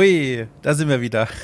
Hui, 0.00 0.46
da 0.62 0.72
sind 0.72 0.88
wir 0.88 1.02
wieder. 1.02 1.28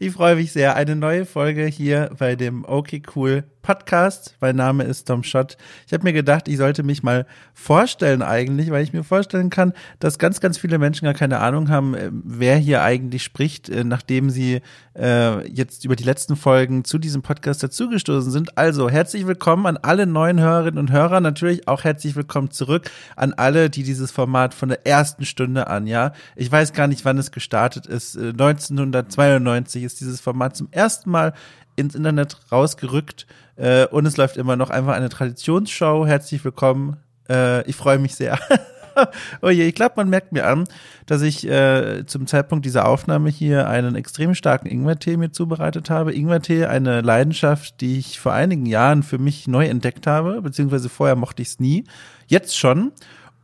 Ich 0.00 0.10
freue 0.10 0.34
mich 0.34 0.50
sehr. 0.50 0.74
Eine 0.74 0.96
neue 0.96 1.24
Folge 1.24 1.66
hier 1.66 2.10
bei 2.18 2.34
dem 2.34 2.64
Okay 2.64 3.00
Cool 3.14 3.44
Podcast. 3.64 4.36
Mein 4.40 4.56
Name 4.56 4.84
ist 4.84 5.08
Tom 5.08 5.24
Schott. 5.24 5.56
Ich 5.86 5.94
habe 5.94 6.04
mir 6.04 6.12
gedacht, 6.12 6.48
ich 6.48 6.58
sollte 6.58 6.82
mich 6.82 7.02
mal 7.02 7.26
vorstellen 7.54 8.20
eigentlich, 8.20 8.70
weil 8.70 8.84
ich 8.84 8.92
mir 8.92 9.04
vorstellen 9.04 9.48
kann, 9.48 9.72
dass 10.00 10.18
ganz, 10.18 10.40
ganz 10.40 10.58
viele 10.58 10.78
Menschen 10.78 11.06
gar 11.06 11.14
keine 11.14 11.40
Ahnung 11.40 11.70
haben, 11.70 11.94
äh, 11.94 12.10
wer 12.12 12.56
hier 12.56 12.82
eigentlich 12.82 13.22
spricht, 13.24 13.70
äh, 13.70 13.82
nachdem 13.82 14.28
sie 14.28 14.60
äh, 14.94 15.48
jetzt 15.48 15.86
über 15.86 15.96
die 15.96 16.04
letzten 16.04 16.36
Folgen 16.36 16.84
zu 16.84 16.98
diesem 16.98 17.22
Podcast 17.22 17.62
dazugestoßen 17.62 18.30
sind. 18.30 18.58
Also 18.58 18.90
herzlich 18.90 19.26
willkommen 19.26 19.64
an 19.64 19.78
alle 19.78 20.06
neuen 20.06 20.40
Hörerinnen 20.40 20.78
und 20.78 20.92
Hörer. 20.92 21.20
Natürlich 21.20 21.66
auch 21.66 21.84
herzlich 21.84 22.16
willkommen 22.16 22.50
zurück 22.50 22.90
an 23.16 23.32
alle, 23.32 23.70
die 23.70 23.82
dieses 23.82 24.10
Format 24.10 24.52
von 24.52 24.68
der 24.68 24.86
ersten 24.86 25.24
Stunde 25.24 25.68
an, 25.68 25.86
ja. 25.86 26.12
Ich 26.36 26.52
weiß 26.52 26.74
gar 26.74 26.86
nicht, 26.86 27.06
wann 27.06 27.16
es 27.16 27.32
gestartet 27.32 27.86
ist. 27.86 28.18
1992 28.18 29.82
äh, 29.82 29.86
ist 29.86 30.00
dieses 30.00 30.20
Format 30.20 30.54
zum 30.54 30.68
ersten 30.70 31.10
Mal 31.10 31.32
ins 31.76 31.94
Internet 31.94 32.38
rausgerückt 32.50 33.26
äh, 33.56 33.86
und 33.86 34.06
es 34.06 34.16
läuft 34.16 34.36
immer 34.36 34.56
noch 34.56 34.70
einfach 34.70 34.94
eine 34.94 35.08
Traditionsshow. 35.08 36.06
Herzlich 36.06 36.44
willkommen. 36.44 36.96
Äh, 37.28 37.68
ich 37.68 37.76
freue 37.76 37.98
mich 37.98 38.14
sehr. 38.14 38.38
oh 39.42 39.48
je, 39.48 39.66
ich 39.66 39.74
glaube, 39.74 39.94
man 39.96 40.08
merkt 40.08 40.32
mir 40.32 40.46
an, 40.46 40.64
dass 41.06 41.22
ich 41.22 41.48
äh, 41.48 42.04
zum 42.06 42.26
Zeitpunkt 42.26 42.64
dieser 42.64 42.86
Aufnahme 42.86 43.30
hier 43.30 43.68
einen 43.68 43.94
extrem 43.94 44.34
starken 44.34 44.68
Ingwertee 44.68 45.16
mir 45.16 45.32
zubereitet 45.32 45.90
habe. 45.90 46.14
Ingwertee, 46.14 46.66
eine 46.66 47.00
Leidenschaft, 47.00 47.80
die 47.80 47.98
ich 47.98 48.20
vor 48.20 48.32
einigen 48.32 48.66
Jahren 48.66 49.02
für 49.02 49.18
mich 49.18 49.46
neu 49.48 49.66
entdeckt 49.66 50.06
habe, 50.06 50.42
beziehungsweise 50.42 50.88
vorher 50.88 51.16
mochte 51.16 51.42
ich 51.42 51.48
es 51.48 51.60
nie. 51.60 51.84
Jetzt 52.26 52.56
schon. 52.56 52.92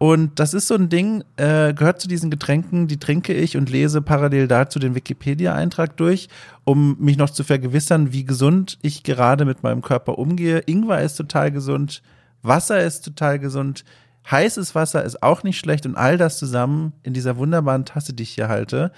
Und 0.02 0.38
das 0.38 0.54
ist 0.54 0.66
so 0.66 0.76
ein 0.76 0.88
Ding, 0.88 1.24
äh, 1.36 1.74
gehört 1.74 2.00
zu 2.00 2.08
diesen 2.08 2.30
Getränken, 2.30 2.88
die 2.88 2.96
trinke 2.96 3.34
ich 3.34 3.58
und 3.58 3.68
lese 3.68 4.00
parallel 4.00 4.48
dazu 4.48 4.78
den 4.78 4.94
Wikipedia-Eintrag 4.94 5.94
durch, 5.98 6.30
um 6.64 6.96
mich 6.98 7.18
noch 7.18 7.28
zu 7.28 7.44
vergewissern, 7.44 8.10
wie 8.10 8.24
gesund 8.24 8.78
ich 8.80 9.02
gerade 9.02 9.44
mit 9.44 9.62
meinem 9.62 9.82
Körper 9.82 10.18
umgehe. 10.18 10.60
Ingwer 10.60 11.02
ist 11.02 11.16
total 11.16 11.52
gesund, 11.52 12.00
Wasser 12.40 12.82
ist 12.82 13.02
total 13.02 13.38
gesund, 13.38 13.84
heißes 14.30 14.74
Wasser 14.74 15.04
ist 15.04 15.22
auch 15.22 15.42
nicht 15.42 15.58
schlecht 15.58 15.84
und 15.84 15.96
all 15.96 16.16
das 16.16 16.38
zusammen 16.38 16.94
in 17.02 17.12
dieser 17.12 17.36
wunderbaren 17.36 17.84
Tasse, 17.84 18.14
die 18.14 18.22
ich 18.22 18.30
hier 18.30 18.48
halte, 18.48 18.92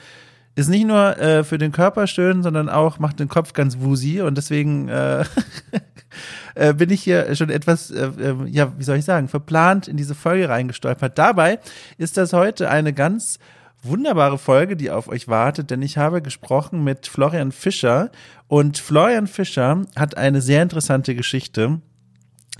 ist 0.54 0.68
nicht 0.68 0.86
nur 0.86 1.18
äh, 1.18 1.44
für 1.44 1.58
den 1.58 1.72
Körper 1.72 2.06
schön, 2.06 2.42
sondern 2.42 2.68
auch 2.68 2.98
macht 2.98 3.20
den 3.20 3.28
Kopf 3.28 3.52
ganz 3.52 3.78
woozy 3.80 4.20
und 4.20 4.36
deswegen 4.36 4.88
äh, 4.88 5.24
äh, 6.54 6.74
bin 6.74 6.90
ich 6.90 7.02
hier 7.02 7.34
schon 7.34 7.50
etwas, 7.50 7.90
äh, 7.90 8.04
äh, 8.04 8.34
ja, 8.46 8.72
wie 8.76 8.84
soll 8.84 8.98
ich 8.98 9.04
sagen, 9.04 9.28
verplant 9.28 9.88
in 9.88 9.96
diese 9.96 10.14
Folge 10.14 10.48
reingestolpert. 10.48 11.18
Dabei 11.18 11.58
ist 11.96 12.16
das 12.16 12.32
heute 12.32 12.70
eine 12.70 12.92
ganz 12.92 13.38
wunderbare 13.82 14.38
Folge, 14.38 14.76
die 14.76 14.90
auf 14.90 15.08
euch 15.08 15.26
wartet, 15.26 15.70
denn 15.70 15.82
ich 15.82 15.98
habe 15.98 16.22
gesprochen 16.22 16.84
mit 16.84 17.06
Florian 17.06 17.50
Fischer 17.50 18.10
und 18.46 18.78
Florian 18.78 19.26
Fischer 19.26 19.82
hat 19.96 20.16
eine 20.16 20.40
sehr 20.40 20.62
interessante 20.62 21.14
Geschichte 21.14 21.80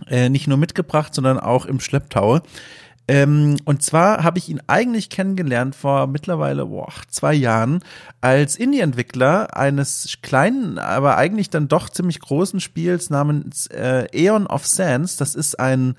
äh, 0.08 0.28
nicht 0.28 0.48
nur 0.48 0.58
mitgebracht, 0.58 1.14
sondern 1.14 1.38
auch 1.38 1.66
im 1.66 1.80
Schlepptau. 1.80 2.40
Ähm, 3.12 3.58
und 3.66 3.82
zwar 3.82 4.24
habe 4.24 4.38
ich 4.38 4.48
ihn 4.48 4.62
eigentlich 4.68 5.10
kennengelernt 5.10 5.74
vor 5.74 6.06
mittlerweile 6.06 6.64
boah, 6.64 6.90
zwei 7.08 7.34
Jahren 7.34 7.84
als 8.22 8.56
Indie-Entwickler 8.56 9.54
eines 9.54 10.16
kleinen, 10.22 10.78
aber 10.78 11.18
eigentlich 11.18 11.50
dann 11.50 11.68
doch 11.68 11.90
ziemlich 11.90 12.20
großen 12.20 12.58
Spiels 12.60 13.10
namens 13.10 13.66
äh, 13.66 14.06
Aeon 14.14 14.46
of 14.46 14.66
Sands. 14.66 15.18
Das 15.18 15.34
ist 15.34 15.60
ein 15.60 15.94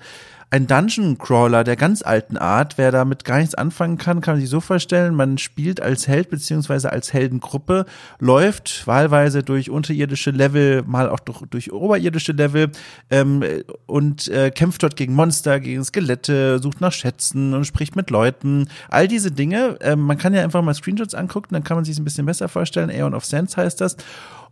ein 0.54 0.68
Dungeon 0.68 1.18
Crawler 1.18 1.64
der 1.64 1.74
ganz 1.74 2.00
alten 2.02 2.36
Art. 2.36 2.78
Wer 2.78 2.92
damit 2.92 3.24
gar 3.24 3.38
nichts 3.38 3.56
anfangen 3.56 3.98
kann, 3.98 4.20
kann 4.20 4.38
sich 4.38 4.48
so 4.48 4.60
vorstellen, 4.60 5.16
man 5.16 5.36
spielt 5.36 5.82
als 5.82 6.06
Held 6.06 6.30
beziehungsweise 6.30 6.92
als 6.92 7.12
Heldengruppe, 7.12 7.86
läuft 8.20 8.86
wahlweise 8.86 9.42
durch 9.42 9.68
unterirdische 9.68 10.30
Level, 10.30 10.84
mal 10.86 11.08
auch 11.08 11.18
durch, 11.18 11.40
durch 11.50 11.72
oberirdische 11.72 12.30
Level 12.30 12.70
ähm, 13.10 13.42
und 13.86 14.28
äh, 14.28 14.52
kämpft 14.52 14.84
dort 14.84 14.94
gegen 14.94 15.14
Monster, 15.14 15.58
gegen 15.58 15.82
Skelette, 15.82 16.60
sucht 16.60 16.80
nach 16.80 16.92
Schätzen 16.92 17.52
und 17.52 17.64
spricht 17.64 17.96
mit 17.96 18.10
Leuten. 18.10 18.68
All 18.90 19.08
diese 19.08 19.32
Dinge, 19.32 19.76
ähm, 19.80 20.02
man 20.02 20.18
kann 20.18 20.34
ja 20.34 20.44
einfach 20.44 20.62
mal 20.62 20.74
Screenshots 20.74 21.16
angucken, 21.16 21.54
dann 21.54 21.64
kann 21.64 21.76
man 21.76 21.84
sich 21.84 21.98
ein 21.98 22.04
bisschen 22.04 22.26
besser 22.26 22.48
vorstellen. 22.48 22.90
Aeon 22.90 23.14
of 23.14 23.24
Sands 23.24 23.56
heißt 23.56 23.80
das. 23.80 23.96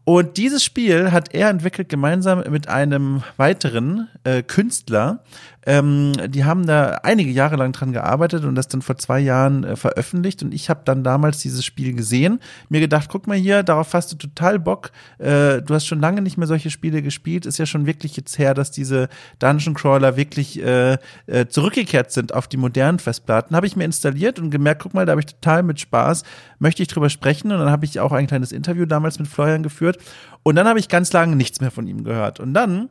Und 0.04 0.36
dieses 0.36 0.64
Spiel 0.64 1.12
hat 1.12 1.32
er 1.32 1.48
entwickelt 1.48 1.88
gemeinsam 1.88 2.42
mit 2.50 2.68
einem 2.68 3.22
weiteren 3.36 4.08
äh, 4.24 4.42
Künstler, 4.42 5.22
ähm, 5.64 6.12
die 6.28 6.44
haben 6.44 6.66
da 6.66 7.00
einige 7.02 7.30
Jahre 7.30 7.56
lang 7.56 7.72
dran 7.72 7.92
gearbeitet 7.92 8.44
und 8.44 8.54
das 8.54 8.68
dann 8.68 8.82
vor 8.82 8.98
zwei 8.98 9.20
Jahren 9.20 9.62
äh, 9.62 9.76
veröffentlicht. 9.76 10.42
Und 10.42 10.52
ich 10.52 10.68
habe 10.68 10.80
dann 10.84 11.04
damals 11.04 11.38
dieses 11.38 11.64
Spiel 11.64 11.94
gesehen, 11.94 12.40
mir 12.68 12.80
gedacht, 12.80 13.08
guck 13.10 13.26
mal 13.26 13.36
hier, 13.36 13.62
darauf 13.62 13.94
hast 13.94 14.12
du 14.12 14.16
total 14.16 14.58
Bock. 14.58 14.90
Äh, 15.18 15.62
du 15.62 15.74
hast 15.74 15.86
schon 15.86 16.00
lange 16.00 16.20
nicht 16.20 16.36
mehr 16.36 16.48
solche 16.48 16.70
Spiele 16.70 17.00
gespielt. 17.02 17.46
Ist 17.46 17.58
ja 17.58 17.66
schon 17.66 17.86
wirklich 17.86 18.16
jetzt 18.16 18.38
her, 18.38 18.54
dass 18.54 18.72
diese 18.72 19.08
Dungeon 19.38 19.74
Crawler 19.74 20.16
wirklich 20.16 20.60
äh, 20.60 20.98
äh, 21.26 21.46
zurückgekehrt 21.48 22.10
sind 22.10 22.34
auf 22.34 22.48
die 22.48 22.56
modernen 22.56 22.98
Festplatten. 22.98 23.54
Habe 23.54 23.66
ich 23.66 23.76
mir 23.76 23.84
installiert 23.84 24.40
und 24.40 24.50
gemerkt, 24.50 24.82
guck 24.82 24.94
mal, 24.94 25.06
da 25.06 25.12
habe 25.12 25.20
ich 25.20 25.26
total 25.26 25.62
mit 25.62 25.78
Spaß, 25.78 26.24
möchte 26.58 26.82
ich 26.82 26.88
drüber 26.88 27.08
sprechen. 27.08 27.52
Und 27.52 27.60
dann 27.60 27.70
habe 27.70 27.84
ich 27.84 28.00
auch 28.00 28.12
ein 28.12 28.26
kleines 28.26 28.50
Interview 28.50 28.84
damals 28.84 29.20
mit 29.20 29.28
Florian 29.28 29.62
geführt. 29.62 29.98
Und 30.42 30.56
dann 30.56 30.66
habe 30.66 30.80
ich 30.80 30.88
ganz 30.88 31.12
lange 31.12 31.36
nichts 31.36 31.60
mehr 31.60 31.70
von 31.70 31.86
ihm 31.86 32.02
gehört. 32.02 32.40
Und 32.40 32.52
dann 32.52 32.88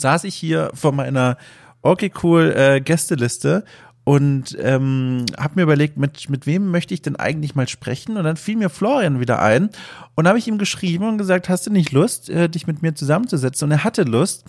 saß 0.00 0.24
ich 0.24 0.34
hier 0.34 0.70
vor 0.74 0.92
meiner 0.92 1.36
okay 1.82 2.10
cool 2.22 2.52
äh, 2.56 2.80
Gästeliste 2.80 3.64
und 4.08 4.56
ähm, 4.58 5.26
habe 5.38 5.56
mir 5.56 5.62
überlegt, 5.64 5.98
mit, 5.98 6.30
mit 6.30 6.46
wem 6.46 6.70
möchte 6.70 6.94
ich 6.94 7.02
denn 7.02 7.16
eigentlich 7.16 7.54
mal 7.54 7.68
sprechen? 7.68 8.16
Und 8.16 8.24
dann 8.24 8.38
fiel 8.38 8.56
mir 8.56 8.70
Florian 8.70 9.20
wieder 9.20 9.42
ein 9.42 9.68
und 10.14 10.26
habe 10.26 10.38
ich 10.38 10.48
ihm 10.48 10.56
geschrieben 10.56 11.06
und 11.06 11.18
gesagt, 11.18 11.50
hast 11.50 11.66
du 11.66 11.70
nicht 11.70 11.92
Lust, 11.92 12.30
äh, 12.30 12.48
dich 12.48 12.66
mit 12.66 12.80
mir 12.80 12.94
zusammenzusetzen? 12.94 13.66
Und 13.66 13.72
er 13.72 13.84
hatte 13.84 14.04
Lust. 14.04 14.44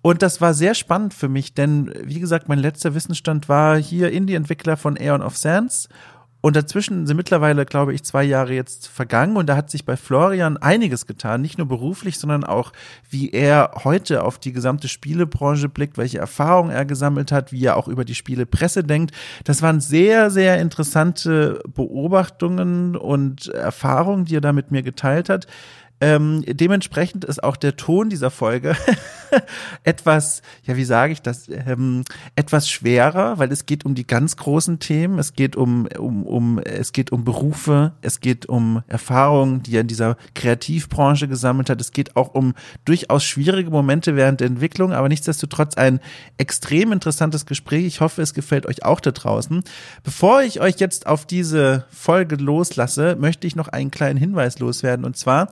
Und 0.00 0.22
das 0.22 0.40
war 0.40 0.54
sehr 0.54 0.74
spannend 0.74 1.12
für 1.12 1.28
mich, 1.28 1.54
denn 1.54 1.92
wie 2.04 2.20
gesagt, 2.20 2.48
mein 2.48 2.60
letzter 2.60 2.94
Wissensstand 2.94 3.48
war 3.48 3.76
hier 3.76 4.12
Indie-Entwickler 4.12 4.76
von 4.76 4.96
Aeon 4.96 5.22
of 5.22 5.36
Sands 5.36 5.88
und 6.42 6.56
dazwischen 6.56 7.06
sind 7.06 7.16
mittlerweile, 7.16 7.66
glaube 7.66 7.92
ich, 7.92 8.02
zwei 8.02 8.24
Jahre 8.24 8.54
jetzt 8.54 8.88
vergangen 8.88 9.36
und 9.36 9.46
da 9.46 9.56
hat 9.56 9.70
sich 9.70 9.84
bei 9.84 9.96
Florian 9.96 10.56
einiges 10.56 11.06
getan, 11.06 11.42
nicht 11.42 11.58
nur 11.58 11.68
beruflich, 11.68 12.18
sondern 12.18 12.44
auch, 12.44 12.72
wie 13.10 13.30
er 13.30 13.72
heute 13.84 14.24
auf 14.24 14.38
die 14.38 14.52
gesamte 14.52 14.88
Spielebranche 14.88 15.68
blickt, 15.68 15.98
welche 15.98 16.18
Erfahrungen 16.18 16.70
er 16.70 16.86
gesammelt 16.86 17.30
hat, 17.30 17.52
wie 17.52 17.64
er 17.64 17.76
auch 17.76 17.88
über 17.88 18.04
die 18.04 18.14
Spielepresse 18.14 18.84
denkt. 18.84 19.14
Das 19.44 19.60
waren 19.60 19.80
sehr, 19.80 20.30
sehr 20.30 20.58
interessante 20.60 21.62
Beobachtungen 21.74 22.96
und 22.96 23.48
Erfahrungen, 23.48 24.24
die 24.24 24.36
er 24.36 24.40
da 24.40 24.52
mit 24.52 24.70
mir 24.70 24.82
geteilt 24.82 25.28
hat. 25.28 25.46
Ähm, 26.00 26.42
dementsprechend 26.46 27.24
ist 27.26 27.44
auch 27.44 27.56
der 27.56 27.76
Ton 27.76 28.08
dieser 28.08 28.30
Folge 28.30 28.74
etwas, 29.84 30.40
ja, 30.64 30.76
wie 30.76 30.84
sage 30.84 31.12
ich 31.12 31.20
das, 31.20 31.48
ähm, 31.48 32.04
etwas 32.36 32.70
schwerer, 32.70 33.38
weil 33.38 33.52
es 33.52 33.66
geht 33.66 33.84
um 33.84 33.94
die 33.94 34.06
ganz 34.06 34.36
großen 34.36 34.78
Themen. 34.78 35.18
Es 35.18 35.34
geht 35.34 35.56
um, 35.56 35.86
um, 35.98 36.26
um, 36.26 36.58
es 36.58 36.92
geht 36.92 37.12
um 37.12 37.24
Berufe, 37.24 37.92
es 38.00 38.20
geht 38.20 38.46
um 38.46 38.82
Erfahrungen, 38.88 39.62
die 39.62 39.76
er 39.76 39.82
in 39.82 39.88
dieser 39.88 40.16
Kreativbranche 40.34 41.28
gesammelt 41.28 41.68
hat. 41.68 41.80
Es 41.80 41.92
geht 41.92 42.16
auch 42.16 42.34
um 42.34 42.54
durchaus 42.86 43.22
schwierige 43.22 43.70
Momente 43.70 44.16
während 44.16 44.40
der 44.40 44.46
Entwicklung, 44.46 44.92
aber 44.92 45.08
nichtsdestotrotz 45.08 45.76
ein 45.76 46.00
extrem 46.38 46.92
interessantes 46.92 47.44
Gespräch. 47.44 47.84
Ich 47.84 48.00
hoffe, 48.00 48.22
es 48.22 48.32
gefällt 48.32 48.66
euch 48.66 48.84
auch 48.84 49.00
da 49.00 49.10
draußen. 49.10 49.62
Bevor 50.02 50.42
ich 50.42 50.60
euch 50.60 50.80
jetzt 50.80 51.06
auf 51.06 51.26
diese 51.26 51.84
Folge 51.90 52.36
loslasse, 52.36 53.16
möchte 53.20 53.46
ich 53.46 53.54
noch 53.54 53.68
einen 53.68 53.90
kleinen 53.90 54.18
Hinweis 54.18 54.58
loswerden. 54.58 55.04
Und 55.04 55.16
zwar, 55.16 55.50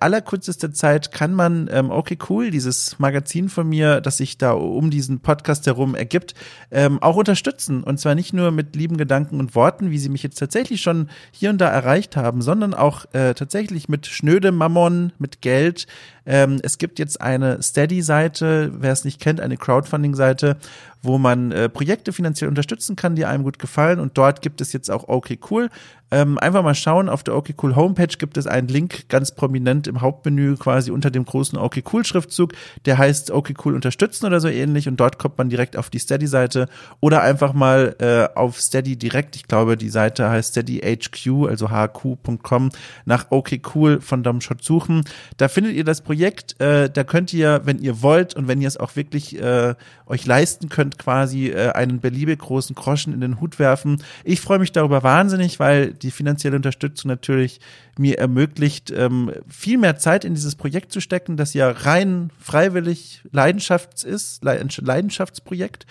allerkürzester 0.00 0.72
Zeit 0.72 1.12
kann 1.12 1.34
man, 1.34 1.68
ähm, 1.72 1.90
okay, 1.90 2.18
cool, 2.28 2.50
dieses 2.50 2.98
Magazin 2.98 3.48
von 3.48 3.68
mir, 3.68 4.00
das 4.00 4.18
sich 4.18 4.38
da 4.38 4.52
um 4.52 4.90
diesen 4.90 5.20
Podcast 5.20 5.66
herum 5.66 5.94
ergibt, 5.94 6.34
ähm, 6.70 7.02
auch 7.02 7.16
unterstützen. 7.16 7.82
Und 7.82 7.98
zwar 7.98 8.14
nicht 8.14 8.32
nur 8.32 8.50
mit 8.50 8.76
lieben 8.76 8.96
Gedanken 8.96 9.40
und 9.40 9.54
Worten, 9.54 9.90
wie 9.90 9.98
sie 9.98 10.08
mich 10.08 10.22
jetzt 10.22 10.38
tatsächlich 10.38 10.80
schon 10.80 11.10
hier 11.30 11.50
und 11.50 11.58
da 11.58 11.68
erreicht 11.68 12.16
haben, 12.16 12.42
sondern 12.42 12.74
auch 12.74 13.06
äh, 13.12 13.34
tatsächlich 13.34 13.88
mit 13.88 14.06
schnödem 14.06 14.56
Mammon, 14.56 15.12
mit 15.18 15.40
Geld. 15.40 15.86
Ähm, 16.26 16.58
es 16.62 16.78
gibt 16.78 16.98
jetzt 16.98 17.20
eine 17.20 17.62
Steady-Seite, 17.62 18.72
wer 18.78 18.92
es 18.92 19.04
nicht 19.04 19.20
kennt, 19.20 19.40
eine 19.40 19.56
Crowdfunding-Seite, 19.56 20.56
wo 21.02 21.18
man 21.18 21.52
äh, 21.52 21.68
Projekte 21.68 22.12
finanziell 22.12 22.48
unterstützen 22.48 22.96
kann, 22.96 23.16
die 23.16 23.24
einem 23.24 23.44
gut 23.44 23.58
gefallen. 23.58 24.00
Und 24.00 24.18
dort 24.18 24.42
gibt 24.42 24.60
es 24.60 24.72
jetzt 24.72 24.90
auch 24.90 25.08
okay 25.08 25.38
cool. 25.50 25.70
Ähm, 26.12 26.38
einfach 26.38 26.62
mal 26.62 26.74
schauen, 26.76 27.08
auf 27.08 27.24
der 27.24 27.34
okay 27.34 27.54
cool 27.62 27.74
Homepage 27.74 28.06
gibt 28.06 28.36
es 28.36 28.46
einen 28.46 28.68
Link 28.68 29.08
ganz 29.08 29.34
prominent 29.34 29.88
im 29.88 30.00
Hauptmenü 30.02 30.56
quasi 30.56 30.92
unter 30.92 31.10
dem 31.10 31.24
großen 31.24 31.58
okay 31.58 31.82
cool 31.92 32.04
Schriftzug, 32.04 32.52
der 32.84 32.96
heißt 32.96 33.32
okay 33.32 33.54
cool 33.64 33.74
unterstützen 33.74 34.24
oder 34.24 34.38
so 34.38 34.46
ähnlich. 34.46 34.86
Und 34.86 35.00
dort 35.00 35.18
kommt 35.18 35.36
man 35.36 35.48
direkt 35.48 35.76
auf 35.76 35.90
die 35.90 35.98
Steady-Seite 35.98 36.68
oder 37.00 37.22
einfach 37.22 37.54
mal 37.54 37.96
äh, 37.98 38.38
auf 38.38 38.60
Steady 38.60 38.96
direkt. 38.96 39.34
Ich 39.34 39.48
glaube, 39.48 39.76
die 39.76 39.88
Seite 39.88 40.30
heißt 40.30 40.50
SteadyHQ, 40.50 41.48
also 41.48 41.70
hq.com, 41.70 42.70
nach 43.04 43.26
okay 43.30 43.60
cool 43.74 44.00
von 44.00 44.22
Domshot 44.22 44.62
suchen. 44.62 45.02
Da 45.38 45.48
findet 45.48 45.74
ihr 45.74 45.84
das 45.84 46.02
Projekt. 46.02 46.60
Äh, 46.60 46.88
da 46.88 47.02
könnt 47.02 47.32
ihr, 47.32 47.62
wenn 47.64 47.80
ihr 47.80 48.00
wollt 48.00 48.34
und 48.34 48.46
wenn 48.46 48.60
ihr 48.60 48.68
es 48.68 48.76
auch 48.76 48.94
wirklich 48.94 49.40
äh, 49.40 49.74
euch 50.06 50.24
leisten 50.24 50.68
könnt, 50.68 50.85
könnt 50.86 50.98
quasi 50.98 51.48
äh, 51.48 51.70
einen 51.72 52.00
beliebig 52.00 52.38
großen 52.38 52.74
Groschen 52.74 53.12
in 53.12 53.20
den 53.20 53.40
Hut 53.40 53.58
werfen. 53.58 54.02
Ich 54.24 54.40
freue 54.40 54.58
mich 54.58 54.72
darüber 54.72 55.02
wahnsinnig, 55.02 55.58
weil 55.58 55.92
die 55.92 56.10
finanzielle 56.10 56.56
Unterstützung 56.56 57.08
natürlich 57.08 57.60
mir 57.98 58.18
ermöglicht, 58.18 58.90
ähm, 58.90 59.32
viel 59.48 59.78
mehr 59.78 59.96
Zeit 59.96 60.24
in 60.24 60.34
dieses 60.34 60.54
Projekt 60.54 60.92
zu 60.92 61.00
stecken, 61.00 61.36
das 61.36 61.54
ja 61.54 61.70
rein 61.70 62.30
freiwillig 62.38 63.22
Leidenschafts 63.32 64.04
ist, 64.04 64.44
Leidenschaftsprojekt. 64.44 65.86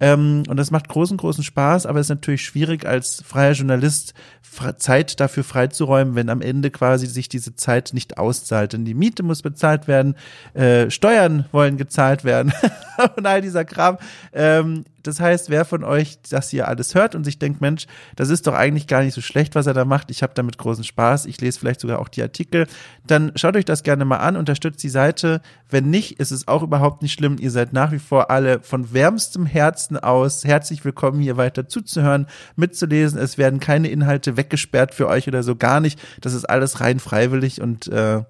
Ähm, 0.00 0.44
und 0.48 0.56
das 0.56 0.70
macht 0.70 0.88
großen, 0.88 1.18
großen 1.18 1.44
Spaß, 1.44 1.84
aber 1.84 2.00
es 2.00 2.06
ist 2.06 2.10
natürlich 2.10 2.42
schwierig, 2.42 2.86
als 2.86 3.22
freier 3.22 3.52
Journalist 3.52 4.14
Zeit 4.78 5.20
dafür 5.20 5.44
freizuräumen, 5.44 6.14
wenn 6.14 6.30
am 6.30 6.40
Ende 6.40 6.70
quasi 6.70 7.06
sich 7.06 7.28
diese 7.28 7.54
Zeit 7.54 7.90
nicht 7.92 8.18
auszahlt. 8.18 8.72
Denn 8.72 8.84
die 8.84 8.94
Miete 8.94 9.22
muss 9.22 9.42
bezahlt 9.42 9.86
werden, 9.86 10.16
äh, 10.54 10.90
Steuern 10.90 11.44
wollen 11.52 11.76
gezahlt 11.76 12.24
werden 12.24 12.52
und 13.16 13.26
all 13.26 13.42
dieser 13.42 13.64
Kram. 13.64 13.98
Ähm, 14.32 14.84
das 15.02 15.20
heißt, 15.20 15.50
wer 15.50 15.64
von 15.64 15.84
euch 15.84 16.18
das 16.30 16.50
hier 16.50 16.68
alles 16.68 16.94
hört 16.94 17.14
und 17.14 17.24
sich 17.24 17.38
denkt, 17.38 17.60
Mensch, 17.60 17.86
das 18.16 18.28
ist 18.28 18.46
doch 18.46 18.54
eigentlich 18.54 18.86
gar 18.86 19.02
nicht 19.02 19.14
so 19.14 19.20
schlecht, 19.20 19.54
was 19.54 19.66
er 19.66 19.74
da 19.74 19.84
macht. 19.84 20.10
Ich 20.10 20.22
habe 20.22 20.32
damit 20.34 20.58
großen 20.58 20.84
Spaß. 20.84 21.26
Ich 21.26 21.40
lese 21.40 21.58
vielleicht 21.58 21.80
sogar 21.80 21.98
auch 21.98 22.08
die 22.08 22.22
Artikel. 22.22 22.66
Dann 23.06 23.32
schaut 23.36 23.56
euch 23.56 23.64
das 23.64 23.82
gerne 23.82 24.04
mal 24.04 24.18
an, 24.18 24.36
unterstützt 24.36 24.82
die 24.82 24.88
Seite. 24.88 25.40
Wenn 25.68 25.90
nicht, 25.90 26.20
ist 26.20 26.30
es 26.30 26.48
auch 26.48 26.62
überhaupt 26.62 27.02
nicht 27.02 27.12
schlimm. 27.12 27.36
Ihr 27.38 27.50
seid 27.50 27.72
nach 27.72 27.92
wie 27.92 27.98
vor 27.98 28.30
alle 28.30 28.60
von 28.60 28.92
wärmstem 28.92 29.46
Herzen 29.46 29.98
aus 29.98 30.44
herzlich 30.44 30.84
willkommen, 30.84 31.20
hier 31.20 31.36
weiter 31.36 31.68
zuzuhören, 31.68 32.26
mitzulesen. 32.56 33.18
Es 33.18 33.38
werden 33.38 33.60
keine 33.60 33.88
Inhalte 33.88 34.36
weggesperrt 34.36 34.94
für 34.94 35.08
euch 35.08 35.28
oder 35.28 35.42
so 35.42 35.56
gar 35.56 35.80
nicht. 35.80 36.00
Das 36.20 36.34
ist 36.34 36.44
alles 36.44 36.80
rein 36.80 37.00
freiwillig 37.00 37.60
und 37.60 37.88
äh, 37.88 38.22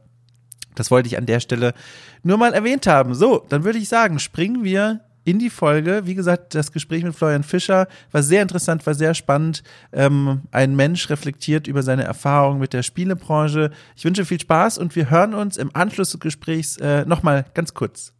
das 0.75 0.91
wollte 0.91 1.09
ich 1.09 1.19
an 1.19 1.27
der 1.27 1.41
Stelle 1.41 1.75
nur 2.23 2.39
mal 2.39 2.53
erwähnt 2.53 2.87
haben. 2.87 3.15
So, 3.15 3.45
dann 3.49 3.65
würde 3.65 3.79
ich 3.79 3.89
sagen, 3.89 4.19
springen 4.19 4.65
wir 4.65 5.01
in 5.25 5.39
die 5.39 5.51
Folge. 5.51 6.03
Wie 6.05 6.15
gesagt, 6.15 6.55
das 6.55 6.73
Gespräch 6.73 7.05
mit 7.05 7.15
Florian 7.15 7.43
Fischer 7.43 7.87
war 8.13 8.23
sehr 8.23 8.43
interessant, 8.43 8.87
war 8.87 8.95
sehr 8.95 9.15
spannend. 9.15 9.63
Ähm, 9.93 10.43
ein 10.51 10.77
Mensch 10.77 11.11
reflektiert 11.11 11.67
über 11.67 11.83
seine 11.83 12.05
Erfahrungen 12.05 12.61
mit 12.61 12.73
der 12.73 12.83
Spielebranche. 12.83 13.71
Ich 13.97 14.05
wünsche 14.05 14.25
viel 14.25 14.41
Spaß 14.41 14.79
und 14.79 14.97
wir 14.97 15.11
hören 15.11 15.35
uns 15.35 15.57
im 15.57 15.71
Anschluss 15.75 16.11
des 16.11 16.21
Gesprächs 16.21 16.77
äh, 16.79 17.05
nochmal 17.05 17.45
ganz 17.55 17.75
kurz. 17.75 18.13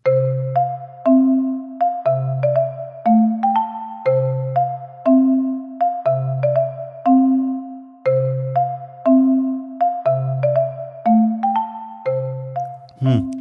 Hm. 13.01 13.40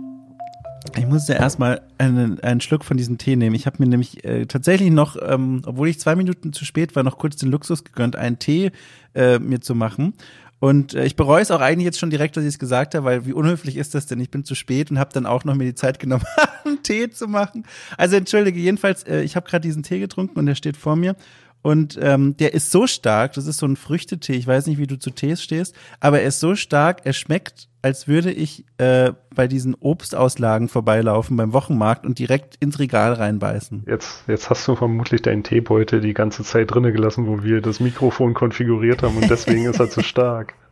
Ich 0.99 1.07
musste 1.07 1.33
erstmal 1.33 1.81
einen, 1.97 2.41
einen 2.41 2.59
Schluck 2.59 2.83
von 2.83 2.97
diesem 2.97 3.17
Tee 3.17 3.37
nehmen. 3.37 3.55
Ich 3.55 3.65
habe 3.65 3.77
mir 3.79 3.87
nämlich 3.87 4.25
äh, 4.25 4.45
tatsächlich 4.47 4.91
noch, 4.91 5.15
ähm, 5.21 5.61
obwohl 5.65 5.87
ich 5.87 5.97
zwei 5.97 6.13
Minuten 6.15 6.51
zu 6.51 6.65
spät 6.65 6.93
war, 6.93 7.03
noch 7.03 7.17
kurz 7.17 7.37
den 7.37 7.49
Luxus 7.49 7.85
gegönnt, 7.85 8.17
einen 8.17 8.37
Tee 8.37 8.71
äh, 9.15 9.39
mir 9.39 9.61
zu 9.61 9.75
machen. 9.75 10.13
Und 10.59 10.95
äh, 10.95 11.05
ich 11.05 11.15
bereue 11.15 11.41
es 11.41 11.51
auch 11.51 11.61
eigentlich 11.61 11.85
jetzt 11.85 11.99
schon 11.99 12.09
direkt, 12.09 12.35
dass 12.35 12.43
ich 12.43 12.49
es 12.49 12.59
gesagt 12.59 12.95
habe, 12.95 13.05
weil 13.05 13.25
wie 13.25 13.31
unhöflich 13.31 13.77
ist 13.77 13.95
das 13.95 14.07
denn? 14.07 14.19
Ich 14.19 14.29
bin 14.29 14.43
zu 14.43 14.55
spät 14.55 14.91
und 14.91 14.99
habe 14.99 15.13
dann 15.13 15.25
auch 15.25 15.45
noch 15.45 15.55
mir 15.55 15.63
die 15.63 15.73
Zeit 15.73 15.99
genommen, 15.99 16.25
einen 16.65 16.83
Tee 16.83 17.09
zu 17.09 17.29
machen. 17.29 17.63
Also 17.95 18.17
entschuldige, 18.17 18.59
jedenfalls, 18.59 19.03
äh, 19.03 19.21
ich 19.21 19.37
habe 19.37 19.49
gerade 19.49 19.65
diesen 19.65 19.83
Tee 19.83 19.99
getrunken 19.99 20.37
und 20.37 20.47
der 20.47 20.55
steht 20.55 20.75
vor 20.75 20.97
mir. 20.97 21.15
Und 21.61 21.99
ähm, 22.01 22.37
der 22.37 22.53
ist 22.53 22.71
so 22.71 22.87
stark, 22.87 23.33
das 23.33 23.45
ist 23.45 23.57
so 23.57 23.65
ein 23.65 23.75
Früchtetee, 23.75 24.33
ich 24.33 24.47
weiß 24.47 24.67
nicht, 24.67 24.77
wie 24.77 24.87
du 24.87 24.97
zu 24.97 25.09
Tees 25.11 25.43
stehst, 25.43 25.75
aber 25.99 26.21
er 26.21 26.27
ist 26.27 26.39
so 26.39 26.55
stark, 26.55 27.01
er 27.03 27.13
schmeckt, 27.13 27.67
als 27.81 28.07
würde 28.07 28.31
ich 28.31 28.65
äh, 28.77 29.11
bei 29.35 29.47
diesen 29.47 29.75
Obstauslagen 29.75 30.69
vorbeilaufen 30.69 31.35
beim 31.37 31.53
Wochenmarkt 31.53 32.05
und 32.05 32.19
direkt 32.19 32.55
ins 32.59 32.79
Regal 32.79 33.13
reinbeißen. 33.13 33.83
Jetzt, 33.87 34.23
jetzt 34.27 34.49
hast 34.49 34.67
du 34.67 34.75
vermutlich 34.75 35.21
deinen 35.21 35.43
Teebeutel 35.43 36.01
die 36.01 36.13
ganze 36.13 36.43
Zeit 36.43 36.71
drinnen 36.71 36.93
gelassen, 36.93 37.27
wo 37.27 37.43
wir 37.43 37.61
das 37.61 37.79
Mikrofon 37.79 38.33
konfiguriert 38.33 39.03
haben 39.03 39.17
und 39.17 39.29
deswegen 39.29 39.65
ist 39.65 39.79
er 39.79 39.89
zu 39.89 40.01
stark 40.01 40.53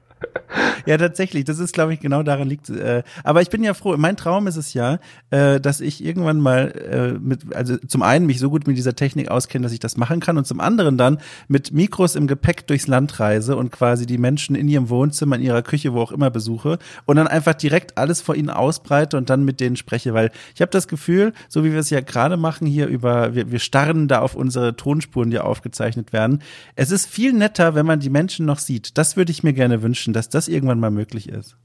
ja, 0.86 0.98
tatsächlich. 0.98 1.44
Das 1.46 1.60
ist, 1.60 1.74
glaube 1.74 1.94
ich, 1.94 2.00
genau 2.00 2.24
daran 2.24 2.48
liegt. 2.48 2.69
Äh, 2.69 3.04
aber 3.24 3.42
ich 3.42 3.50
bin 3.50 3.64
ja 3.64 3.74
froh. 3.74 3.96
Mein 3.98 4.18
Traum 4.18 4.48
ist 4.48 4.56
es 4.56 4.74
ja, 4.74 5.00
äh, 5.30 5.60
dass 5.60 5.81
ich 5.81 6.04
irgendwann 6.04 6.40
mal 6.40 6.72
äh, 6.72 7.19
mit, 7.19 7.56
also 7.56 7.78
zum 7.78 8.02
einen 8.02 8.25
mich 8.25 8.40
so 8.40 8.50
gut 8.50 8.68
mit 8.68 8.78
dieser 8.78 8.96
Technik 8.96 9.30
auskenne, 9.30 9.64
dass 9.64 9.74
ich 9.74 9.80
das 9.80 9.98
machen 9.98 10.19
kann 10.19 10.38
und 10.38 10.48
zum 10.48 10.60
anderen 10.60 10.98
dann 10.98 11.19
mit 11.48 11.72
Mikros 11.72 12.16
im 12.16 12.28
Gepäck 12.28 12.68
durchs 12.68 12.88
Land 12.88 13.19
reise 13.19 13.56
und 13.56 13.72
quasi 13.72 14.06
die 14.06 14.18
Menschen 14.18 14.56
in 14.56 14.68
ihrem 14.68 14.90
Wohnzimmer, 14.90 15.36
in 15.36 15.44
ihrer 15.44 15.62
Küche, 15.62 15.94
wo 15.94 16.02
auch 16.02 16.12
immer 16.12 16.30
besuche 16.30 16.80
und 17.06 17.18
dann 17.18 17.28
einfach 17.28 17.54
direkt 17.54 17.98
alles 17.98 18.22
vor 18.22 18.36
ihnen 18.36 18.50
ausbreite 18.50 19.18
und 19.18 19.30
dann 19.30 19.46
mit 19.46 19.60
denen 19.60 19.75
spreche, 19.75 20.14
weil 20.14 20.31
ich 20.56 20.62
habe 20.62 20.72
das 20.72 20.88
Gefühl, 20.88 21.34
so 21.50 21.64
wie 21.64 21.72
wir 21.72 21.80
es 21.80 21.90
ja 21.90 22.02
gerade 22.02 22.38
machen 22.38 22.68
hier 22.68 22.88
über, 22.88 23.36
wir, 23.36 23.52
wir 23.52 23.60
starren 23.60 24.08
da 24.08 24.19
auf 24.19 24.36
unsere 24.36 24.75
Tonspuren, 24.75 25.31
die 25.31 25.40
aufgezeichnet 25.40 26.14
werden. 26.14 26.42
Es 26.75 26.92
ist 26.92 27.08
viel 27.08 27.34
netter, 27.34 27.75
wenn 27.75 27.86
man 27.86 28.00
die 28.00 28.10
Menschen 28.10 28.46
noch 28.46 28.60
sieht. 28.60 28.98
Das 28.98 29.18
würde 29.18 29.31
ich 29.31 29.44
mir 29.44 29.54
gerne 29.54 29.81
wünschen 29.81 30.06
wünschen, 30.07 30.13
dass 30.13 30.30
das 30.30 30.48
irgendwann 30.48 30.80
mal 30.80 30.92
möglich 30.92 31.30
ist? 31.30 31.57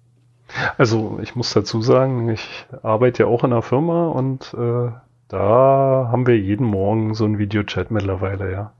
Also 0.76 1.18
ich 1.22 1.34
muss 1.34 1.52
dazu 1.52 1.80
sagen, 1.80 2.28
ich 2.28 2.66
arbeite 2.82 3.22
ja 3.22 3.28
auch 3.28 3.44
in 3.44 3.52
einer 3.52 3.62
Firma 3.62 4.08
und 4.08 4.54
äh, 4.54 4.90
da 5.28 6.08
haben 6.10 6.26
wir 6.26 6.38
jeden 6.38 6.66
Morgen 6.66 7.14
so 7.14 7.24
einen 7.24 7.38
Videochat 7.38 7.90
mittlerweile, 7.90 8.52
ja. 8.52 8.72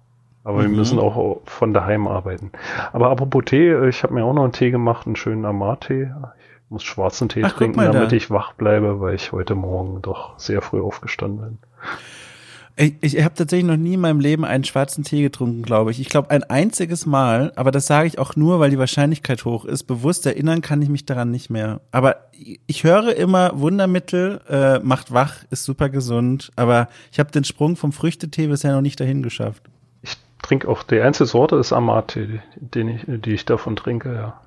Aber 0.45 0.59
mhm. 0.59 0.63
wir 0.63 0.69
müssen 0.71 0.99
auch 0.99 1.41
von 1.47 1.73
daheim 1.73 2.09
arbeiten. 2.09 2.51
Aber 2.93 3.11
apropos 3.11 3.45
Tee, 3.47 3.89
ich 3.89 4.03
habe 4.03 4.15
mir 4.15 4.25
auch 4.25 4.35
noch 4.35 4.43
einen 4.43 4.53
Tee 4.53 4.71
gemacht, 4.71 5.07
einen 5.07 5.17
schönen 5.17 5.47
Amartee. 5.47 6.11
Ich 6.65 6.71
muss 6.71 6.83
schwarzen 6.83 7.29
Tee 7.29 7.45
Ach, 7.45 7.53
trinken, 7.53 7.81
damit 7.81 8.13
da. 8.13 8.17
ich 8.17 8.31
wach 8.31 8.53
bleibe, 8.55 9.01
weil 9.01 9.15
ich 9.15 9.33
heute 9.33 9.55
Morgen 9.55 10.03
doch 10.03 10.39
sehr 10.39 10.61
früh 10.61 10.83
aufgestanden 10.83 11.41
bin. 11.41 11.59
Ich, 12.77 12.95
ich 13.01 13.23
habe 13.23 13.35
tatsächlich 13.35 13.67
noch 13.67 13.77
nie 13.77 13.95
in 13.95 14.01
meinem 14.01 14.21
Leben 14.21 14.45
einen 14.45 14.65
schwarzen 14.65 15.05
Tee 15.05 15.23
getrunken, 15.23 15.63
glaube 15.63 15.91
ich. 15.91 16.01
Ich 16.01 16.09
glaube 16.09 16.31
ein 16.31 16.43
einziges 16.45 17.05
Mal, 17.05 17.53
aber 17.55 17.71
das 17.71 17.87
sage 17.87 18.07
ich 18.07 18.19
auch 18.19 18.35
nur, 18.35 18.61
weil 18.61 18.71
die 18.71 18.79
Wahrscheinlichkeit 18.79 19.45
hoch 19.45 19.67
ist. 19.67 19.85
Bewusst 19.85 20.25
erinnern 20.25 20.63
kann 20.63 20.81
ich 20.81 20.89
mich 20.89 21.05
daran 21.05 21.31
nicht 21.31 21.51
mehr. 21.51 21.81
Aber 21.91 22.17
ich 22.67 22.85
höre 22.85 23.15
immer 23.15 23.59
Wundermittel, 23.59 24.41
äh, 24.49 24.79
macht 24.79 25.13
wach, 25.13 25.45
ist 25.51 25.65
super 25.65 25.91
gesund. 25.91 26.51
Aber 26.57 26.89
ich 27.11 27.19
habe 27.19 27.31
den 27.31 27.45
Sprung 27.45 27.77
vom 27.77 27.93
Früchtetee 27.93 28.47
bisher 28.47 28.73
noch 28.73 28.81
nicht 28.81 28.99
dahin 28.99 29.23
geschafft. 29.23 29.63
Ich 30.01 30.17
trinke 30.41 30.67
auch, 30.67 30.83
die 30.83 31.01
einzige 31.01 31.27
Sorte 31.27 31.57
ist 31.57 31.73
Amate, 31.73 32.43
den 32.57 32.89
ich, 32.89 33.05
die 33.07 33.35
ich 33.35 33.45
davon 33.45 33.77
trinke, 33.77 34.15
ja. 34.15 34.42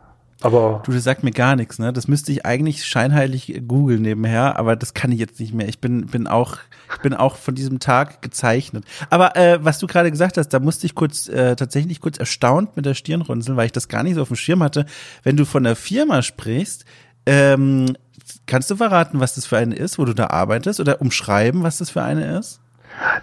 Aber 0.46 0.84
du, 0.86 0.92
das 0.92 1.04
sagt 1.04 1.24
mir 1.24 1.32
gar 1.32 1.56
nichts, 1.56 1.80
ne? 1.80 1.92
Das 1.92 2.08
müsste 2.08 2.32
ich 2.32 2.46
eigentlich 2.46 2.86
scheinheilig 2.86 3.64
googeln 3.68 4.04
nebenher, 4.04 4.60
aber 4.60 4.76
das 4.76 4.94
kann 4.94 5.12
ich 5.12 5.18
jetzt 5.18 5.40
nicht 5.40 5.56
mehr. 5.56 5.68
Ich 5.68 5.80
bin, 5.80 6.06
bin 6.06 6.28
auch, 6.28 6.58
ich 6.94 7.02
bin 7.02 7.16
auch 7.16 7.36
von 7.36 7.56
diesem 7.56 7.80
Tag 7.80 8.22
gezeichnet. 8.22 8.86
Aber 9.10 9.36
äh, 9.36 9.66
was 9.66 9.80
du 9.80 9.88
gerade 9.88 10.12
gesagt 10.12 10.38
hast, 10.38 10.50
da 10.50 10.60
musste 10.60 10.86
ich 10.86 10.94
kurz 10.94 11.28
äh, 11.30 11.56
tatsächlich 11.56 12.00
kurz 12.00 12.20
erstaunt 12.20 12.76
mit 12.76 12.86
der 12.86 12.94
Stirn 12.94 13.22
runzeln, 13.22 13.58
weil 13.58 13.66
ich 13.66 13.72
das 13.72 13.88
gar 13.88 14.04
nicht 14.04 14.14
so 14.14 14.22
auf 14.22 14.28
dem 14.28 14.38
Schirm 14.38 14.62
hatte. 14.62 14.86
Wenn 15.24 15.36
du 15.36 15.46
von 15.46 15.64
der 15.64 15.76
Firma 15.76 16.22
sprichst, 16.22 16.86
ähm, 17.26 17.98
kannst 18.46 18.70
du 18.70 18.76
verraten, 18.76 19.20
was 19.20 19.34
das 19.34 19.48
für 19.48 19.58
eine 19.58 19.74
ist, 19.74 19.98
wo 19.98 20.06
du 20.06 20.14
da 20.14 20.28
arbeitest, 20.28 20.80
oder 20.80 21.02
umschreiben, 21.02 21.64
was 21.64 21.80
das 21.80 21.90
für 21.90 22.04
eine 22.04 22.38
ist? 22.38 22.60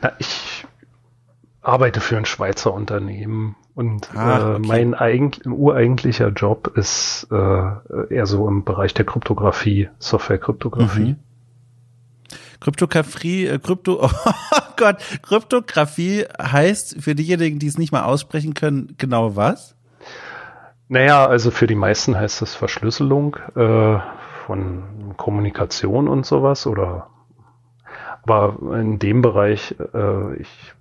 Na, 0.03 0.11
ich 0.19 0.67
arbeite 1.63 2.01
für 2.01 2.17
ein 2.17 2.25
Schweizer 2.25 2.75
Unternehmen 2.75 3.57
und 3.75 4.15
ah, 4.15 4.55
okay. 4.55 4.57
äh, 4.57 4.67
mein 4.67 4.95
eigentlich, 4.95 5.47
ureigentlicher 5.47 6.29
Job 6.29 6.73
ist 6.77 7.29
äh, 7.31 8.15
eher 8.15 8.27
so 8.27 8.47
im 8.49 8.65
Bereich 8.65 8.93
der 8.95 9.07
Kryptographie, 9.07 9.89
Software-Kryptographie. 9.99 11.01
Mhm. 11.01 11.17
Kryptographie, 12.61 13.47
äh, 13.47 13.59
Krypto, 13.59 14.01
oh 14.05 14.11
Gott, 14.77 14.99
Kryptographie 15.23 16.27
heißt 16.41 17.03
für 17.03 17.15
diejenigen, 17.15 17.59
die 17.59 17.69
es 17.69 17.79
nicht 17.79 17.93
mal 17.93 18.03
aussprechen 18.03 18.55
können, 18.55 18.95
genau 18.99 19.37
was? 19.37 19.75
Naja, 20.89 21.25
also 21.25 21.51
für 21.51 21.67
die 21.67 21.75
meisten 21.75 22.17
heißt 22.17 22.43
das 22.43 22.55
Verschlüsselung 22.55 23.37
äh, 23.55 23.99
von 24.47 25.15
Kommunikation 25.17 26.09
und 26.09 26.27
sowas 26.27 26.67
oder 26.67 27.09
aber 28.25 28.57
in 28.79 28.99
dem 28.99 29.23
Bereich, 29.23 29.75
äh, 29.95 30.37
ich 30.37 30.75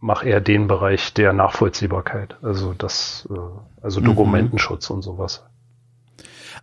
mache 0.00 0.28
eher 0.28 0.40
den 0.40 0.68
Bereich 0.68 1.12
der 1.14 1.32
Nachvollziehbarkeit, 1.32 2.36
also 2.42 2.72
das, 2.72 3.28
äh, 3.30 3.34
also 3.82 4.00
mhm. 4.00 4.04
Dokumentenschutz 4.04 4.90
mhm. 4.90 4.96
und 4.96 5.02
sowas. 5.02 5.42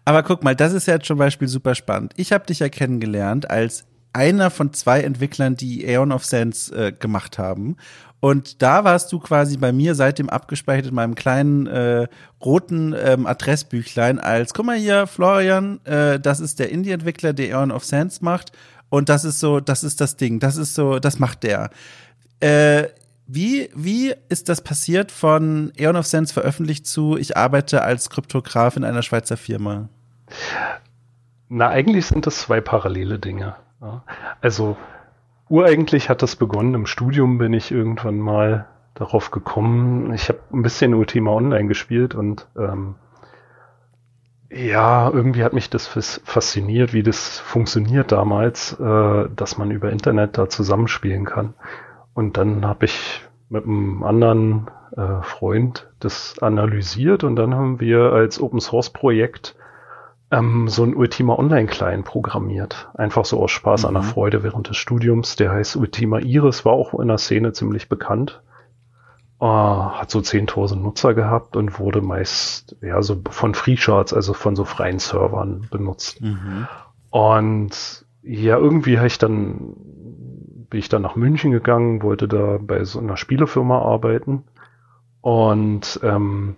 Aber 0.06 0.24
guck 0.24 0.44
mal, 0.44 0.56
das 0.56 0.74
ist 0.74 0.88
ja 0.88 1.00
zum 1.00 1.18
Beispiel 1.18 1.48
super 1.48 1.76
spannend. 1.76 2.14
Ich 2.16 2.32
habe 2.32 2.46
dich 2.46 2.60
ja 2.60 2.70
kennengelernt 2.70 3.50
als 3.50 3.86
einer 4.14 4.50
von 4.50 4.72
zwei 4.72 5.02
Entwicklern, 5.02 5.56
die 5.56 5.86
Aeon 5.86 6.12
of 6.12 6.24
Sense 6.24 6.74
äh, 6.74 6.92
gemacht 6.92 7.38
haben. 7.38 7.76
Und 8.22 8.62
da 8.62 8.84
warst 8.84 9.12
du 9.12 9.20
quasi 9.20 9.58
bei 9.58 9.72
mir 9.72 9.94
seitdem 9.94 10.30
abgespeichert 10.30 10.88
in 10.88 10.96
meinem 10.96 11.16
kleinen 11.16 11.68
äh, 11.68 12.08
roten 12.44 12.96
ähm, 12.98 13.28
Adressbüchlein 13.28 14.20
als, 14.20 14.54
guck 14.54 14.66
mal 14.66 14.78
hier, 14.78 15.06
Florian, 15.06 15.80
äh, 15.86 16.20
das 16.20 16.40
ist 16.40 16.60
der 16.60 16.72
Indie-Entwickler, 16.72 17.34
der 17.34 17.58
Aeon 17.58 17.72
of 17.72 17.84
Sense 17.84 18.24
macht. 18.24 18.52
Und 18.90 19.10
das 19.10 19.26
ist 19.26 19.40
so, 19.40 19.60
das 19.60 19.84
ist 19.84 20.00
das 20.00 20.16
Ding, 20.16 20.40
das 20.40 20.56
ist 20.58 20.76
so, 20.76 21.00
das 21.00 21.20
macht 21.20 21.44
der. 21.44 21.70
Äh, 22.40 22.86
wie, 23.28 23.70
wie 23.76 24.14
ist 24.30 24.50
das 24.50 24.62
passiert 24.62 25.12
von 25.12 25.72
Aeon 25.78 25.96
of 25.96 26.06
Sense 26.06 26.34
veröffentlicht 26.34 26.86
zu, 26.86 27.18
ich 27.18 27.36
arbeite 27.36 27.82
als 27.82 28.10
Kryptograf 28.10 28.78
in 28.78 28.84
einer 28.84 29.02
Schweizer 29.02 29.38
Firma? 29.38 29.90
Na, 31.50 31.70
eigentlich 31.70 32.06
sind 32.06 32.28
das 32.28 32.40
zwei 32.40 32.62
parallele 32.62 33.20
Dinge. 33.20 33.56
Also, 34.42 34.78
ureigentlich 35.50 36.10
hat 36.10 36.22
das 36.22 36.36
begonnen. 36.36 36.74
Im 36.74 36.86
Studium 36.86 37.38
bin 37.38 37.54
ich 37.54 37.72
irgendwann 37.72 38.20
mal 38.20 38.68
darauf 38.94 39.32
gekommen. 39.32 40.14
Ich 40.14 40.30
habe 40.30 40.40
ein 40.54 40.62
bisschen 40.62 40.94
Ultima 40.94 41.32
Online 41.32 41.68
gespielt 41.68 42.16
und 42.16 42.48
ähm, 42.58 42.96
ja, 44.50 45.10
irgendwie 45.10 45.44
hat 45.44 45.54
mich 45.54 45.70
das 45.70 45.88
fasziniert, 45.88 46.94
wie 46.94 47.04
das 47.04 47.40
funktioniert 47.40 48.12
damals, 48.12 48.80
äh, 48.80 49.30
dass 49.36 49.58
man 49.58 49.72
über 49.72 49.92
Internet 49.92 50.38
da 50.38 50.48
zusammenspielen 50.48 51.26
kann. 51.26 51.56
Und 52.16 52.38
dann 52.38 52.66
habe 52.66 52.86
ich 52.86 53.22
mit 53.50 53.66
einem 53.66 54.02
anderen 54.02 54.72
äh, 54.96 55.22
Freund 55.22 55.92
das 56.00 56.40
analysiert 56.40 57.24
und 57.24 57.36
dann 57.36 57.54
haben 57.54 57.80
wir 57.80 58.14
als 58.14 58.42
Open 58.42 58.60
Source 58.60 58.90
Projekt 58.90 59.56
ähm, 60.32 60.70
so 60.70 60.84
ein 60.84 60.96
Ultima 60.96 61.36
Online 61.36 61.68
Client 61.68 62.06
programmiert. 62.06 62.90
Einfach 62.96 63.26
so 63.26 63.44
aus 63.44 63.52
Spaß 63.52 63.84
mhm. 63.84 63.88
an 63.90 63.94
der 63.96 64.04
mhm. 64.04 64.08
Freude 64.08 64.44
während 64.44 64.70
des 64.70 64.78
Studiums. 64.78 65.36
Der 65.36 65.52
heißt 65.52 65.76
Ultima 65.76 66.20
Iris, 66.20 66.64
war 66.66 66.74
auch 66.74 66.98
in 66.98 67.10
der 67.10 67.18
Szene 67.18 67.52
ziemlich 67.52 67.90
bekannt. 67.90 68.42
Uh, 69.38 69.92
hat 69.92 70.10
so 70.10 70.20
10.000 70.20 70.78
Nutzer 70.78 71.14
gehabt 71.14 71.58
und 71.58 71.78
wurde 71.78 72.00
meist 72.00 72.78
ja 72.82 73.02
so 73.02 73.22
von 73.30 73.54
Freecharts, 73.54 74.14
also 74.14 74.32
von 74.32 74.56
so 74.56 74.64
freien 74.64 74.98
Servern 74.98 75.68
benutzt. 75.70 76.22
Mhm. 76.22 76.68
Und 77.10 78.06
ja, 78.24 78.58
irgendwie 78.58 78.98
habe 78.98 79.08
ich 79.08 79.18
dann 79.18 79.76
bin 80.70 80.80
ich 80.80 80.90
dann 80.90 81.02
nach 81.02 81.16
München 81.16 81.52
gegangen, 81.52 82.04
wollte 82.04 82.28
da 82.28 82.58
bei 82.62 82.84
so 82.84 83.00
einer 83.00 83.18
Spielefirma 83.18 83.80
arbeiten. 83.80 84.44
Und 85.22 86.00
ähm, 86.04 86.56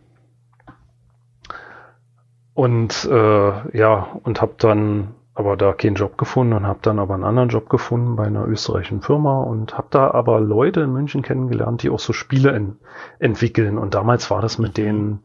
und 2.53 3.05
äh, 3.09 3.77
ja 3.77 4.07
und 4.23 4.41
habe 4.41 4.55
dann 4.57 5.15
aber 5.35 5.55
da 5.55 5.73
keinen 5.73 5.95
Job 5.95 6.17
gefunden 6.17 6.53
und 6.53 6.65
habe 6.65 6.79
dann 6.81 6.97
aber 6.97 7.13
einen 7.13 7.23
anderen 7.23 7.49
Job 7.49 7.69
gefunden 7.69 8.15
bei 8.15 8.25
einer 8.25 8.47
österreichischen 8.47 9.01
Firma 9.01 9.41
und 9.43 9.77
habe 9.77 9.87
da 9.91 10.09
aber 10.09 10.39
Leute 10.39 10.81
in 10.81 10.91
München 10.91 11.21
kennengelernt, 11.21 11.83
die 11.83 11.91
auch 11.91 11.99
so 11.99 12.11
Spiele 12.11 12.55
in, 12.55 12.77
entwickeln. 13.19 13.77
Und 13.77 13.93
damals 13.93 14.31
war 14.31 14.41
das 14.41 14.57
mit 14.57 14.77
denen, 14.77 15.23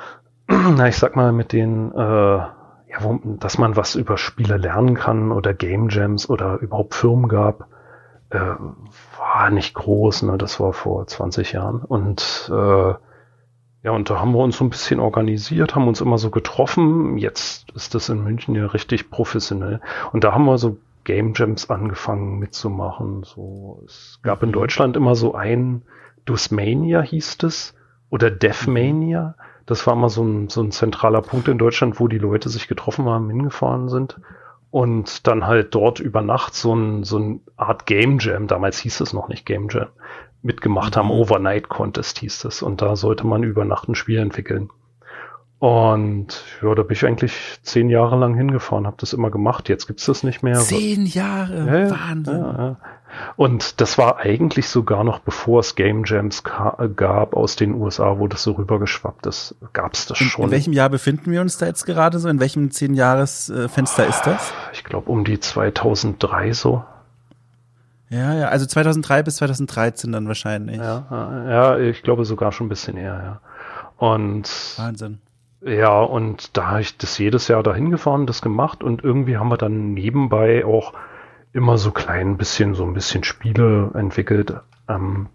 na 0.46 0.86
ich 0.86 0.96
sag 0.96 1.16
mal 1.16 1.32
mit 1.32 1.52
denen 1.52 1.90
äh, 1.92 1.98
ja, 1.98 3.02
wo, 3.02 3.18
dass 3.24 3.58
man 3.58 3.76
was 3.76 3.96
über 3.96 4.16
Spiele 4.16 4.56
lernen 4.56 4.94
kann 4.94 5.32
oder 5.32 5.52
Game 5.54 5.88
Jams 5.88 6.30
oder 6.30 6.58
überhaupt 6.58 6.94
Firmen 6.94 7.28
gab 7.28 7.66
äh, 8.30 8.38
war 8.38 9.50
nicht 9.50 9.74
groß, 9.74 10.22
ne? 10.22 10.38
das 10.38 10.60
war 10.60 10.72
vor 10.72 11.06
20 11.06 11.52
Jahren. 11.52 11.80
Und 11.80 12.50
äh, 12.52 12.94
ja, 13.84 13.92
und 13.92 14.10
da 14.10 14.20
haben 14.20 14.32
wir 14.32 14.38
uns 14.38 14.58
so 14.58 14.64
ein 14.64 14.70
bisschen 14.70 15.00
organisiert, 15.00 15.74
haben 15.74 15.88
uns 15.88 16.00
immer 16.00 16.18
so 16.18 16.30
getroffen. 16.30 17.16
Jetzt 17.16 17.70
ist 17.72 17.94
das 17.94 18.08
in 18.08 18.22
München 18.22 18.54
ja 18.54 18.66
richtig 18.66 19.10
professionell. 19.10 19.80
Und 20.12 20.24
da 20.24 20.32
haben 20.32 20.44
wir 20.44 20.58
so 20.58 20.78
Game 21.04 21.32
Jams 21.34 21.70
angefangen 21.70 22.38
mitzumachen. 22.38 23.22
So, 23.22 23.82
es 23.86 24.20
gab 24.22 24.42
in 24.42 24.50
mhm. 24.50 24.54
Deutschland 24.54 24.96
immer 24.96 25.14
so 25.14 25.34
ein 25.34 25.82
Dusmania 26.24 27.00
hieß 27.00 27.38
es 27.44 27.74
oder 28.10 28.30
Deathmania. 28.30 29.36
Das 29.64 29.86
war 29.86 29.94
immer 29.94 30.10
so 30.10 30.22
ein, 30.22 30.48
so 30.48 30.60
ein 30.62 30.72
zentraler 30.72 31.22
Punkt 31.22 31.48
in 31.48 31.58
Deutschland, 31.58 32.00
wo 32.00 32.08
die 32.08 32.18
Leute 32.18 32.48
sich 32.48 32.68
getroffen 32.68 33.06
haben, 33.06 33.30
hingefahren 33.30 33.88
sind 33.88 34.18
und 34.70 35.26
dann 35.26 35.46
halt 35.46 35.74
dort 35.74 36.00
über 36.00 36.22
Nacht 36.22 36.54
so 36.54 36.74
ein, 36.74 37.04
so 37.04 37.18
ein 37.18 37.40
Art 37.56 37.86
Game 37.86 38.18
Jam, 38.18 38.46
damals 38.46 38.78
hieß 38.78 39.00
es 39.00 39.12
noch 39.12 39.28
nicht 39.28 39.46
Game 39.46 39.68
Jam, 39.70 39.88
mitgemacht 40.42 40.96
haben. 40.96 41.06
Mhm. 41.06 41.12
Overnight 41.12 41.68
Contest 41.68 42.18
hieß 42.18 42.44
es. 42.44 42.62
Und 42.62 42.82
da 42.82 42.96
sollte 42.96 43.26
man 43.26 43.42
über 43.42 43.64
Nacht 43.64 43.88
ein 43.88 43.94
Spiel 43.94 44.18
entwickeln. 44.18 44.70
Und 45.60 46.44
ja, 46.62 46.72
da 46.74 46.82
bin 46.82 46.92
ich 46.92 47.04
eigentlich 47.04 47.58
zehn 47.62 47.90
Jahre 47.90 48.16
lang 48.16 48.34
hingefahren, 48.34 48.86
habe 48.86 48.96
das 49.00 49.12
immer 49.12 49.30
gemacht. 49.30 49.68
Jetzt 49.68 49.88
gibt's 49.88 50.06
das 50.06 50.22
nicht 50.22 50.44
mehr. 50.44 50.54
Zehn 50.60 51.04
Jahre, 51.04 51.66
ja, 51.66 51.90
Wahnsinn. 51.90 52.38
Ja. 52.38 52.76
Und 53.36 53.80
das 53.80 53.98
war 53.98 54.18
eigentlich 54.18 54.68
sogar 54.68 55.02
noch 55.02 55.18
bevor 55.18 55.60
es 55.60 55.74
Game 55.74 56.04
Jams 56.04 56.44
gab 56.44 57.34
aus 57.34 57.56
den 57.56 57.74
USA, 57.74 58.18
wo 58.18 58.28
das 58.28 58.44
so 58.44 58.52
rübergeschwappt 58.52 59.26
ist, 59.26 59.56
gab's 59.72 60.06
das 60.06 60.18
schon. 60.18 60.44
In 60.44 60.50
welchem 60.52 60.72
Jahr 60.72 60.90
befinden 60.90 61.32
wir 61.32 61.40
uns 61.40 61.58
da 61.58 61.66
jetzt 61.66 61.86
gerade 61.86 62.20
so? 62.20 62.28
In 62.28 62.38
welchem 62.38 62.70
zehn 62.70 62.94
Jahres 62.94 63.52
Fenster 63.68 64.06
ist 64.06 64.22
das? 64.22 64.52
Ich 64.72 64.84
glaube 64.84 65.10
um 65.10 65.24
die 65.24 65.40
2003 65.40 66.52
so. 66.52 66.84
Ja, 68.10 68.34
ja, 68.34 68.48
also 68.48 68.64
2003 68.64 69.22
bis 69.24 69.36
2013 69.36 70.12
dann 70.12 70.28
wahrscheinlich. 70.28 70.76
Ja, 70.76 71.06
ja, 71.48 71.78
ich 71.78 72.02
glaube 72.02 72.24
sogar 72.24 72.52
schon 72.52 72.66
ein 72.66 72.70
bisschen 72.70 72.96
eher, 72.96 73.20
ja. 73.24 73.40
Und 73.96 74.48
Wahnsinn. 74.76 75.18
Ja, 75.60 76.00
und 76.02 76.56
da 76.56 76.68
habe 76.68 76.80
ich 76.82 76.96
das 76.98 77.18
jedes 77.18 77.48
Jahr 77.48 77.62
dahin 77.62 77.90
gefahren, 77.90 78.26
das 78.26 78.42
gemacht 78.42 78.84
und 78.84 79.02
irgendwie 79.02 79.38
haben 79.38 79.48
wir 79.48 79.56
dann 79.56 79.92
nebenbei 79.92 80.64
auch 80.64 80.92
immer 81.52 81.78
so 81.78 81.90
klein 81.90 82.36
bisschen, 82.36 82.74
so 82.74 82.84
ein 82.84 82.94
bisschen 82.94 83.24
Spiele 83.24 83.90
entwickelt. 83.94 84.54
Ähm, 84.88 85.28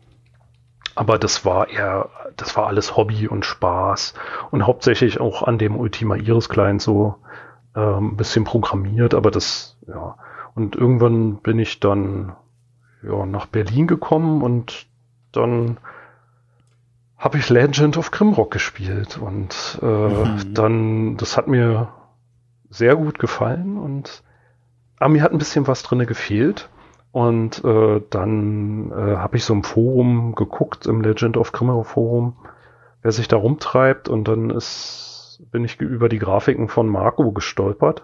aber 0.96 1.18
das 1.18 1.44
war 1.44 1.70
eher, 1.70 2.10
das 2.38 2.56
war 2.56 2.68
alles 2.68 2.96
Hobby 2.96 3.28
und 3.28 3.46
Spaß 3.46 4.14
und 4.52 4.66
hauptsächlich 4.66 5.20
auch 5.20 5.44
an 5.44 5.58
dem 5.58 5.76
Ultima 5.76 6.16
Iris 6.16 6.50
Client 6.50 6.82
so 6.82 7.16
äh, 7.76 7.80
ein 7.80 8.16
bisschen 8.16 8.44
programmiert, 8.44 9.14
aber 9.14 9.32
das, 9.32 9.78
ja. 9.88 10.18
Und 10.56 10.76
irgendwann 10.76 11.38
bin 11.38 11.58
ich 11.58 11.80
dann 11.80 12.34
ja, 13.02 13.26
nach 13.26 13.48
Berlin 13.48 13.88
gekommen 13.88 14.44
und 14.44 14.86
dann 15.32 15.78
habe 17.24 17.38
ich 17.38 17.50
Legend 17.50 17.98
of 17.98 18.12
Grimrock 18.12 18.52
gespielt 18.52 19.18
und 19.18 19.80
äh, 19.82 19.86
mhm. 19.86 20.54
dann, 20.54 21.16
das 21.16 21.38
hat 21.38 21.48
mir 21.48 21.88
sehr 22.70 22.98
gut 22.98 23.18
gefallen 23.18 23.78
und 23.78 24.24
aber 25.00 25.10
mir 25.10 25.24
hat 25.24 25.32
ein 25.32 25.38
bisschen 25.38 25.66
was 25.66 25.84
drinne 25.84 26.06
gefehlt 26.06 26.70
und 27.14 27.64
äh, 27.64 28.02
dann 28.10 28.92
äh, 28.92 29.16
habe 29.16 29.38
ich 29.38 29.46
so 29.46 29.54
im 29.54 29.64
Forum 29.64 30.36
geguckt, 30.36 30.86
im 30.86 31.00
Legend 31.00 31.38
of 31.38 31.54
Grimrock 31.54 31.86
Forum, 31.86 32.36
wer 33.02 33.14
sich 33.14 33.30
da 33.30 33.38
rumtreibt 33.38 34.10
und 34.10 34.28
dann 34.28 34.50
ist, 34.50 35.42
bin 35.50 35.64
ich 35.64 35.80
über 35.80 36.10
die 36.10 36.20
Grafiken 36.20 36.68
von 36.68 36.90
Marco 36.90 37.32
gestolpert 37.32 38.04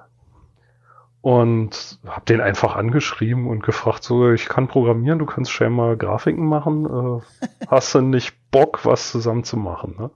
und 1.22 2.00
habe 2.08 2.26
den 2.26 2.40
einfach 2.40 2.76
angeschrieben 2.76 3.48
und 3.48 3.62
gefragt, 3.64 4.04
so, 4.04 4.32
ich 4.32 4.48
kann 4.48 4.68
programmieren, 4.70 5.20
du 5.20 5.26
kannst 5.26 5.52
scheinbar 5.52 5.98
Grafiken 5.98 6.46
machen, 6.46 6.86
äh, 6.86 7.48
hast 7.68 7.94
du 7.94 8.02
nicht 8.02 8.36
Bock, 8.52 8.86
was 8.86 9.12
zusammen 9.12 9.44
zu 9.44 9.58
machen? 9.58 9.96
Ne? 10.00 10.12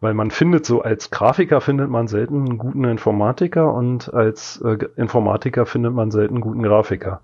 Weil 0.00 0.14
man 0.14 0.30
findet 0.30 0.66
so, 0.66 0.82
als 0.82 1.10
Grafiker 1.10 1.60
findet 1.60 1.88
man 1.88 2.08
selten 2.08 2.46
einen 2.46 2.58
guten 2.58 2.84
Informatiker 2.84 3.72
und 3.72 4.12
als 4.12 4.60
äh, 4.62 4.78
Informatiker 4.96 5.66
findet 5.66 5.94
man 5.94 6.10
selten 6.10 6.34
einen 6.34 6.42
guten 6.42 6.62
Grafiker. 6.62 7.20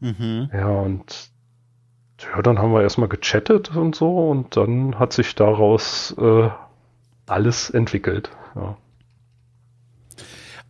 Mhm. 0.00 0.50
Ja, 0.52 0.68
und 0.68 1.30
ja, 2.18 2.40
dann 2.40 2.58
haben 2.58 2.72
wir 2.72 2.82
erstmal 2.82 3.08
gechattet 3.08 3.76
und 3.76 3.94
so 3.94 4.30
und 4.30 4.56
dann 4.56 4.98
hat 4.98 5.12
sich 5.12 5.34
daraus 5.34 6.16
äh, 6.18 6.48
alles 7.26 7.68
entwickelt. 7.68 8.30
Ja. 8.54 8.76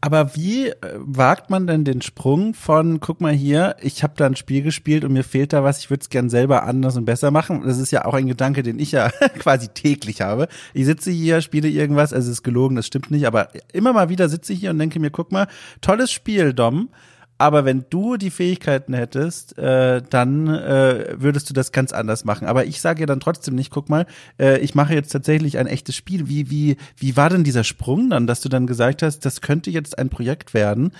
Aber 0.06 0.36
wie 0.36 0.68
äh, 0.68 0.74
wagt 0.98 1.50
man 1.50 1.66
denn 1.66 1.82
den 1.82 2.00
Sprung 2.00 2.54
von, 2.54 3.00
guck 3.00 3.20
mal 3.20 3.32
hier, 3.32 3.74
ich 3.80 4.04
habe 4.04 4.14
da 4.16 4.26
ein 4.26 4.36
Spiel 4.36 4.62
gespielt 4.62 5.04
und 5.04 5.12
mir 5.12 5.24
fehlt 5.24 5.52
da 5.52 5.64
was, 5.64 5.80
ich 5.80 5.90
würde 5.90 6.02
es 6.02 6.10
gern 6.10 6.30
selber 6.30 6.62
anders 6.62 6.96
und 6.96 7.06
besser 7.06 7.32
machen. 7.32 7.64
Das 7.66 7.80
ist 7.80 7.90
ja 7.90 8.04
auch 8.04 8.14
ein 8.14 8.28
Gedanke, 8.28 8.62
den 8.62 8.78
ich 8.78 8.92
ja 8.92 9.10
quasi 9.40 9.66
täglich 9.66 10.20
habe. 10.20 10.46
Ich 10.74 10.84
sitze 10.84 11.10
hier, 11.10 11.40
spiele 11.40 11.66
irgendwas, 11.66 12.12
also 12.12 12.30
es 12.30 12.38
ist 12.38 12.42
gelogen, 12.44 12.76
das 12.76 12.86
stimmt 12.86 13.10
nicht, 13.10 13.26
aber 13.26 13.48
immer 13.72 13.92
mal 13.92 14.08
wieder 14.08 14.28
sitze 14.28 14.52
ich 14.52 14.60
hier 14.60 14.70
und 14.70 14.78
denke 14.78 15.00
mir, 15.00 15.10
guck 15.10 15.32
mal, 15.32 15.48
tolles 15.80 16.12
Spiel, 16.12 16.54
Dom. 16.54 16.88
Aber 17.38 17.66
wenn 17.66 17.84
du 17.90 18.16
die 18.16 18.30
Fähigkeiten 18.30 18.94
hättest, 18.94 19.58
äh, 19.58 20.00
dann 20.08 20.48
äh, 20.48 21.14
würdest 21.18 21.50
du 21.50 21.54
das 21.54 21.70
ganz 21.70 21.92
anders 21.92 22.24
machen. 22.24 22.48
Aber 22.48 22.64
ich 22.64 22.80
sage 22.80 23.00
ja 23.00 23.06
dann 23.06 23.20
trotzdem 23.20 23.54
nicht, 23.54 23.70
guck 23.70 23.90
mal, 23.90 24.06
äh, 24.38 24.58
ich 24.60 24.74
mache 24.74 24.94
jetzt 24.94 25.10
tatsächlich 25.10 25.58
ein 25.58 25.66
echtes 25.66 25.94
Spiel. 25.96 26.28
Wie, 26.28 26.50
wie, 26.50 26.76
wie 26.96 27.16
war 27.16 27.28
denn 27.28 27.44
dieser 27.44 27.64
Sprung 27.64 28.08
dann, 28.08 28.26
dass 28.26 28.40
du 28.40 28.48
dann 28.48 28.66
gesagt 28.66 29.02
hast, 29.02 29.20
das 29.20 29.42
könnte 29.42 29.70
jetzt 29.70 29.98
ein 29.98 30.08
Projekt 30.08 30.54
werden, 30.54 30.92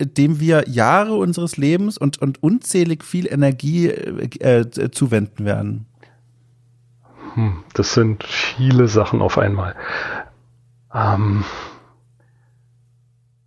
dem 0.00 0.40
wir 0.40 0.68
Jahre 0.68 1.14
unseres 1.14 1.56
Lebens 1.56 1.96
und, 1.96 2.20
und 2.20 2.42
unzählig 2.42 3.04
viel 3.04 3.32
Energie 3.32 3.86
äh, 3.88 4.60
äh 4.60 4.90
zuwenden 4.90 5.44
werden? 5.44 5.86
Hm, 7.34 7.62
das 7.72 7.94
sind 7.94 8.24
viele 8.24 8.88
Sachen 8.88 9.22
auf 9.22 9.38
einmal. 9.38 9.76
Ähm, 10.92 11.44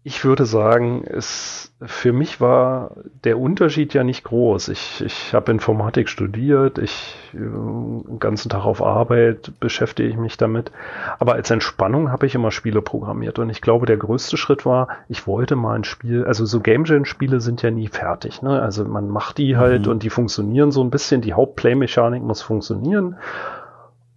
ich 0.07 0.23
würde 0.23 0.45
sagen, 0.45 1.03
es 1.05 1.75
für 1.85 2.13
mich 2.13 2.39
war 2.39 2.91
der 3.25 3.37
Unterschied 3.37 3.93
ja 3.93 4.05
nicht 4.05 4.23
groß. 4.23 4.69
Ich, 4.69 5.03
ich 5.03 5.33
habe 5.33 5.51
Informatik 5.51 6.07
studiert, 6.07 6.77
ich 6.77 7.17
äh, 7.33 7.39
den 7.39 8.17
ganzen 8.17 8.47
Tag 8.47 8.65
auf 8.65 8.81
Arbeit 8.81 9.51
beschäftige 9.59 10.07
ich 10.07 10.15
mich 10.15 10.37
damit. 10.37 10.71
Aber 11.19 11.33
als 11.33 11.51
Entspannung 11.51 12.09
habe 12.09 12.25
ich 12.25 12.35
immer 12.35 12.51
Spiele 12.51 12.81
programmiert. 12.81 13.37
Und 13.37 13.49
ich 13.49 13.61
glaube, 13.61 13.85
der 13.85 13.97
größte 13.97 14.37
Schritt 14.37 14.65
war, 14.65 14.87
ich 15.09 15.27
wollte 15.27 15.57
mal 15.57 15.75
ein 15.75 15.83
Spiel, 15.83 16.23
also 16.23 16.45
so 16.45 16.61
Game 16.61 16.85
Jam-Spiele 16.85 17.41
sind 17.41 17.61
ja 17.61 17.69
nie 17.69 17.89
fertig. 17.89 18.41
Ne? 18.41 18.61
Also 18.61 18.85
man 18.85 19.09
macht 19.09 19.37
die 19.37 19.57
halt 19.57 19.87
mhm. 19.87 19.91
und 19.91 20.03
die 20.03 20.09
funktionieren 20.09 20.71
so 20.71 20.81
ein 20.81 20.89
bisschen. 20.89 21.19
Die 21.19 21.33
Hauptplay-Mechanik 21.33 22.23
muss 22.23 22.41
funktionieren. 22.41 23.17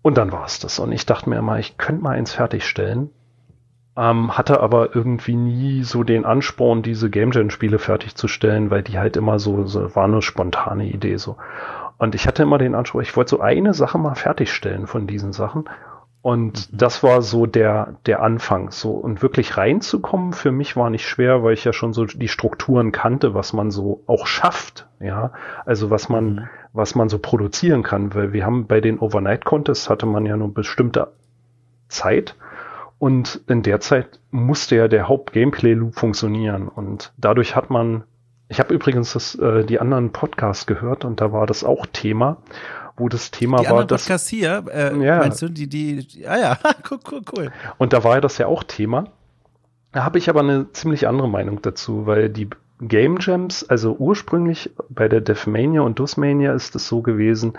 Und 0.02 0.18
dann 0.18 0.30
war 0.30 0.44
es 0.44 0.60
das. 0.60 0.78
Und 0.78 0.92
ich 0.92 1.04
dachte 1.04 1.28
mir 1.28 1.36
immer, 1.36 1.58
ich 1.58 1.78
könnte 1.78 2.04
mal 2.04 2.12
eins 2.12 2.32
fertigstellen 2.32 3.10
ähm, 3.96 4.36
hatte 4.36 4.60
aber 4.60 4.94
irgendwie 4.94 5.34
nie 5.34 5.82
so 5.82 6.04
den 6.04 6.24
Ansporn, 6.24 6.82
diese 6.82 7.10
Game 7.10 7.32
Jam 7.32 7.50
Spiele 7.50 7.78
fertigzustellen, 7.78 8.70
weil 8.70 8.82
die 8.82 8.98
halt 8.98 9.16
immer 9.16 9.38
so, 9.38 9.66
so 9.66 9.94
war 9.94 10.04
eine 10.04 10.22
spontane 10.22 10.86
Idee 10.86 11.16
so. 11.16 11.36
Und 11.98 12.14
ich 12.14 12.26
hatte 12.26 12.42
immer 12.44 12.58
den 12.58 12.74
Anspruch, 12.74 13.02
ich 13.02 13.16
wollte 13.16 13.30
so 13.30 13.40
eine 13.40 13.74
Sache 13.74 13.98
mal 13.98 14.14
fertigstellen 14.14 14.86
von 14.86 15.06
diesen 15.06 15.32
Sachen. 15.32 15.68
Und 16.22 16.72
mhm. 16.72 16.76
das 16.76 17.02
war 17.02 17.22
so 17.22 17.46
der, 17.46 17.96
der 18.06 18.22
Anfang. 18.22 18.70
So, 18.70 18.92
und 18.92 19.22
wirklich 19.22 19.56
reinzukommen 19.56 20.32
für 20.32 20.52
mich 20.52 20.76
war 20.76 20.90
nicht 20.90 21.06
schwer, 21.06 21.42
weil 21.42 21.54
ich 21.54 21.64
ja 21.64 21.72
schon 21.72 21.92
so 21.92 22.04
die 22.04 22.28
Strukturen 22.28 22.92
kannte, 22.92 23.34
was 23.34 23.52
man 23.52 23.70
so 23.70 24.02
auch 24.06 24.26
schafft. 24.26 24.86
Ja, 25.00 25.32
also 25.64 25.90
was 25.90 26.08
man, 26.08 26.24
mhm. 26.24 26.48
was 26.72 26.94
man 26.94 27.08
so 27.08 27.18
produzieren 27.18 27.82
kann. 27.82 28.14
Weil 28.14 28.32
wir 28.32 28.44
haben 28.44 28.66
bei 28.66 28.80
den 28.80 28.98
Overnight 28.98 29.44
Contests 29.44 29.90
hatte 29.90 30.06
man 30.06 30.26
ja 30.26 30.36
nur 30.36 30.52
bestimmte 30.52 31.08
Zeit. 31.88 32.36
Und 33.00 33.40
in 33.48 33.62
der 33.62 33.80
Zeit 33.80 34.20
musste 34.30 34.76
ja 34.76 34.86
der 34.86 35.08
Haupt-Gameplay-Loop 35.08 35.94
funktionieren. 35.94 36.68
Und 36.68 37.14
dadurch 37.16 37.56
hat 37.56 37.70
man, 37.70 38.04
ich 38.48 38.60
habe 38.60 38.74
übrigens 38.74 39.14
das, 39.14 39.34
äh, 39.36 39.64
die 39.64 39.80
anderen 39.80 40.12
Podcasts 40.12 40.66
gehört 40.66 41.06
und 41.06 41.18
da 41.22 41.32
war 41.32 41.46
das 41.46 41.64
auch 41.64 41.86
Thema, 41.86 42.36
wo 42.98 43.08
das 43.08 43.30
Thema 43.30 43.62
die 43.62 43.70
war, 43.70 43.86
dass 43.86 44.02
Podcasts 44.02 44.28
hier, 44.28 44.64
äh, 44.70 44.94
ja. 45.02 45.16
meinst 45.16 45.40
du, 45.40 45.48
die, 45.48 45.66
die, 45.66 46.06
die, 46.06 46.28
ah 46.28 46.38
ja, 46.38 46.58
cool, 46.90 46.98
cool, 47.10 47.22
cool. 47.34 47.52
Und 47.78 47.94
da 47.94 48.04
war 48.04 48.16
ja 48.16 48.20
das 48.20 48.36
ja 48.36 48.48
auch 48.48 48.64
Thema. 48.64 49.04
Da 49.92 50.04
habe 50.04 50.18
ich 50.18 50.28
aber 50.28 50.40
eine 50.40 50.70
ziemlich 50.72 51.08
andere 51.08 51.28
Meinung 51.28 51.62
dazu, 51.62 52.04
weil 52.04 52.28
die 52.28 52.50
Game 52.82 53.16
Jams, 53.18 53.66
also 53.66 53.96
ursprünglich 53.98 54.72
bei 54.90 55.08
der 55.08 55.22
Deathmania 55.22 55.80
und 55.80 55.98
Dusmania 55.98 56.52
ist 56.52 56.76
es 56.76 56.86
so 56.86 57.00
gewesen, 57.00 57.54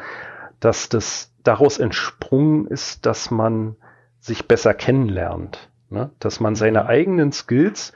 dass 0.59 0.87
das 0.87 1.31
daraus 1.43 1.79
entsprungen 1.79 2.67
ist, 2.67 3.07
dass 3.07 3.31
man 3.31 3.75
sich 4.21 4.47
besser 4.47 4.73
kennenlernt. 4.73 5.69
Ne? 5.89 6.11
Dass 6.19 6.39
man 6.39 6.55
seine 6.55 6.85
eigenen 6.85 7.33
Skills 7.33 7.91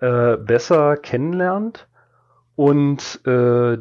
äh, 0.00 0.36
besser 0.36 0.96
kennenlernt 0.96 1.86
und, 2.56 3.20
äh, 3.26 3.78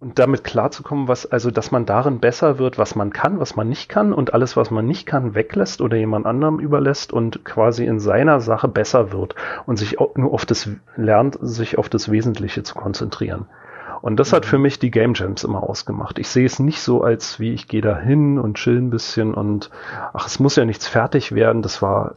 und 0.00 0.18
damit 0.18 0.44
klarzukommen, 0.44 1.08
was, 1.08 1.24
also 1.26 1.50
dass 1.50 1.70
man 1.70 1.86
darin 1.86 2.20
besser 2.20 2.58
wird, 2.58 2.78
was 2.78 2.94
man 2.94 3.12
kann, 3.12 3.40
was 3.40 3.56
man 3.56 3.68
nicht 3.68 3.88
kann 3.88 4.12
und 4.12 4.34
alles, 4.34 4.56
was 4.56 4.70
man 4.70 4.86
nicht 4.86 5.06
kann, 5.06 5.34
weglässt 5.34 5.80
oder 5.80 5.96
jemand 5.96 6.26
anderem 6.26 6.58
überlässt 6.60 7.12
und 7.12 7.44
quasi 7.44 7.86
in 7.86 8.00
seiner 8.00 8.40
Sache 8.40 8.68
besser 8.68 9.12
wird 9.12 9.34
und 9.66 9.76
sich 9.76 9.98
auch 9.98 10.16
nur 10.16 10.32
auf 10.32 10.46
das 10.46 10.68
lernt, 10.96 11.38
sich 11.40 11.78
auf 11.78 11.88
das 11.88 12.10
Wesentliche 12.10 12.64
zu 12.64 12.74
konzentrieren. 12.74 13.46
Und 14.00 14.16
das 14.16 14.30
mhm. 14.30 14.36
hat 14.36 14.46
für 14.46 14.58
mich 14.58 14.78
die 14.78 14.90
Game 14.90 15.14
Jams 15.14 15.44
immer 15.44 15.62
ausgemacht. 15.62 16.18
Ich 16.18 16.28
sehe 16.28 16.46
es 16.46 16.58
nicht 16.58 16.80
so 16.80 17.02
als 17.02 17.40
wie 17.40 17.52
ich 17.52 17.68
gehe 17.68 17.80
da 17.80 17.98
hin 17.98 18.38
und 18.38 18.56
chill 18.56 18.78
ein 18.78 18.90
bisschen 18.90 19.34
und 19.34 19.70
ach, 20.12 20.26
es 20.26 20.38
muss 20.38 20.56
ja 20.56 20.64
nichts 20.64 20.86
fertig 20.86 21.32
werden. 21.32 21.62
Das 21.62 21.82
war 21.82 22.14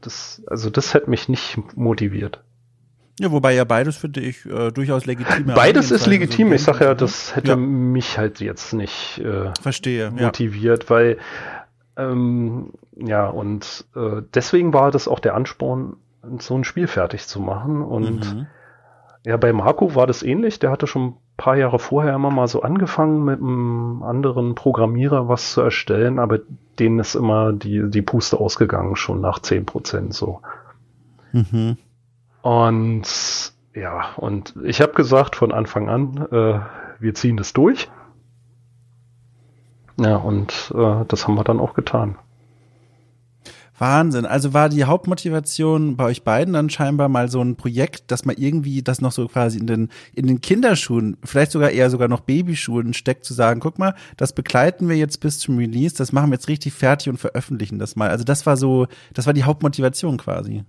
das, 0.00 0.42
also 0.46 0.70
das 0.70 0.94
hätte 0.94 1.10
mich 1.10 1.28
nicht 1.28 1.58
motiviert. 1.76 2.42
Ja, 3.18 3.30
wobei 3.30 3.54
ja 3.54 3.64
beides 3.64 3.98
finde 3.98 4.20
ich 4.20 4.46
äh, 4.46 4.70
durchaus 4.70 5.04
legitim. 5.04 5.52
Beides 5.54 5.90
ist 5.90 6.06
legitim. 6.06 6.48
So 6.48 6.54
ich 6.54 6.62
sage 6.62 6.84
ja, 6.84 6.94
das 6.94 7.36
hätte 7.36 7.50
ja. 7.50 7.56
mich 7.56 8.16
halt 8.16 8.40
jetzt 8.40 8.72
nicht 8.72 9.18
äh, 9.18 9.52
Verstehe, 9.60 10.10
motiviert, 10.10 10.84
ja. 10.84 10.90
weil 10.90 11.18
ähm, 11.96 12.72
ja 12.96 13.28
und 13.28 13.84
äh, 13.94 14.22
deswegen 14.34 14.72
war 14.72 14.90
das 14.90 15.06
auch 15.06 15.20
der 15.20 15.34
Ansporn, 15.34 15.96
so 16.38 16.54
ein 16.54 16.64
Spiel 16.64 16.86
fertig 16.86 17.26
zu 17.26 17.40
machen 17.40 17.82
und 17.82 18.34
mhm 18.34 18.46
ja, 19.24 19.36
bei 19.36 19.52
Marco 19.52 19.94
war 19.94 20.06
das 20.06 20.22
ähnlich. 20.22 20.58
Der 20.58 20.70
hatte 20.70 20.86
schon 20.86 21.08
ein 21.08 21.16
paar 21.36 21.56
Jahre 21.56 21.78
vorher 21.78 22.14
immer 22.14 22.30
mal 22.30 22.48
so 22.48 22.62
angefangen, 22.62 23.24
mit 23.24 23.40
einem 23.40 24.02
anderen 24.02 24.54
Programmierer 24.54 25.28
was 25.28 25.52
zu 25.52 25.60
erstellen, 25.60 26.18
aber 26.18 26.40
denen 26.78 26.98
ist 26.98 27.14
immer 27.14 27.52
die, 27.52 27.90
die 27.90 28.02
Puste 28.02 28.38
ausgegangen, 28.38 28.96
schon 28.96 29.20
nach 29.20 29.38
zehn 29.40 29.66
Prozent 29.66 30.14
so. 30.14 30.40
Mhm. 31.32 31.76
Und 32.42 33.52
ja, 33.74 34.14
und 34.16 34.54
ich 34.64 34.80
habe 34.80 34.92
gesagt 34.92 35.36
von 35.36 35.52
Anfang 35.52 35.88
an, 35.88 36.26
äh, 36.32 36.60
wir 36.98 37.14
ziehen 37.14 37.36
das 37.36 37.52
durch. 37.52 37.90
Ja, 39.98 40.16
und 40.16 40.72
äh, 40.74 41.04
das 41.06 41.28
haben 41.28 41.34
wir 41.34 41.44
dann 41.44 41.60
auch 41.60 41.74
getan. 41.74 42.16
Wahnsinn. 43.80 44.26
Also 44.26 44.52
war 44.52 44.68
die 44.68 44.84
Hauptmotivation 44.84 45.96
bei 45.96 46.04
euch 46.04 46.22
beiden 46.22 46.54
dann 46.54 46.70
scheinbar 46.70 47.08
mal 47.08 47.30
so 47.30 47.40
ein 47.40 47.56
Projekt, 47.56 48.10
dass 48.10 48.24
man 48.24 48.36
irgendwie 48.36 48.82
das 48.82 49.00
noch 49.00 49.12
so 49.12 49.26
quasi 49.28 49.58
in 49.58 49.66
den, 49.66 49.88
in 50.14 50.26
den 50.26 50.40
Kinderschuhen, 50.40 51.16
vielleicht 51.24 51.52
sogar 51.52 51.70
eher 51.70 51.90
sogar 51.90 52.08
noch 52.08 52.20
Babyschuhen 52.20 52.94
steckt, 52.94 53.24
zu 53.24 53.34
sagen, 53.34 53.60
guck 53.60 53.78
mal, 53.78 53.94
das 54.16 54.32
begleiten 54.32 54.88
wir 54.88 54.96
jetzt 54.96 55.18
bis 55.18 55.38
zum 55.38 55.58
Release, 55.58 55.96
das 55.96 56.12
machen 56.12 56.30
wir 56.30 56.34
jetzt 56.34 56.48
richtig 56.48 56.72
fertig 56.72 57.08
und 57.08 57.18
veröffentlichen 57.18 57.78
das 57.78 57.96
mal. 57.96 58.10
Also 58.10 58.24
das 58.24 58.46
war 58.46 58.56
so, 58.56 58.86
das 59.14 59.26
war 59.26 59.32
die 59.32 59.44
Hauptmotivation 59.44 60.18
quasi. 60.18 60.64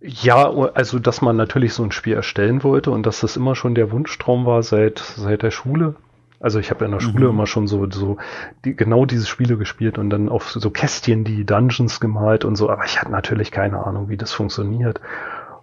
Ja, 0.00 0.50
also 0.74 0.98
dass 0.98 1.22
man 1.22 1.36
natürlich 1.36 1.74
so 1.74 1.84
ein 1.84 1.92
Spiel 1.92 2.14
erstellen 2.14 2.64
wollte 2.64 2.90
und 2.90 3.06
dass 3.06 3.20
das 3.20 3.36
immer 3.36 3.54
schon 3.54 3.76
der 3.76 3.92
Wunschtraum 3.92 4.46
war 4.46 4.62
seit, 4.62 4.98
seit 4.98 5.42
der 5.42 5.52
Schule. 5.52 5.94
Also 6.42 6.58
ich 6.58 6.70
habe 6.70 6.84
in 6.84 6.90
der 6.90 6.98
Schule 6.98 7.26
mhm. 7.26 7.34
immer 7.34 7.46
schon 7.46 7.68
so, 7.68 7.88
so 7.88 8.16
die, 8.64 8.74
genau 8.74 9.06
diese 9.06 9.26
Spiele 9.26 9.56
gespielt 9.56 9.96
und 9.96 10.10
dann 10.10 10.28
auf 10.28 10.50
so 10.50 10.70
Kästchen 10.70 11.22
die 11.22 11.44
Dungeons 11.44 12.00
gemalt 12.00 12.44
und 12.44 12.56
so, 12.56 12.68
aber 12.68 12.84
ich 12.84 13.00
hatte 13.00 13.12
natürlich 13.12 13.52
keine 13.52 13.86
Ahnung, 13.86 14.08
wie 14.08 14.16
das 14.16 14.32
funktioniert. 14.32 15.00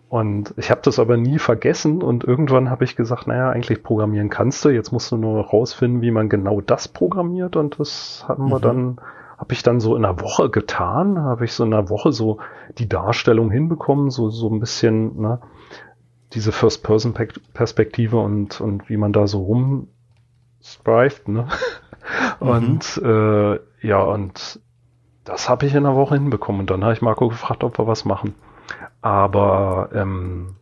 Und 0.08 0.54
ich 0.58 0.72
habe 0.72 0.80
das 0.82 0.98
aber 0.98 1.18
nie 1.18 1.38
vergessen 1.38 2.02
und 2.02 2.24
irgendwann 2.24 2.70
habe 2.70 2.86
ich 2.86 2.96
gesagt, 2.96 3.28
naja, 3.28 3.50
eigentlich 3.50 3.84
programmieren 3.84 4.30
kannst 4.30 4.64
du, 4.64 4.70
jetzt 4.70 4.92
musst 4.92 5.12
du 5.12 5.18
nur 5.18 5.46
rausfinden, 5.48 6.02
wie 6.02 6.12
man 6.12 6.30
genau 6.30 6.62
das 6.62 6.88
programmiert 6.88 7.58
und 7.58 7.78
das 7.80 8.24
haben 8.28 8.46
mhm. 8.46 8.50
wir 8.50 8.60
dann, 8.62 9.02
habe 9.38 9.54
ich 9.54 9.62
dann 9.62 9.82
so 9.82 9.98
in 9.98 10.06
einer 10.06 10.22
Woche 10.22 10.50
getan, 10.50 11.20
habe 11.20 11.44
ich 11.44 11.52
so 11.52 11.66
in 11.66 11.74
einer 11.74 11.90
Woche 11.90 12.14
so 12.14 12.40
die 12.78 12.88
Darstellung 12.88 13.52
hinbekommen, 13.52 14.10
so, 14.12 14.30
so 14.30 14.50
ein 14.50 14.62
bisschen, 14.62 15.20
ne, 15.20 15.42
diese 16.34 16.54
First-Person-Perspektive 16.54 18.18
und, 18.18 18.62
und 18.62 18.90
wie 18.90 18.98
man 18.98 19.12
da 19.12 19.28
so 19.28 19.44
rum 19.44 19.90
strived, 20.62 21.28
ne? 21.28 21.48
Mhm. 22.40 22.48
Und 22.50 22.98
äh, 23.04 23.60
ja, 23.86 24.02
und 24.02 24.60
das 25.26 25.48
habe 25.48 25.68
ich 25.68 25.76
in 25.76 25.86
einer 25.86 25.96
Woche 25.96 26.16
hinbekommen. 26.16 26.62
Und 26.62 26.72
dann 26.72 26.84
habe 26.84 26.94
ich 26.94 27.02
Marco 27.02 27.28
gefragt, 27.28 27.64
ob 27.64 27.78
wir 27.78 27.86
was 27.86 28.06
machen. 28.06 28.34
Aber 29.02 29.90
ähm, 29.94 30.56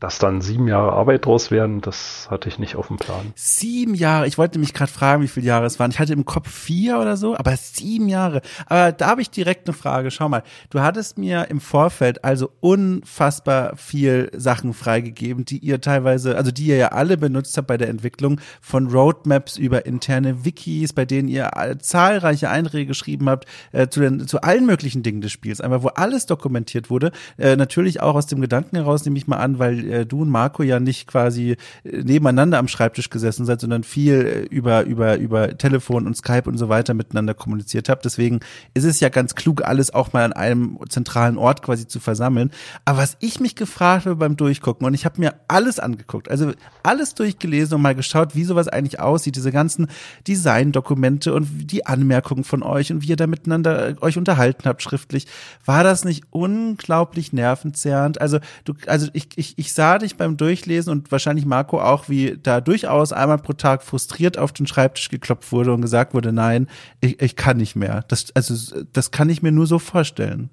dass 0.00 0.18
dann 0.18 0.40
sieben 0.40 0.66
Jahre 0.66 0.94
Arbeit 0.94 1.26
draus 1.26 1.50
werden, 1.50 1.82
das 1.82 2.26
hatte 2.30 2.48
ich 2.48 2.58
nicht 2.58 2.76
auf 2.76 2.88
dem 2.88 2.96
Plan. 2.96 3.32
Sieben 3.34 3.94
Jahre. 3.94 4.26
Ich 4.26 4.38
wollte 4.38 4.58
mich 4.58 4.72
gerade 4.72 4.90
fragen, 4.90 5.22
wie 5.22 5.28
viele 5.28 5.46
Jahre 5.46 5.66
es 5.66 5.78
waren. 5.78 5.90
Ich 5.90 5.98
hatte 5.98 6.14
im 6.14 6.24
Kopf 6.24 6.50
vier 6.50 6.98
oder 6.98 7.18
so, 7.18 7.36
aber 7.36 7.54
sieben 7.56 8.08
Jahre. 8.08 8.40
Aber 8.66 8.92
da 8.92 9.08
habe 9.08 9.20
ich 9.20 9.30
direkt 9.30 9.68
eine 9.68 9.76
Frage. 9.76 10.10
Schau 10.10 10.30
mal, 10.30 10.42
du 10.70 10.80
hattest 10.80 11.18
mir 11.18 11.50
im 11.50 11.60
Vorfeld 11.60 12.24
also 12.24 12.50
unfassbar 12.60 13.76
viel 13.76 14.30
Sachen 14.34 14.72
freigegeben, 14.72 15.44
die 15.44 15.58
ihr 15.58 15.82
teilweise, 15.82 16.34
also 16.34 16.50
die 16.50 16.66
ihr 16.68 16.76
ja 16.76 16.88
alle 16.88 17.18
benutzt 17.18 17.58
habt 17.58 17.68
bei 17.68 17.76
der 17.76 17.88
Entwicklung 17.88 18.40
von 18.62 18.86
Roadmaps 18.86 19.58
über 19.58 19.84
interne 19.84 20.46
Wikis, 20.46 20.94
bei 20.94 21.04
denen 21.04 21.28
ihr 21.28 21.50
zahlreiche 21.78 22.48
Einträge 22.48 22.86
geschrieben 22.86 23.28
habt 23.28 23.44
äh, 23.72 23.88
zu, 23.88 24.00
den, 24.00 24.26
zu 24.26 24.40
allen 24.40 24.64
möglichen 24.64 25.02
Dingen 25.02 25.20
des 25.20 25.30
Spiels, 25.30 25.60
einfach 25.60 25.82
wo 25.82 25.88
alles 25.88 26.24
dokumentiert 26.24 26.88
wurde. 26.88 27.12
Äh, 27.36 27.56
natürlich 27.56 28.00
auch 28.00 28.14
aus 28.14 28.26
dem 28.26 28.40
Gedanken 28.40 28.76
heraus, 28.76 29.04
nehme 29.04 29.18
ich 29.18 29.26
mal 29.26 29.36
an, 29.36 29.58
weil 29.58 29.89
äh, 29.90 30.06
du 30.06 30.22
und 30.22 30.30
Marco 30.30 30.62
ja 30.62 30.80
nicht 30.80 31.06
quasi 31.06 31.56
äh, 31.84 32.02
nebeneinander 32.02 32.58
am 32.58 32.68
Schreibtisch 32.68 33.10
gesessen 33.10 33.44
seid, 33.44 33.60
sondern 33.60 33.82
viel 33.82 34.14
äh, 34.14 34.54
über, 34.54 34.84
über, 34.84 35.18
über 35.18 35.56
Telefon 35.58 36.06
und 36.06 36.16
Skype 36.16 36.44
und 36.46 36.58
so 36.58 36.68
weiter 36.68 36.94
miteinander 36.94 37.34
kommuniziert 37.34 37.88
habt. 37.88 38.04
Deswegen 38.04 38.40
ist 38.74 38.84
es 38.84 39.00
ja 39.00 39.08
ganz 39.08 39.34
klug, 39.34 39.62
alles 39.64 39.92
auch 39.92 40.12
mal 40.12 40.24
an 40.24 40.32
einem 40.32 40.78
zentralen 40.88 41.38
Ort 41.38 41.62
quasi 41.62 41.86
zu 41.86 42.00
versammeln. 42.00 42.50
Aber 42.84 42.98
was 42.98 43.16
ich 43.20 43.40
mich 43.40 43.56
gefragt 43.56 44.06
habe 44.06 44.16
beim 44.16 44.36
Durchgucken, 44.36 44.86
und 44.86 44.94
ich 44.94 45.04
habe 45.04 45.20
mir 45.20 45.34
alles 45.48 45.78
angeguckt, 45.78 46.30
also 46.30 46.52
alles 46.82 47.14
durchgelesen 47.14 47.76
und 47.76 47.82
mal 47.82 47.94
geschaut, 47.94 48.34
wie 48.34 48.44
sowas 48.44 48.68
eigentlich 48.68 49.00
aussieht, 49.00 49.36
diese 49.36 49.52
ganzen 49.52 49.88
Design-Dokumente 50.26 51.34
und 51.34 51.70
die 51.70 51.86
Anmerkungen 51.86 52.44
von 52.44 52.62
euch 52.62 52.92
und 52.92 53.02
wie 53.02 53.08
ihr 53.08 53.16
da 53.16 53.26
miteinander 53.26 53.90
äh, 53.90 53.94
euch 54.00 54.18
unterhalten 54.18 54.64
habt 54.64 54.82
schriftlich, 54.82 55.26
war 55.64 55.84
das 55.84 56.04
nicht 56.04 56.24
unglaublich 56.30 57.32
nervenzerrend? 57.32 58.20
Also 58.20 58.38
du, 58.64 58.74
also 58.86 59.08
ich, 59.12 59.28
ich, 59.36 59.58
ich 59.58 59.72
sah 59.80 59.96
dich 59.96 60.18
beim 60.18 60.36
Durchlesen 60.36 60.92
und 60.92 61.10
wahrscheinlich 61.10 61.46
Marco 61.46 61.80
auch, 61.80 62.10
wie 62.10 62.36
da 62.36 62.60
durchaus 62.60 63.14
einmal 63.14 63.38
pro 63.38 63.54
Tag 63.54 63.82
frustriert 63.82 64.36
auf 64.36 64.52
den 64.52 64.66
Schreibtisch 64.66 65.08
geklopft 65.08 65.52
wurde 65.52 65.72
und 65.72 65.80
gesagt 65.80 66.12
wurde, 66.12 66.34
nein, 66.34 66.68
ich, 67.00 67.22
ich 67.22 67.34
kann 67.34 67.56
nicht 67.56 67.76
mehr. 67.76 68.04
Das, 68.08 68.26
also, 68.34 68.84
das 68.92 69.10
kann 69.10 69.30
ich 69.30 69.40
mir 69.40 69.52
nur 69.52 69.66
so 69.66 69.78
vorstellen. 69.78 70.50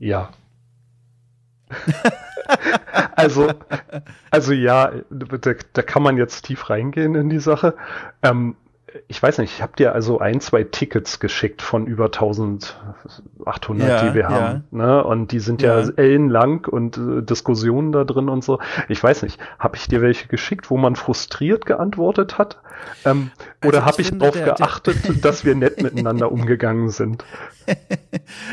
Ja. 0.00 0.30
also, 3.14 3.52
also 4.32 4.52
ja, 4.52 4.90
da, 5.10 5.54
da, 5.72 5.82
kann 5.82 6.02
man 6.02 6.16
jetzt 6.16 6.44
tief 6.44 6.68
reingehen 6.68 7.14
in 7.14 7.30
die 7.30 7.38
Sache. 7.38 7.76
Ähm, 8.24 8.56
ich 9.08 9.22
weiß 9.22 9.38
nicht, 9.38 9.52
ich 9.54 9.62
habe 9.62 9.72
dir 9.76 9.94
also 9.94 10.18
ein, 10.18 10.40
zwei 10.40 10.64
Tickets 10.64 11.20
geschickt 11.20 11.62
von 11.62 11.86
über 11.86 12.06
1800, 12.06 13.88
Ja, 13.88 14.08
die 14.08 14.14
wir 14.14 14.22
ja. 14.22 14.28
haben. 14.30 14.64
Ne? 14.70 15.02
Und 15.04 15.32
die 15.32 15.38
sind 15.40 15.62
ja, 15.62 15.80
Ja. 15.80 15.88
ellenlang 15.96 16.66
und 16.66 16.96
äh, 16.98 17.22
Diskussionen 17.22 17.92
da 17.92 18.04
drin 18.04 18.28
und 18.28 18.44
so. 18.44 18.58
Ich 18.88 19.02
weiß 19.02 19.22
nicht, 19.22 19.38
habe 19.58 19.76
ich 19.76 19.88
dir 19.88 20.02
welche 20.02 20.28
geschickt, 20.28 20.70
wo 20.70 20.76
man 20.76 20.96
frustriert 20.96 21.66
geantwortet 21.66 22.38
hat? 22.38 22.58
Ähm, 23.04 23.30
Also 23.60 23.68
oder 23.68 23.78
ich 23.78 23.84
habe 23.84 24.00
ich 24.02 24.08
finde, 24.08 24.20
darauf 24.20 24.34
der- 24.36 24.44
der- 24.46 24.54
geachtet, 24.54 25.24
dass 25.24 25.44
wir 25.44 25.54
nett 25.54 25.82
miteinander 25.82 26.30
umgegangen 26.32 26.88
sind? 26.90 27.24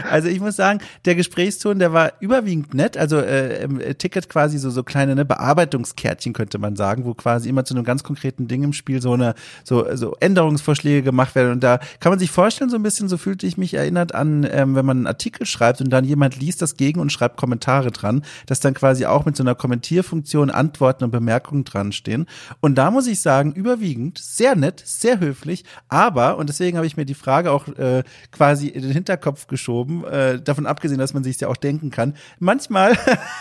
Also 0.09 0.27
ich 0.29 0.39
muss 0.39 0.55
sagen, 0.55 0.79
der 1.05 1.15
Gesprächston, 1.15 1.79
der 1.79 1.91
war 1.93 2.13
überwiegend 2.19 2.73
nett. 2.75 2.95
Also 2.95 3.17
äh, 3.17 3.63
im 3.63 3.79
Ticket 3.97 4.29
quasi 4.29 4.57
so 4.59 4.69
so 4.69 4.83
kleine 4.83 5.15
ne, 5.15 5.25
Bearbeitungskärtchen 5.25 6.33
könnte 6.33 6.59
man 6.59 6.75
sagen, 6.75 7.05
wo 7.05 7.13
quasi 7.15 7.49
immer 7.49 7.65
zu 7.65 7.73
einem 7.73 7.83
ganz 7.83 8.03
konkreten 8.03 8.47
Ding 8.47 8.63
im 8.63 8.71
Spiel 8.73 9.01
so 9.01 9.13
eine 9.13 9.33
so 9.63 9.85
so 9.95 10.15
Änderungsvorschläge 10.29 11.03
gemacht 11.03 11.35
werden. 11.35 11.53
Und 11.53 11.63
da 11.63 11.79
kann 11.99 12.11
man 12.11 12.19
sich 12.19 12.31
vorstellen, 12.31 12.69
so 12.69 12.75
ein 12.75 12.83
bisschen 12.83 13.09
so 13.09 13.17
fühlte 13.17 13.47
ich 13.47 13.57
mich 13.57 13.73
erinnert 13.73 14.13
an, 14.13 14.47
ähm, 14.49 14.75
wenn 14.75 14.85
man 14.85 14.97
einen 14.97 15.07
Artikel 15.07 15.45
schreibt 15.45 15.81
und 15.81 15.89
dann 15.89 16.05
jemand 16.05 16.39
liest 16.39 16.61
das 16.61 16.77
gegen 16.77 16.99
und 16.99 17.11
schreibt 17.11 17.37
Kommentare 17.37 17.91
dran, 17.91 18.23
dass 18.45 18.59
dann 18.59 18.73
quasi 18.73 19.05
auch 19.05 19.25
mit 19.25 19.35
so 19.35 19.43
einer 19.43 19.55
Kommentierfunktion 19.55 20.49
Antworten 20.49 21.03
und 21.03 21.11
Bemerkungen 21.11 21.63
dran 21.63 21.91
stehen. 21.91 22.27
Und 22.61 22.75
da 22.75 22.91
muss 22.91 23.07
ich 23.07 23.21
sagen, 23.21 23.53
überwiegend 23.53 24.19
sehr 24.19 24.55
nett, 24.55 24.81
sehr 24.85 25.19
höflich, 25.19 25.65
aber 25.87 26.37
und 26.37 26.49
deswegen 26.49 26.77
habe 26.77 26.87
ich 26.87 26.97
mir 26.97 27.05
die 27.05 27.13
Frage 27.13 27.51
auch 27.51 27.67
äh, 27.67 28.03
quasi 28.31 28.67
in 28.67 28.83
den 28.83 28.91
Hinterkopf 28.91 29.47
geschoben, 29.47 30.03
äh, 30.05 30.39
davon 30.39 30.65
abgesehen, 30.65 30.99
dass 30.99 31.13
man 31.13 31.23
sich 31.23 31.39
ja 31.39 31.47
auch 31.47 31.57
denken 31.57 31.89
kann. 31.89 32.13
Manchmal 32.39 32.97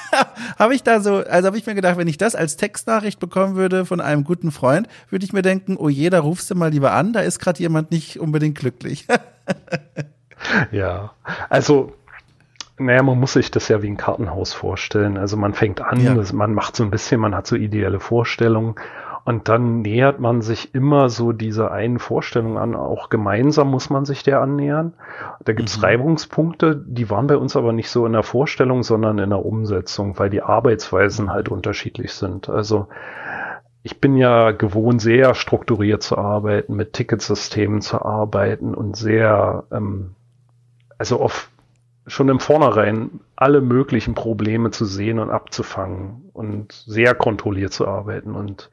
habe 0.59 0.75
ich 0.75 0.83
da 0.83 1.01
so, 1.01 1.17
also 1.17 1.47
habe 1.47 1.59
ich 1.59 1.67
mir 1.67 1.75
gedacht, 1.75 1.97
wenn 1.97 2.09
ich 2.09 2.19
das 2.19 2.35
als 2.35 2.57
Textnachricht 2.57 3.21
bekommen 3.21 3.57
würde 3.57 3.85
von 3.85 4.01
einem 4.01 4.25
guten 4.25 4.51
Freund, 4.51 4.89
würde 5.11 5.25
ich 5.25 5.33
mir 5.33 5.43
denken, 5.43 5.77
oh 5.77 5.89
je, 5.89 6.11
da 6.11 6.21
rufst 6.21 6.51
du 6.51 6.55
mal 6.55 6.71
lieber 6.79 6.93
an, 6.93 7.13
da 7.13 7.21
ist 7.21 7.39
gerade 7.41 7.59
jemand 7.61 7.91
nicht 7.91 8.19
unbedingt 8.21 8.57
glücklich. 8.59 9.07
Ja, 10.71 11.11
also, 11.49 11.93
naja, 12.79 13.03
man 13.03 13.19
muss 13.19 13.33
sich 13.33 13.51
das 13.51 13.69
ja 13.69 13.83
wie 13.83 13.89
ein 13.89 13.97
Kartenhaus 13.97 14.53
vorstellen. 14.53 15.19
Also 15.19 15.37
man 15.37 15.53
fängt 15.53 15.81
an, 15.81 16.01
Ja. 16.01 16.15
das, 16.15 16.33
man 16.33 16.55
macht 16.55 16.77
so 16.77 16.85
ein 16.85 16.91
bisschen, 16.91 17.21
man 17.21 17.35
hat 17.35 17.47
so 17.47 17.57
ideelle 17.57 17.99
Vorstellungen 17.99 18.77
und 19.25 19.49
dann 19.49 19.83
nähert 19.83 20.21
man 20.21 20.41
sich 20.41 20.75
immer 20.75 21.09
so 21.11 21.33
dieser 21.33 21.73
einen 21.73 21.99
Vorstellung 21.99 22.57
an. 22.57 22.77
Auch 22.77 23.11
gemeinsam 23.11 23.69
muss 23.71 23.91
man 23.91 24.05
sich 24.05 24.23
der 24.23 24.41
annähern. 24.41 24.95
Da 25.45 25.53
gibt's 25.55 25.77
Mhm. 25.79 25.85
Reibungspunkte, 25.85 26.77
die 26.87 27.11
waren 27.11 27.27
bei 27.27 27.37
uns 27.37 27.57
aber 27.57 27.73
nicht 27.73 27.91
so 27.91 28.07
in 28.07 28.13
der 28.13 28.23
Vorstellung, 28.23 28.85
sondern 28.85 29.19
in 29.19 29.31
der 29.31 29.45
Umsetzung, 29.45 30.19
weil 30.19 30.31
die 30.31 30.43
Arbeitsweisen 30.43 31.31
halt 31.33 31.49
unterschiedlich 31.49 32.13
sind. 32.13 32.49
Also 32.49 32.87
ich 33.83 34.01
bin 34.01 34.17
ja 34.17 34.51
gewohnt, 34.51 35.01
sehr 35.01 35.35
strukturiert 35.35 36.03
zu 36.03 36.19
arbeiten, 36.19 36.75
mit 36.75 36.93
Ticketsystemen 36.93 37.81
zu 37.81 38.03
arbeiten 38.03 38.75
und 38.75 38.97
sehr, 38.97 39.65
ähm, 39.71 40.15
also 40.99 41.21
auf 41.21 41.51
schon 42.07 42.29
im 42.29 42.41
Vornherein 42.41 43.21
alle 43.37 43.61
möglichen 43.61 44.15
Probleme 44.15 44.71
zu 44.71 44.85
sehen 44.85 45.19
und 45.19 45.31
abzufangen 45.31 46.31
und 46.33 46.73
sehr 46.73 47.15
kontrolliert 47.15 47.73
zu 47.73 47.87
arbeiten. 47.87 48.35
Und 48.35 48.71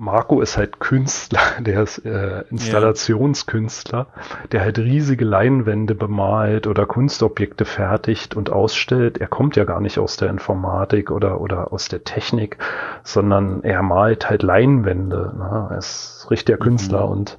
Marco 0.00 0.40
ist 0.40 0.56
halt 0.56 0.78
Künstler, 0.78 1.40
der 1.58 1.82
ist 1.82 1.98
äh, 2.06 2.44
Installationskünstler, 2.50 4.06
der 4.52 4.60
halt 4.60 4.78
riesige 4.78 5.24
Leinwände 5.24 5.96
bemalt 5.96 6.68
oder 6.68 6.86
Kunstobjekte 6.86 7.64
fertigt 7.64 8.36
und 8.36 8.48
ausstellt. 8.50 9.18
Er 9.18 9.26
kommt 9.26 9.56
ja 9.56 9.64
gar 9.64 9.80
nicht 9.80 9.98
aus 9.98 10.16
der 10.16 10.30
Informatik 10.30 11.10
oder, 11.10 11.40
oder 11.40 11.72
aus 11.72 11.88
der 11.88 12.04
Technik, 12.04 12.58
sondern 13.02 13.64
er 13.64 13.82
malt 13.82 14.30
halt 14.30 14.44
Leinwände. 14.44 15.34
Ne? 15.36 15.68
Er 15.72 15.78
ist 15.78 16.28
richtiger 16.30 16.58
Künstler 16.58 17.06
Mhm. 17.06 17.12
und, 17.12 17.38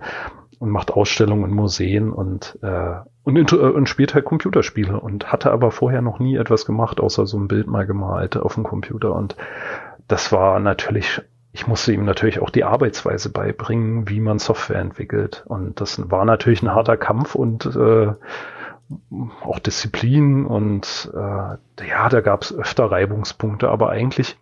und 0.60 0.69
macht 0.69 0.91
Ausstellungen 0.91 1.45
in 1.45 1.56
Museen 1.56 2.12
und, 2.12 2.60
äh, 2.62 2.95
und, 3.24 3.54
und 3.54 3.88
spielt 3.88 4.13
halt 4.13 4.26
Computerspiele 4.26 5.00
und 5.00 5.32
hatte 5.32 5.52
aber 5.52 5.72
vorher 5.72 6.02
noch 6.02 6.19
nie 6.19 6.36
etwas 6.36 6.65
gemacht, 6.65 7.00
außer 7.00 7.26
so 7.26 7.38
ein 7.39 7.48
Bild 7.48 7.67
mal 7.67 7.86
gemalt 7.86 8.36
auf 8.36 8.56
dem 8.56 8.65
Computer. 8.65 9.15
Und 9.15 9.38
das 10.10 10.32
war 10.34 10.60
natürlich, 10.60 11.22
ich 11.51 11.67
musste 11.67 11.93
ihm 11.93 12.05
natürlich 12.05 12.39
auch 12.41 12.49
die 12.51 12.63
Arbeitsweise 12.63 13.31
beibringen, 13.31 14.07
wie 14.07 14.19
man 14.19 14.39
Software 14.39 14.79
entwickelt. 14.79 15.43
Und 15.47 15.81
das 15.81 16.09
war 16.12 16.23
natürlich 16.25 16.62
ein 16.62 16.73
harter 16.73 16.97
Kampf 16.97 17.35
und 17.35 17.65
äh, 17.65 18.13
auch 19.43 19.59
Disziplin 19.59 20.45
und 20.45 21.12
äh, 21.13 21.88
ja, 21.88 22.09
da 22.09 22.21
gab 22.21 22.41
es 22.43 22.55
öfter 22.55 22.91
Reibungspunkte, 22.91 23.69
aber 23.69 23.89
eigentlich, 23.89 24.38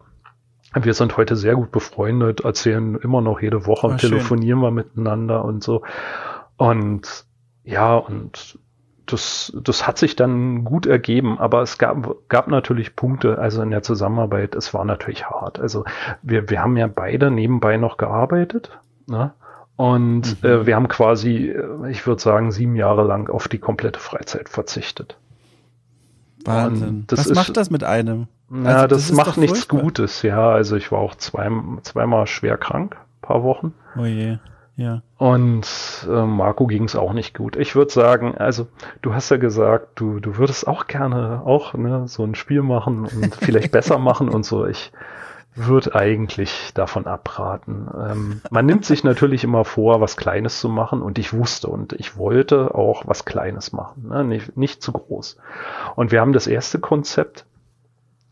wir 0.73 0.93
sind 0.93 1.17
heute 1.17 1.35
sehr 1.35 1.55
gut 1.55 1.71
befreundet, 1.71 2.41
erzählen 2.41 2.95
immer 2.95 3.21
noch 3.21 3.41
jede 3.41 3.65
Woche, 3.65 3.87
Ah, 3.87 3.97
schön. 3.99 4.11
telefonieren 4.11 4.59
wir 4.59 4.71
miteinander 4.71 5.43
und 5.43 5.63
so. 5.63 5.83
Und 6.57 7.25
ja, 7.63 7.95
und 7.95 8.59
das, 9.07 9.51
das 9.63 9.87
hat 9.87 9.97
sich 9.97 10.15
dann 10.15 10.63
gut 10.63 10.85
ergeben, 10.85 11.39
aber 11.39 11.61
es 11.61 11.77
gab, 11.77 12.15
gab 12.29 12.47
natürlich 12.47 12.95
Punkte, 12.95 13.39
also 13.39 13.61
in 13.61 13.71
der 13.71 13.81
Zusammenarbeit, 13.83 14.53
es 14.55 14.73
war 14.73 14.85
natürlich 14.85 15.25
hart. 15.25 15.59
Also 15.59 15.83
wir, 16.21 16.49
wir 16.49 16.61
haben 16.61 16.77
ja 16.77 16.87
beide 16.87 17.31
nebenbei 17.31 17.77
noch 17.77 17.97
gearbeitet, 17.97 18.77
ne? 19.07 19.31
Und 19.75 20.41
Mhm. 20.43 20.49
äh, 20.49 20.65
wir 20.65 20.75
haben 20.75 20.87
quasi, 20.87 21.49
äh, 21.49 21.89
ich 21.91 22.05
würde 22.07 22.21
sagen, 22.21 22.51
sieben 22.51 22.75
Jahre 22.75 23.03
lang 23.03 23.29
auf 23.29 23.47
die 23.47 23.59
komplette 23.59 23.99
Freizeit 23.99 24.49
verzichtet. 24.49 25.17
Wahnsinn. 26.45 27.03
Das 27.07 27.19
Was 27.19 27.27
ist- 27.27 27.35
macht 27.35 27.57
das 27.57 27.69
mit 27.69 27.83
einem? 27.83 28.27
Na, 28.49 28.75
Also, 28.75 28.87
das, 28.87 29.09
ist 29.09 29.15
macht 29.15 29.37
nichts 29.37 29.59
furchtbar. 29.59 29.81
Gutes, 29.81 30.21
ja. 30.21 30.49
Also 30.51 30.77
ich 30.77 30.91
war 30.91 30.99
auch 30.99 31.15
zwei, 31.15 31.49
zweimal 31.83 32.27
schwer 32.27 32.57
krank, 32.57 32.95
paar 33.21 33.43
Wochen. 33.43 33.73
Oh 33.99 34.05
je, 34.05 34.37
ja. 34.77 35.01
Und 35.17 36.07
äh, 36.07 36.25
Marco 36.25 36.67
ging 36.67 36.83
es 36.83 36.95
auch 36.95 37.11
nicht 37.11 37.35
gut. 37.35 37.55
Ich 37.55 37.75
würde 37.75 37.91
sagen, 37.91 38.37
also 38.37 38.67
du 39.01 39.15
hast 39.15 39.29
ja 39.31 39.37
gesagt, 39.37 39.99
du, 39.99 40.19
du 40.19 40.37
würdest 40.37 40.67
auch 40.67 40.85
gerne 40.85 41.41
auch 41.43 41.73
ne, 41.73 42.07
so 42.07 42.23
ein 42.23 42.35
Spiel 42.35 42.61
machen 42.61 43.05
und 43.05 43.35
vielleicht 43.41 43.71
besser 43.71 43.97
machen 43.97 44.29
und 44.29 44.45
so. 44.45 44.67
Ich 44.67 44.91
würde 45.55 45.95
eigentlich 45.95 46.71
davon 46.75 47.07
abraten. 47.07 47.87
Ähm, 48.07 48.41
man 48.51 48.67
nimmt 48.67 48.85
sich 48.85 49.03
natürlich 49.03 49.43
immer 49.43 49.65
vor, 49.65 49.99
was 49.99 50.15
Kleines 50.15 50.61
zu 50.61 50.69
machen 50.69 51.01
und 51.01 51.17
ich 51.17 51.33
wusste 51.33 51.69
und 51.69 51.93
ich 51.93 52.15
wollte 52.15 52.75
auch 52.75 53.07
was 53.07 53.25
Kleines 53.25 53.73
machen, 53.73 54.09
ne? 54.09 54.23
nicht, 54.23 54.55
nicht 54.55 54.83
zu 54.83 54.91
groß. 54.91 55.37
Und 55.95 56.11
wir 56.11 56.21
haben 56.21 56.33
das 56.33 56.45
erste 56.45 56.77
Konzept 56.77 57.45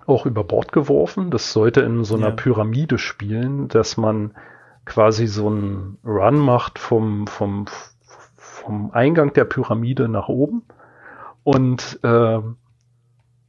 auch 0.05 0.27
über 0.27 0.43
Bord 0.43 0.71
geworfen. 0.71 1.31
Das 1.31 1.51
sollte 1.51 1.81
in 1.81 2.03
so 2.03 2.13
einer 2.15 2.29
Ja. 2.29 2.35
Pyramide 2.35 2.99
spielen, 2.99 3.67
dass 3.67 3.97
man 3.97 4.35
quasi 4.85 5.27
so 5.27 5.47
einen 5.47 5.97
Run 6.03 6.37
macht 6.37 6.79
vom, 6.79 7.27
vom, 7.27 7.65
vom 8.35 8.91
Eingang 8.91 9.33
der 9.33 9.45
Pyramide 9.45 10.07
nach 10.07 10.29
oben. 10.29 10.63
Und, 11.43 11.99
äh, 12.03 12.39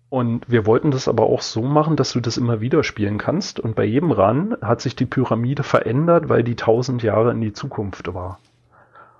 und 0.08 0.50
wir 0.50 0.66
wollten 0.66 0.90
das 0.90 1.08
aber 1.08 1.24
auch 1.24 1.42
so 1.42 1.62
machen, 1.62 1.96
dass 1.96 2.12
du 2.12 2.20
das 2.20 2.36
immer 2.36 2.60
wieder 2.60 2.84
spielen 2.84 3.18
kannst. 3.18 3.60
Und 3.60 3.74
bei 3.74 3.84
jedem 3.84 4.12
Run 4.12 4.56
hat 4.62 4.80
sich 4.80 4.96
die 4.96 5.06
Pyramide 5.06 5.62
verändert, 5.62 6.28
weil 6.28 6.42
die 6.42 6.56
tausend 6.56 7.02
Jahre 7.02 7.32
in 7.32 7.40
die 7.40 7.52
Zukunft 7.52 8.12
war. 8.14 8.38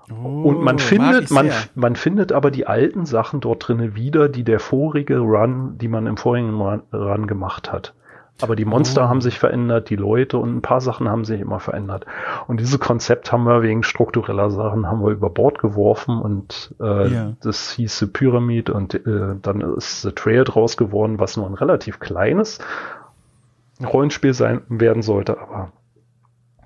Und 0.09 0.63
man 0.63 0.77
Oh, 0.77 0.79
findet, 0.79 1.31
man, 1.33 1.51
man 1.75 1.97
findet 1.97 2.31
aber 2.31 2.53
die 2.53 2.67
alten 2.67 3.07
Sachen 3.07 3.41
dort 3.41 3.67
drinnen 3.67 3.97
wieder, 3.97 4.29
die 4.29 4.45
der 4.45 4.61
vorige 4.61 5.19
Run, 5.19 5.79
die 5.79 5.89
man 5.89 6.07
im 6.07 6.17
vorigen 6.17 6.61
Run, 6.61 6.83
Run 6.93 7.27
gemacht 7.27 7.73
hat. 7.73 7.93
Aber 8.43 8.55
die 8.55 8.67
Monster 8.67 9.05
Oh. 9.05 9.09
haben 9.09 9.21
sich 9.23 9.39
verändert, 9.39 9.89
die 9.89 9.97
Leute 9.97 10.37
und 10.39 10.57
ein 10.57 10.63
paar 10.63 10.81
Sachen 10.83 11.09
haben 11.09 11.25
sich 11.25 11.41
immer 11.41 11.59
verändert. 11.59 12.05
Und 12.47 12.61
dieses 12.61 12.79
Konzept 12.79 13.33
haben 13.33 13.45
wir 13.45 13.63
wegen 13.63 13.83
struktureller 13.83 14.51
Sachen 14.51 14.87
haben 14.87 15.03
wir 15.03 15.11
über 15.11 15.31
Bord 15.31 15.59
geworfen 15.59 16.21
und 16.21 16.75
äh, 16.81 17.09
Ja. 17.09 17.33
das 17.43 17.71
hieß 17.73 17.99
The 17.99 18.07
Pyramid 18.07 18.69
und 18.69 18.95
äh, 18.95 19.37
dann 19.41 19.61
ist 19.63 20.03
The 20.03 20.13
Trail 20.13 20.45
draus 20.45 20.77
geworden, 20.77 21.19
was 21.19 21.37
nur 21.39 21.47
ein 21.47 21.55
relativ 21.55 21.99
kleines 21.99 22.59
Rollenspiel 23.83 24.35
sein 24.35 24.63
werden 24.69 25.03
sollte, 25.03 25.39
aber 25.41 25.73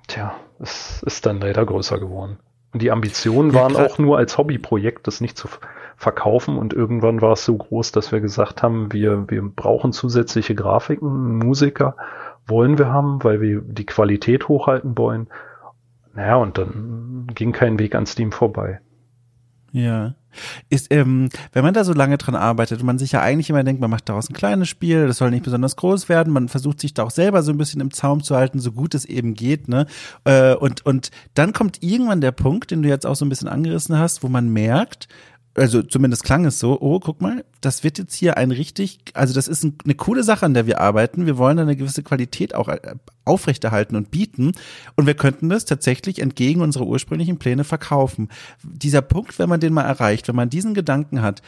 tja, 0.07 0.33
es 0.59 1.03
ist 1.03 1.25
dann 1.25 1.39
leider 1.41 1.65
größer 1.65 1.99
geworden. 1.99 2.37
Und 2.73 2.81
die 2.81 2.91
Ambitionen 2.91 3.51
Ja, 3.53 3.61
waren 3.61 3.75
auch 3.75 3.97
nur 3.97 4.17
als 4.17 4.37
Hobbyprojekt, 4.37 5.07
das 5.07 5.19
nicht 5.19 5.37
zu 5.37 5.47
verkaufen. 6.01 6.57
Und 6.57 6.73
irgendwann 6.73 7.21
war 7.21 7.33
es 7.33 7.45
so 7.45 7.55
groß, 7.55 7.91
dass 7.91 8.11
wir 8.11 8.21
gesagt 8.21 8.63
haben, 8.63 8.91
wir, 8.91 9.29
wir 9.29 9.41
brauchen 9.43 9.93
zusätzliche 9.93 10.55
Grafiken, 10.55 11.37
Musiker 11.37 11.95
wollen 12.47 12.77
wir 12.77 12.87
haben, 12.87 13.23
weil 13.23 13.39
wir 13.39 13.61
die 13.61 13.85
Qualität 13.85 14.47
hochhalten 14.47 14.97
wollen. 14.97 15.27
Naja, 16.13 16.35
und 16.37 16.57
dann 16.57 17.27
ging 17.33 17.51
kein 17.51 17.79
Weg 17.79 17.95
an 17.95 18.05
Steam 18.05 18.31
vorbei. 18.31 18.81
Ja. 19.71 20.15
Ist, 20.69 20.87
ähm, 20.91 21.29
wenn 21.51 21.63
man 21.63 21.73
da 21.73 21.83
so 21.83 21.93
lange 21.93 22.17
dran 22.17 22.35
arbeitet 22.35 22.79
und 22.79 22.85
man 22.85 22.97
sich 22.97 23.11
ja 23.11 23.21
eigentlich 23.21 23.49
immer 23.49 23.63
denkt, 23.63 23.81
man 23.81 23.89
macht 23.89 24.07
daraus 24.07 24.29
ein 24.29 24.33
kleines 24.33 24.69
Spiel, 24.69 25.07
das 25.07 25.17
soll 25.17 25.29
nicht 25.29 25.43
besonders 25.43 25.75
groß 25.75 26.09
werden, 26.09 26.31
man 26.31 26.47
versucht 26.47 26.79
sich 26.79 26.93
da 26.93 27.03
auch 27.03 27.11
selber 27.11 27.43
so 27.43 27.51
ein 27.51 27.57
bisschen 27.57 27.81
im 27.81 27.91
Zaum 27.91 28.23
zu 28.23 28.35
halten, 28.35 28.59
so 28.59 28.71
gut 28.71 28.95
es 28.95 29.05
eben 29.05 29.33
geht, 29.33 29.67
ne? 29.67 29.87
Äh, 30.23 30.55
und, 30.55 30.85
und 30.85 31.11
dann 31.33 31.51
kommt 31.53 31.83
irgendwann 31.83 32.21
der 32.21 32.31
Punkt, 32.31 32.71
den 32.71 32.81
du 32.81 32.89
jetzt 32.89 33.05
auch 33.05 33.15
so 33.15 33.25
ein 33.25 33.29
bisschen 33.29 33.49
angerissen 33.49 33.97
hast, 33.97 34.23
wo 34.23 34.29
man 34.29 34.49
merkt, 34.49 35.07
also 35.55 35.81
zumindest 35.83 36.23
klang 36.23 36.45
es 36.45 36.59
so, 36.59 36.79
oh, 36.79 36.99
guck 36.99 37.21
mal, 37.21 37.43
das 37.59 37.83
wird 37.83 37.97
jetzt 37.97 38.15
hier 38.15 38.37
ein 38.37 38.51
richtig, 38.51 38.99
also 39.13 39.33
das 39.33 39.47
ist 39.47 39.63
ein, 39.63 39.77
eine 39.83 39.95
coole 39.95 40.23
Sache, 40.23 40.45
an 40.45 40.53
der 40.53 40.65
wir 40.65 40.79
arbeiten. 40.79 41.25
Wir 41.25 41.37
wollen 41.37 41.59
eine 41.59 41.75
gewisse 41.75 42.03
Qualität 42.03 42.55
auch 42.55 42.69
äh, 42.69 42.95
aufrechterhalten 43.25 43.95
und 43.95 44.11
bieten. 44.11 44.53
Und 44.95 45.07
wir 45.07 45.13
könnten 45.13 45.49
das 45.49 45.65
tatsächlich 45.65 46.19
entgegen 46.19 46.61
unserer 46.61 46.87
ursprünglichen 46.87 47.37
Pläne 47.37 47.63
verkaufen. 47.63 48.29
Dieser 48.63 49.01
Punkt, 49.01 49.39
wenn 49.39 49.49
man 49.49 49.59
den 49.59 49.73
mal 49.73 49.83
erreicht, 49.83 50.27
wenn 50.27 50.35
man 50.35 50.49
diesen 50.49 50.73
Gedanken 50.73 51.21
hat, 51.21 51.41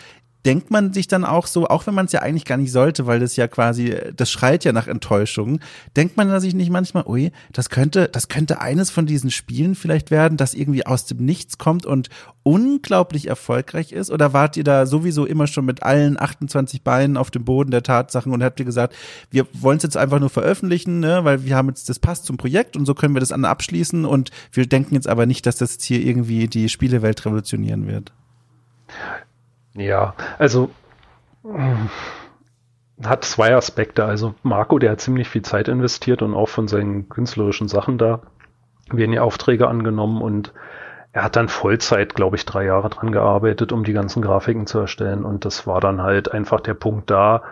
denkt 0.45 0.71
man 0.71 0.93
sich 0.93 1.07
dann 1.07 1.23
auch 1.23 1.47
so, 1.47 1.67
auch 1.67 1.87
wenn 1.87 1.93
man 1.93 2.05
es 2.05 2.11
ja 2.11 2.21
eigentlich 2.21 2.45
gar 2.45 2.57
nicht 2.57 2.71
sollte, 2.71 3.07
weil 3.07 3.19
das 3.19 3.35
ja 3.35 3.47
quasi, 3.47 3.95
das 4.15 4.29
schreit 4.29 4.65
ja 4.65 4.73
nach 4.73 4.87
Enttäuschung, 4.87 5.59
denkt 5.95 6.17
man 6.17 6.39
sich 6.39 6.53
nicht 6.53 6.69
manchmal, 6.69 7.05
ui, 7.07 7.31
das 7.51 7.69
könnte, 7.69 8.09
das 8.09 8.27
könnte 8.27 8.59
eines 8.59 8.89
von 8.89 9.05
diesen 9.05 9.31
Spielen 9.31 9.75
vielleicht 9.75 10.11
werden, 10.11 10.37
das 10.37 10.53
irgendwie 10.53 10.85
aus 10.85 11.05
dem 11.05 11.23
Nichts 11.23 11.57
kommt 11.57 11.85
und 11.85 12.09
unglaublich 12.43 13.27
erfolgreich 13.27 13.91
ist? 13.91 14.11
Oder 14.11 14.33
wart 14.33 14.57
ihr 14.57 14.63
da 14.63 14.85
sowieso 14.85 15.25
immer 15.25 15.47
schon 15.47 15.65
mit 15.65 15.81
allen 15.83 16.19
28 16.19 16.83
Beinen 16.83 17.17
auf 17.17 17.31
dem 17.31 17.45
Boden 17.45 17.71
der 17.71 17.83
Tatsachen 17.83 18.31
und 18.33 18.43
habt 18.43 18.59
ihr 18.59 18.65
gesagt, 18.65 18.95
wir 19.31 19.47
wollen 19.53 19.77
es 19.77 19.83
jetzt 19.83 19.97
einfach 19.97 20.19
nur 20.19 20.29
veröffentlichen, 20.29 20.99
ne, 20.99 21.23
weil 21.23 21.45
wir 21.45 21.55
haben 21.55 21.69
jetzt, 21.69 21.89
das 21.89 21.99
passt 21.99 22.25
zum 22.25 22.37
Projekt 22.37 22.75
und 22.75 22.85
so 22.85 22.93
können 22.93 23.15
wir 23.15 23.21
das 23.21 23.31
an 23.31 23.45
abschließen 23.45 24.05
und 24.05 24.31
wir 24.51 24.65
denken 24.67 24.95
jetzt 24.95 25.07
aber 25.07 25.25
nicht, 25.25 25.45
dass 25.45 25.57
das 25.57 25.73
jetzt 25.73 25.85
hier 25.85 26.01
irgendwie 26.01 26.47
die 26.47 26.69
Spielewelt 26.69 27.25
revolutionieren 27.25 27.87
wird? 27.87 28.11
Ja, 29.75 30.13
also 30.37 30.69
hat 33.03 33.25
zwei 33.25 33.55
Aspekte. 33.55 34.05
Also 34.05 34.35
Marco, 34.43 34.79
der 34.79 34.91
hat 34.91 35.01
ziemlich 35.01 35.27
viel 35.27 35.41
Zeit 35.41 35.67
investiert 35.67 36.21
und 36.21 36.33
auch 36.33 36.49
von 36.49 36.67
seinen 36.67 37.09
künstlerischen 37.09 37.67
Sachen 37.67 37.97
da 37.97 38.21
werden 38.91 39.13
ja 39.13 39.21
Aufträge 39.21 39.67
angenommen 39.67 40.21
und 40.21 40.53
er 41.11 41.23
hat 41.23 41.35
dann 41.35 41.47
Vollzeit, 41.47 42.15
glaube 42.15 42.35
ich, 42.35 42.45
drei 42.45 42.65
Jahre 42.65 42.89
dran 42.89 43.11
gearbeitet, 43.11 43.71
um 43.71 43.83
die 43.83 43.93
ganzen 43.93 44.21
Grafiken 44.21 44.65
zu 44.65 44.79
erstellen. 44.79 45.25
Und 45.25 45.45
das 45.45 45.67
war 45.67 45.79
dann 45.79 46.01
halt 46.01 46.31
einfach 46.31 46.59
der 46.59 46.73
Punkt 46.73 47.11
da. 47.11 47.43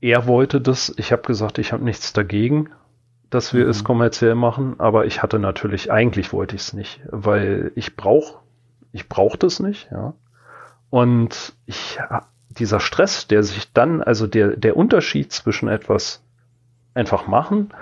Er 0.00 0.28
wollte 0.28 0.60
das. 0.60 0.94
Ich 0.96 1.10
habe 1.10 1.22
gesagt, 1.22 1.58
ich 1.58 1.72
habe 1.72 1.82
nichts 1.82 2.12
dagegen, 2.12 2.70
dass 3.28 3.52
wir 3.54 3.64
mhm. 3.64 3.70
es 3.70 3.82
kommerziell 3.82 4.36
machen. 4.36 4.76
Aber 4.78 5.04
ich 5.04 5.20
hatte 5.20 5.40
natürlich, 5.40 5.90
eigentlich 5.90 6.32
wollte 6.32 6.54
ich 6.54 6.62
es 6.62 6.72
nicht, 6.72 7.00
weil 7.10 7.72
ich 7.74 7.96
brauche, 7.96 8.38
ich 8.92 9.08
brauche 9.08 9.36
das 9.36 9.58
nicht. 9.58 9.90
Ja. 9.90 10.14
Und 10.90 11.54
ich, 11.66 11.98
dieser 12.50 12.80
Stress, 12.80 13.28
der 13.28 13.42
sich 13.42 13.72
dann, 13.72 14.02
also 14.02 14.26
der, 14.26 14.56
der 14.56 14.76
Unterschied 14.76 15.32
zwischen 15.32 15.68
etwas 15.68 16.22
einfach 16.94 17.26
machen 17.26 17.72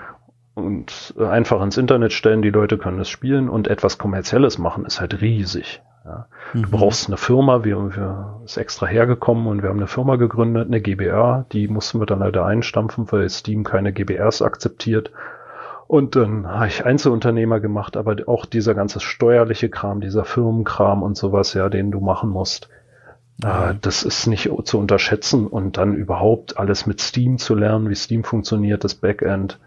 und 0.53 1.15
einfach 1.19 1.61
ins 1.61 1.77
Internet 1.77 2.13
stellen, 2.13 2.41
die 2.41 2.51
Leute 2.51 2.77
können 2.77 2.99
es 2.99 3.09
spielen 3.09 3.49
und 3.49 3.67
etwas 3.67 3.97
kommerzielles 3.97 4.57
machen, 4.57 4.85
ist 4.85 5.01
halt 5.01 5.21
riesig. 5.21 5.81
Ja. 6.05 6.27
Mhm. 6.53 6.63
Du 6.63 6.69
brauchst 6.71 7.07
eine 7.07 7.17
Firma, 7.17 7.63
wir, 7.63 7.95
wir 7.95 8.41
ist 8.45 8.57
extra 8.57 8.85
hergekommen 8.85 9.47
und 9.47 9.63
wir 9.63 9.69
haben 9.69 9.79
eine 9.79 9.87
Firma 9.87 10.15
gegründet, 10.15 10.67
eine 10.67 10.81
GBR, 10.81 11.45
die 11.51 11.67
mussten 11.67 11.99
wir 11.99 12.05
dann 12.05 12.19
leider 12.19 12.45
einstampfen, 12.45 13.11
weil 13.11 13.29
Steam 13.29 13.63
keine 13.63 13.91
GBRs 13.91 14.41
akzeptiert. 14.41 15.11
Und 15.87 16.15
dann 16.15 16.47
habe 16.47 16.67
ich 16.67 16.85
Einzelunternehmer 16.85 17.59
gemacht, 17.59 17.97
aber 17.97 18.15
auch 18.27 18.45
dieser 18.45 18.75
ganze 18.75 18.99
steuerliche 18.99 19.69
Kram, 19.69 20.01
dieser 20.01 20.23
Firmenkram 20.23 21.01
und 21.01 21.17
sowas, 21.17 21.55
ja, 21.55 21.67
den 21.67 21.89
du 21.89 21.99
machen 21.99 22.29
musst, 22.29 22.69
äh, 23.43 23.75
das 23.81 24.03
ist 24.03 24.27
nicht 24.27 24.49
zu 24.65 24.79
unterschätzen 24.79 25.47
und 25.47 25.77
dann 25.77 25.93
überhaupt 25.93 26.57
alles 26.57 26.85
mit 26.85 27.01
Steam 27.01 27.37
zu 27.37 27.55
lernen, 27.55 27.89
wie 27.89 27.95
Steam 27.95 28.23
funktioniert, 28.23 28.83
das 28.83 28.95
Backend. 28.95 29.59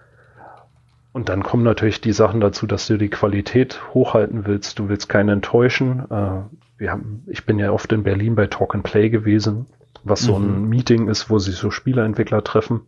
Und 1.13 1.29
dann 1.29 1.43
kommen 1.43 1.63
natürlich 1.63 2.01
die 2.01 2.13
Sachen 2.13 2.41
dazu, 2.41 2.67
dass 2.67 2.87
du 2.87 2.97
die 2.97 3.11
Qualität 3.11 3.81
hochhalten 3.93 4.47
willst. 4.47 4.79
Du 4.79 4.89
willst 4.89 5.09
keinen 5.09 5.29
enttäuschen. 5.29 6.11
Äh, 6.11 6.43
wir 6.79 6.91
haben, 6.91 7.25
ich 7.27 7.45
bin 7.45 7.59
ja 7.59 7.71
oft 7.71 7.93
in 7.93 8.03
Berlin 8.03 8.35
bei 8.35 8.47
Talk 8.47 8.75
and 8.75 8.83
Play 8.85 9.11
gewesen, 9.11 9.67
was 10.05 10.23
mhm. 10.23 10.27
so 10.27 10.37
ein 10.37 10.63
mhm. 10.63 10.69
Meeting 10.69 11.09
ist, 11.09 11.31
wo 11.31 11.39
sich 11.39 11.57
so 11.57 11.71
Spieleentwickler 11.71 12.43
treffen. 12.43 12.81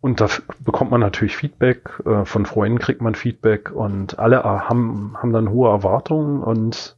Und 0.00 0.20
da 0.20 0.28
bekommt 0.60 0.90
man 0.90 1.00
natürlich 1.00 1.34
Feedback, 1.34 1.98
äh, 2.04 2.26
von 2.26 2.44
Freunden 2.44 2.78
kriegt 2.78 3.00
man 3.00 3.14
Feedback 3.14 3.70
und 3.70 4.18
alle 4.18 4.44
haben, 4.44 5.16
haben 5.16 5.32
dann 5.32 5.48
hohe 5.48 5.70
Erwartungen 5.70 6.42
und 6.42 6.96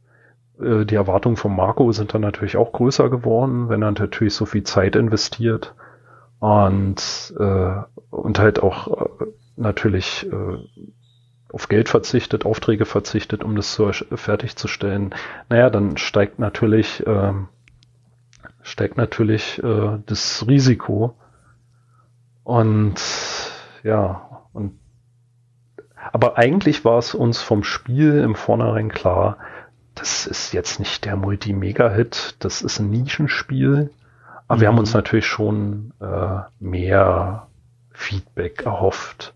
äh, 0.61 0.85
die 0.85 0.95
Erwartungen 0.95 1.37
von 1.37 1.55
Marco 1.55 1.91
sind 1.91 2.13
dann 2.13 2.21
natürlich 2.21 2.57
auch 2.57 2.71
größer 2.71 3.09
geworden, 3.09 3.69
wenn 3.69 3.81
er 3.81 3.91
natürlich 3.91 4.35
so 4.35 4.45
viel 4.45 4.63
Zeit 4.63 4.95
investiert 4.95 5.75
und, 6.39 7.33
äh, 7.39 7.75
und 8.09 8.39
halt 8.39 8.61
auch 8.61 8.87
äh, 8.87 9.25
natürlich 9.55 10.27
äh, 10.31 10.57
auf 11.51 11.67
Geld 11.69 11.89
verzichtet, 11.89 12.45
Aufträge 12.45 12.85
verzichtet, 12.85 13.43
um 13.43 13.55
das 13.55 13.73
zu, 13.73 13.91
fertigzustellen. 13.91 15.15
Naja, 15.49 15.69
dann 15.69 15.97
steigt 15.97 16.39
natürlich, 16.39 17.05
äh, 17.07 17.33
steigt 18.61 18.97
natürlich 18.97 19.61
äh, 19.63 19.99
das 20.05 20.45
Risiko. 20.47 21.15
Und 22.43 23.01
ja, 23.83 24.43
und 24.53 24.79
aber 26.13 26.37
eigentlich 26.37 26.85
war 26.85 26.99
es 26.99 27.13
uns 27.13 27.41
vom 27.41 27.63
Spiel 27.63 28.19
im 28.19 28.35
Vornherein 28.35 28.89
klar, 28.89 29.37
das 29.99 30.27
ist 30.27 30.53
jetzt 30.53 30.79
nicht 30.79 31.05
der 31.05 31.15
Multi-Mega-Hit, 31.15 32.35
das 32.39 32.61
ist 32.61 32.79
ein 32.79 32.89
Nischenspiel. 32.89 33.91
Aber 34.47 34.57
mhm. 34.57 34.61
wir 34.61 34.67
haben 34.67 34.79
uns 34.79 34.93
mhm. 34.93 34.97
natürlich 34.97 35.25
schon 35.25 35.93
äh, 35.99 36.39
mehr 36.59 37.47
Feedback 37.91 38.65
erhofft. 38.65 39.33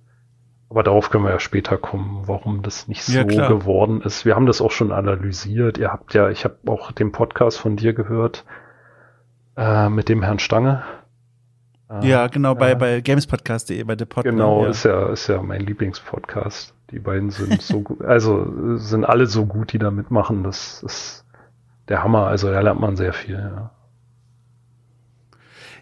Aber 0.69 0.83
darauf 0.83 1.09
können 1.09 1.25
wir 1.25 1.31
ja 1.31 1.39
später 1.39 1.77
kommen, 1.77 2.23
warum 2.27 2.61
das 2.61 2.87
nicht 2.87 3.03
so 3.03 3.11
ja, 3.11 3.23
geworden 3.23 4.01
ist. 4.01 4.23
Wir 4.23 4.35
haben 4.35 4.45
das 4.45 4.61
auch 4.61 4.71
schon 4.71 4.93
analysiert. 4.93 5.77
Ihr 5.77 5.91
habt 5.91 6.13
ja, 6.13 6.29
ich 6.29 6.45
habe 6.45 6.55
auch 6.67 6.93
den 6.93 7.11
Podcast 7.11 7.57
von 7.57 7.75
dir 7.75 7.91
gehört 7.91 8.45
äh, 9.57 9.89
mit 9.89 10.07
dem 10.07 10.23
Herrn 10.23 10.39
Stange. 10.39 10.83
Äh, 11.91 12.07
ja, 12.07 12.27
genau, 12.27 12.55
bei, 12.55 12.75
bei 12.75 13.01
gamespodcast.de, 13.01 13.83
bei 13.83 13.95
der 13.95 14.05
Podcast. 14.05 14.31
Genau, 14.31 14.63
ja. 14.63 14.69
ist 14.69 14.83
ja, 14.83 15.09
ist 15.09 15.27
ja 15.27 15.41
mein 15.41 15.61
Lieblingspodcast. 15.61 16.73
Die 16.91 16.99
beiden 16.99 17.31
sind 17.31 17.61
so 17.61 17.81
gut, 17.81 18.01
also 18.05 18.77
sind 18.77 19.05
alle 19.05 19.27
so 19.27 19.45
gut, 19.45 19.73
die 19.73 19.79
da 19.79 19.91
mitmachen. 19.91 20.43
Das 20.43 20.83
ist 20.83 21.25
der 21.89 22.03
Hammer. 22.03 22.27
Also 22.27 22.51
da 22.51 22.61
lernt 22.61 22.79
man 22.79 22.95
sehr 22.95 23.13
viel. 23.13 23.35
Ja, 23.35 23.71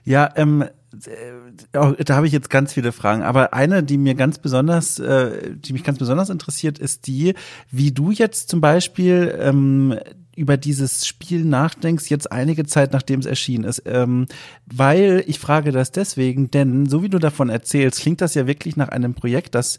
ja 0.03 0.29
ähm, 0.35 0.63
äh, 0.63 1.93
da 2.03 2.15
habe 2.15 2.25
ich 2.25 2.33
jetzt 2.33 2.49
ganz 2.49 2.73
viele 2.73 2.91
Fragen, 2.91 3.21
aber 3.21 3.53
eine, 3.53 3.83
die 3.83 3.99
mir 3.99 4.15
ganz 4.15 4.39
besonders, 4.39 4.97
äh, 4.97 5.55
die 5.55 5.73
mich 5.73 5.83
ganz 5.83 5.99
besonders 5.99 6.31
interessiert, 6.31 6.79
ist 6.79 7.05
die, 7.05 7.35
wie 7.69 7.91
du 7.91 8.09
jetzt 8.09 8.49
zum 8.49 8.61
Beispiel 8.61 9.37
ähm, 9.39 9.99
über 10.39 10.57
dieses 10.57 11.05
Spiel 11.05 11.45
nachdenkst, 11.45 12.09
jetzt 12.09 12.31
einige 12.31 12.65
Zeit 12.65 12.93
nachdem 12.93 13.19
es 13.19 13.25
erschienen 13.25 13.65
ist. 13.65 13.83
Ähm, 13.85 14.25
weil 14.65 15.23
ich 15.27 15.37
frage 15.37 15.71
das 15.71 15.91
deswegen, 15.91 16.49
denn 16.49 16.87
so 16.87 17.03
wie 17.03 17.09
du 17.09 17.19
davon 17.19 17.49
erzählst, 17.49 17.99
klingt 17.99 18.21
das 18.21 18.33
ja 18.33 18.47
wirklich 18.47 18.77
nach 18.77 18.89
einem 18.89 19.13
Projekt, 19.13 19.53
das 19.53 19.77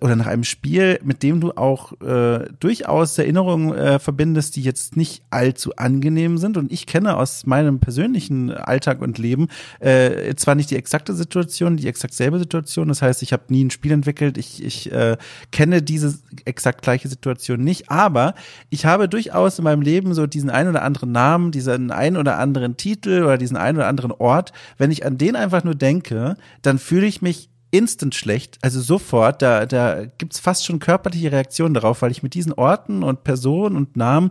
oder 0.00 0.16
nach 0.16 0.26
einem 0.26 0.44
Spiel, 0.44 0.98
mit 1.02 1.22
dem 1.22 1.40
du 1.40 1.52
auch 1.52 1.92
äh, 2.00 2.46
durchaus 2.60 3.16
Erinnerungen 3.18 3.74
äh, 3.74 3.98
verbindest, 3.98 4.56
die 4.56 4.62
jetzt 4.62 4.96
nicht 4.96 5.22
allzu 5.30 5.74
angenehm 5.76 6.38
sind. 6.38 6.56
Und 6.56 6.70
ich 6.70 6.86
kenne 6.86 7.16
aus 7.16 7.46
meinem 7.46 7.80
persönlichen 7.80 8.50
Alltag 8.50 9.00
und 9.00 9.18
Leben 9.18 9.48
äh, 9.80 10.34
zwar 10.34 10.54
nicht 10.54 10.70
die 10.70 10.76
exakte 10.76 11.14
Situation, 11.14 11.76
die 11.76 11.88
exakt 11.88 12.14
selbe 12.14 12.38
Situation. 12.38 12.88
Das 12.88 13.02
heißt, 13.02 13.22
ich 13.22 13.32
habe 13.32 13.44
nie 13.48 13.64
ein 13.64 13.70
Spiel 13.70 13.92
entwickelt. 13.92 14.36
Ich, 14.36 14.62
ich 14.62 14.92
äh, 14.92 15.16
kenne 15.52 15.82
diese 15.82 16.18
exakt 16.44 16.82
gleiche 16.82 17.08
Situation 17.08 17.60
nicht, 17.60 17.90
aber 17.90 18.34
ich 18.70 18.84
habe 18.84 19.08
durchaus 19.08 19.58
in 19.58 19.64
meinem 19.64 19.82
Leben 19.82 20.14
so 20.14 20.26
diesen 20.26 20.50
einen 20.50 20.70
oder 20.70 20.82
anderen 20.82 21.12
Namen, 21.12 21.50
diesen 21.50 21.90
einen 21.90 22.16
oder 22.16 22.38
anderen 22.38 22.76
Titel 22.76 23.22
oder 23.22 23.38
diesen 23.38 23.56
einen 23.56 23.78
oder 23.78 23.86
anderen 23.86 24.12
Ort. 24.12 24.52
Wenn 24.76 24.90
ich 24.90 25.06
an 25.06 25.18
den 25.18 25.36
einfach 25.36 25.64
nur 25.64 25.74
denke, 25.74 26.36
dann 26.62 26.78
fühle 26.78 27.06
ich 27.06 27.22
mich 27.22 27.48
instant 27.70 28.14
schlecht, 28.14 28.58
also 28.62 28.80
sofort, 28.80 29.42
da, 29.42 29.66
da 29.66 30.06
gibt's 30.18 30.38
fast 30.38 30.64
schon 30.64 30.78
körperliche 30.78 31.32
Reaktionen 31.32 31.74
darauf, 31.74 32.02
weil 32.02 32.10
ich 32.10 32.22
mit 32.22 32.34
diesen 32.34 32.52
Orten 32.52 33.02
und 33.02 33.24
Personen 33.24 33.76
und 33.76 33.96
Namen 33.96 34.30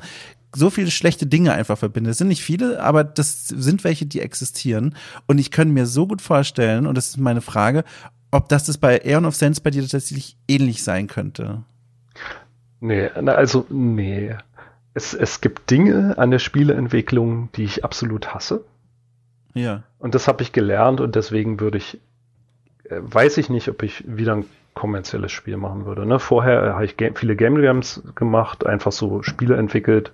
so 0.56 0.70
viele 0.70 0.92
schlechte 0.92 1.28
Dinge 1.28 1.54
einfach 1.54 1.78
verbinde. 1.78 2.10
Es 2.10 2.18
sind 2.18 2.30
nicht 2.30 2.44
viele, 2.44 2.82
aber 2.82 3.04
das 3.04 3.48
sind 3.48 3.84
welche, 3.84 4.06
die 4.06 4.22
existieren. 4.22 4.96
Und 5.28 5.38
ich 5.38 5.52
kann 5.52 5.72
mir 5.72 5.86
so 5.86 6.08
gut 6.08 6.22
vorstellen, 6.22 6.88
und 6.88 6.96
das 6.96 7.10
ist 7.10 7.18
meine 7.18 7.42
Frage, 7.42 7.84
ob 8.32 8.50
das, 8.50 8.66
das 8.66 8.78
bei 8.78 9.02
Aeon 9.04 9.26
of 9.26 9.36
Sense 9.36 9.62
bei 9.62 9.70
dir 9.70 9.82
tatsächlich 9.82 10.38
ähnlich 10.48 10.84
sein 10.84 11.08
könnte. 11.08 11.64
Nee, 12.80 13.08
also 13.10 13.66
nee. 13.70 14.36
Es, 14.94 15.14
es 15.14 15.42
gibt 15.42 15.70
Dinge 15.70 16.18
an 16.18 16.32
der 16.32 16.40
Spieleentwicklung, 16.40 17.50
die 17.56 17.64
ich 17.64 17.84
absolut 17.84 18.34
hasse. 18.34 18.64
Ja. 19.54 19.84
Und 20.00 20.16
das 20.16 20.28
habe 20.28 20.44
ich 20.44 20.52
gelernt 20.52 21.02
und 21.02 21.16
deswegen 21.16 21.60
würde 21.60 21.78
ich 21.78 22.00
weiß 22.90 23.38
ich 23.38 23.50
nicht, 23.50 23.70
ob 23.70 23.84
ich 23.84 24.04
wieder 24.08 24.36
ein 24.36 24.46
kommerzielles 24.78 25.32
Spiel 25.32 25.58
machen 25.58 25.86
würde. 25.86 26.06
Ne? 26.06 26.20
Vorher 26.20 26.64
äh, 26.64 26.70
habe 26.70 26.86
ich 26.86 26.98
game, 26.98 27.16
viele 27.16 27.36
Game 27.36 27.62
Jams 27.62 28.04
gemacht, 28.16 28.66
einfach 28.66 28.92
so 28.92 29.24
Spiele 29.24 29.58
entwickelt. 29.58 30.14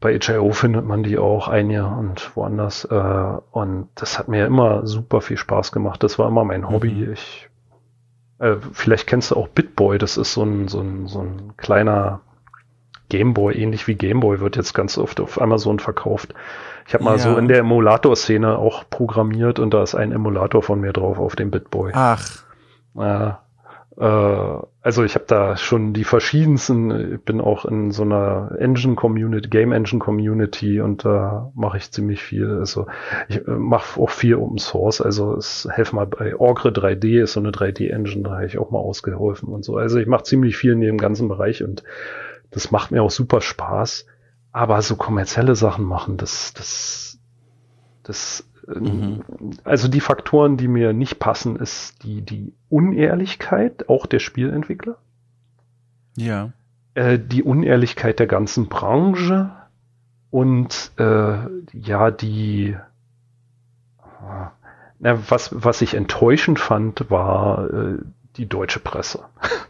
Bei 0.00 0.16
HIO 0.16 0.52
findet 0.52 0.84
man 0.84 1.02
die 1.02 1.18
auch, 1.18 1.48
einige 1.48 1.84
und 1.84 2.36
woanders. 2.36 2.84
Äh, 2.84 3.38
und 3.50 3.88
das 3.96 4.18
hat 4.18 4.28
mir 4.28 4.46
immer 4.46 4.86
super 4.86 5.20
viel 5.20 5.36
Spaß 5.36 5.72
gemacht. 5.72 6.04
Das 6.04 6.20
war 6.20 6.28
immer 6.28 6.44
mein 6.44 6.70
Hobby. 6.70 6.92
Mhm. 6.92 7.12
Ich, 7.14 7.48
äh, 8.38 8.54
vielleicht 8.72 9.08
kennst 9.08 9.32
du 9.32 9.36
auch 9.36 9.48
Bitboy, 9.48 9.98
das 9.98 10.16
ist 10.16 10.32
so 10.34 10.44
ein, 10.44 10.68
so 10.68 10.80
ein, 10.80 11.08
so 11.08 11.20
ein 11.20 11.56
kleiner 11.56 12.20
Gameboy, 13.08 13.54
ähnlich 13.54 13.88
wie 13.88 13.96
Gameboy, 13.96 14.38
wird 14.38 14.56
jetzt 14.56 14.74
ganz 14.74 14.98
oft 14.98 15.20
auf 15.20 15.40
Amazon 15.40 15.80
verkauft. 15.80 16.32
Ich 16.88 16.94
habe 16.94 17.04
mal 17.04 17.12
ja. 17.12 17.18
so 17.18 17.36
in 17.36 17.48
der 17.48 17.58
Emulator-Szene 17.58 18.56
auch 18.56 18.88
programmiert 18.88 19.58
und 19.58 19.74
da 19.74 19.82
ist 19.82 19.94
ein 19.94 20.10
Emulator 20.10 20.62
von 20.62 20.80
mir 20.80 20.94
drauf 20.94 21.18
auf 21.18 21.36
dem 21.36 21.50
Bitboy. 21.50 21.92
Ach. 21.94 22.42
Ja, 22.94 23.42
äh, 23.98 24.62
also 24.80 25.04
ich 25.04 25.14
habe 25.14 25.26
da 25.26 25.58
schon 25.58 25.92
die 25.92 26.04
verschiedensten, 26.04 27.14
ich 27.14 27.20
bin 27.20 27.42
auch 27.42 27.66
in 27.66 27.90
so 27.90 28.04
einer 28.04 28.52
Engine 28.58 28.94
Community, 28.94 29.50
Game 29.50 29.72
Engine 29.72 29.98
Community 29.98 30.80
und 30.80 31.04
da 31.04 31.52
mache 31.54 31.76
ich 31.76 31.90
ziemlich 31.90 32.22
viel. 32.22 32.58
Also 32.58 32.86
ich 33.28 33.46
äh, 33.46 33.50
mache 33.50 34.00
auch 34.00 34.08
viel 34.08 34.36
Open 34.36 34.56
Source. 34.56 35.02
Also 35.02 35.34
es 35.36 35.68
helfe 35.70 35.94
mal 35.94 36.06
bei 36.06 36.36
Orgre 36.36 36.70
3D 36.70 37.22
ist 37.22 37.34
so 37.34 37.40
eine 37.40 37.50
3D 37.50 37.90
Engine, 37.90 38.22
da 38.22 38.36
habe 38.36 38.46
ich 38.46 38.56
auch 38.56 38.70
mal 38.70 38.78
ausgeholfen 38.78 39.50
und 39.50 39.62
so. 39.62 39.76
Also 39.76 39.98
ich 39.98 40.06
mache 40.06 40.22
ziemlich 40.22 40.56
viel 40.56 40.72
in 40.72 40.80
dem 40.80 40.96
ganzen 40.96 41.28
Bereich 41.28 41.62
und 41.62 41.82
das 42.50 42.70
macht 42.70 42.92
mir 42.92 43.02
auch 43.02 43.10
super 43.10 43.42
Spaß. 43.42 44.06
Aber 44.58 44.82
so 44.82 44.96
kommerzielle 44.96 45.54
Sachen 45.54 45.84
machen, 45.84 46.16
das, 46.16 46.52
das, 46.52 47.18
das 48.02 48.44
Mhm. 48.66 49.22
Also 49.64 49.88
die 49.88 50.00
Faktoren, 50.00 50.56
die 50.58 50.68
mir 50.68 50.92
nicht 50.92 51.18
passen, 51.18 51.56
ist 51.56 52.02
die, 52.02 52.20
die 52.20 52.52
Unehrlichkeit, 52.68 53.88
auch 53.88 54.04
der 54.04 54.18
Spielentwickler. 54.18 54.98
Ja. 56.16 56.52
Äh, 56.94 57.18
die 57.18 57.42
Unehrlichkeit 57.42 58.18
der 58.18 58.26
ganzen 58.26 58.68
Branche 58.68 59.50
und 60.30 60.92
äh, 60.98 61.38
ja, 61.72 62.10
die 62.10 62.76
na, 64.98 65.30
was, 65.30 65.50
was 65.52 65.80
ich 65.80 65.94
enttäuschend 65.94 66.58
fand, 66.58 67.10
war 67.10 67.70
äh, 67.72 67.98
die 68.36 68.48
deutsche 68.48 68.80
Presse. 68.80 69.24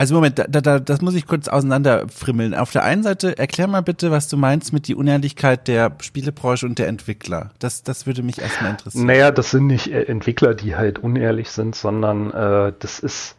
Also 0.00 0.14
Moment, 0.14 0.38
da, 0.38 0.62
da, 0.62 0.78
das 0.78 1.02
muss 1.02 1.14
ich 1.14 1.26
kurz 1.26 1.46
auseinanderfrimmeln. 1.46 2.54
Auf 2.54 2.72
der 2.72 2.84
einen 2.84 3.02
Seite, 3.02 3.36
erklär 3.36 3.66
mal 3.66 3.82
bitte, 3.82 4.10
was 4.10 4.28
du 4.28 4.38
meinst 4.38 4.72
mit 4.72 4.88
die 4.88 4.94
Unehrlichkeit 4.94 5.68
der 5.68 5.92
Spielebranche 6.00 6.64
und 6.64 6.78
der 6.78 6.88
Entwickler. 6.88 7.50
Das, 7.58 7.82
das 7.82 8.06
würde 8.06 8.22
mich 8.22 8.40
erstmal 8.40 8.70
interessieren. 8.70 9.04
Naja, 9.04 9.30
das 9.30 9.50
sind 9.50 9.66
nicht 9.66 9.92
äh, 9.92 10.04
Entwickler, 10.04 10.54
die 10.54 10.74
halt 10.74 11.00
unehrlich 11.00 11.50
sind, 11.50 11.74
sondern 11.74 12.30
äh, 12.30 12.72
das 12.78 12.98
ist 12.98 13.36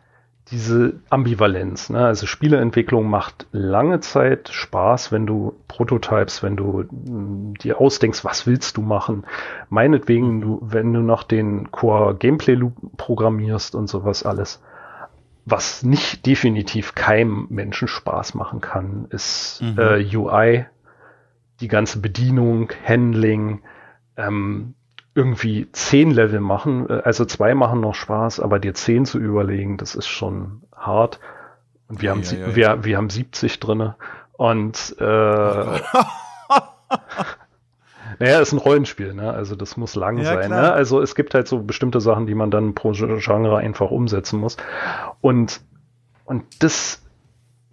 diese 0.52 0.93
Ambivalenz. 1.10 1.89
Ne? 1.89 2.06
Also 2.06 2.28
Spieleentwicklung 2.28 3.10
macht 3.10 3.47
lange 3.52 4.00
Zeit 4.02 4.50
Spaß, 4.52 5.12
wenn 5.12 5.26
du 5.26 5.56
Prototypes, 5.67 6.43
wenn 6.43 6.58
du 6.58 6.84
mh, 6.91 7.12
mm, 7.12 7.54
dir 7.56 7.82
ausdenkst, 7.82 8.24
was 8.24 8.45
willst 8.45 8.78
du 8.78 8.84
machen. 8.84 9.24
Meinetwegen, 9.69 10.41
du, 10.41 10.60
wenn 10.62 10.93
du 10.93 11.00
noch 11.00 11.24
den 11.24 11.71
Core 11.71 12.13
Gameplay 12.13 12.54
Loop 12.54 12.76
programmierst 12.97 13.74
und 13.74 13.88
sowas 13.88 14.21
alles 14.21 14.62
was 15.46 15.84
nicht 15.84 16.26
definitiv 16.26 16.96
keinem 16.96 17.48
Menschen 17.50 17.88
Spaß 17.88 18.36
machen 18.36 18.62
kann, 18.62 19.08
ist 19.10 19.62
mhm. 19.62 19.80
äh, 19.80 20.16
UI, 20.16 20.66
die 21.60 21.68
ganze 21.68 22.00
Bedienung, 22.00 22.72
Handling, 22.86 23.62
ähm, 24.18 24.76
irgendwie 25.14 25.70
zehn 25.72 26.12
Level 26.12 26.40
machen, 26.40 26.90
äh, 26.90 27.02
also 27.04 27.26
zwei 27.26 27.54
machen 27.54 27.82
noch 27.82 27.96
Spaß, 27.96 28.40
aber 28.40 28.60
dir 28.60 28.74
zehn 28.74 29.06
zu 29.06 29.20
überlegen, 29.20 29.78
das 29.78 29.96
ist 29.96 30.08
schon 30.08 30.64
hart. 30.76 31.20
Und 31.88 32.02
wir 32.02 32.08
ja, 32.08 32.12
haben 32.16 32.24
ja, 32.24 32.34
ja, 32.34 32.56
wir, 32.56 32.84
wir 32.84 32.98
haben 32.98 33.10
70 33.10 33.60
drinne 33.60 33.96
und 34.34 34.96
äh, 35.00 35.04
Naja, 38.19 38.39
ist 38.39 38.52
ein 38.52 38.58
Rollenspiel, 38.58 39.13
ne? 39.13 39.34
Also 39.34 39.56
das 39.56 39.78
muss 39.78 39.95
lang 39.95 40.17
ja, 40.17 40.26
sein. 40.26 40.50
Ne? 40.50 40.74
Also 40.74 41.02
es 41.02 41.15
gibt 41.15 41.34
halt 41.34 41.47
so 41.47 41.62
bestimmte 41.62 42.02
Sachen, 42.02 42.28
die 42.28 42.36
man 42.36 42.52
dann 42.52 42.74
pro 42.74 42.91
Genre 42.91 43.58
einfach 43.58 43.91
umsetzen 43.91 44.39
muss. 44.39 44.58
Und, 45.21 45.62
und 46.26 46.43
das, 46.63 47.02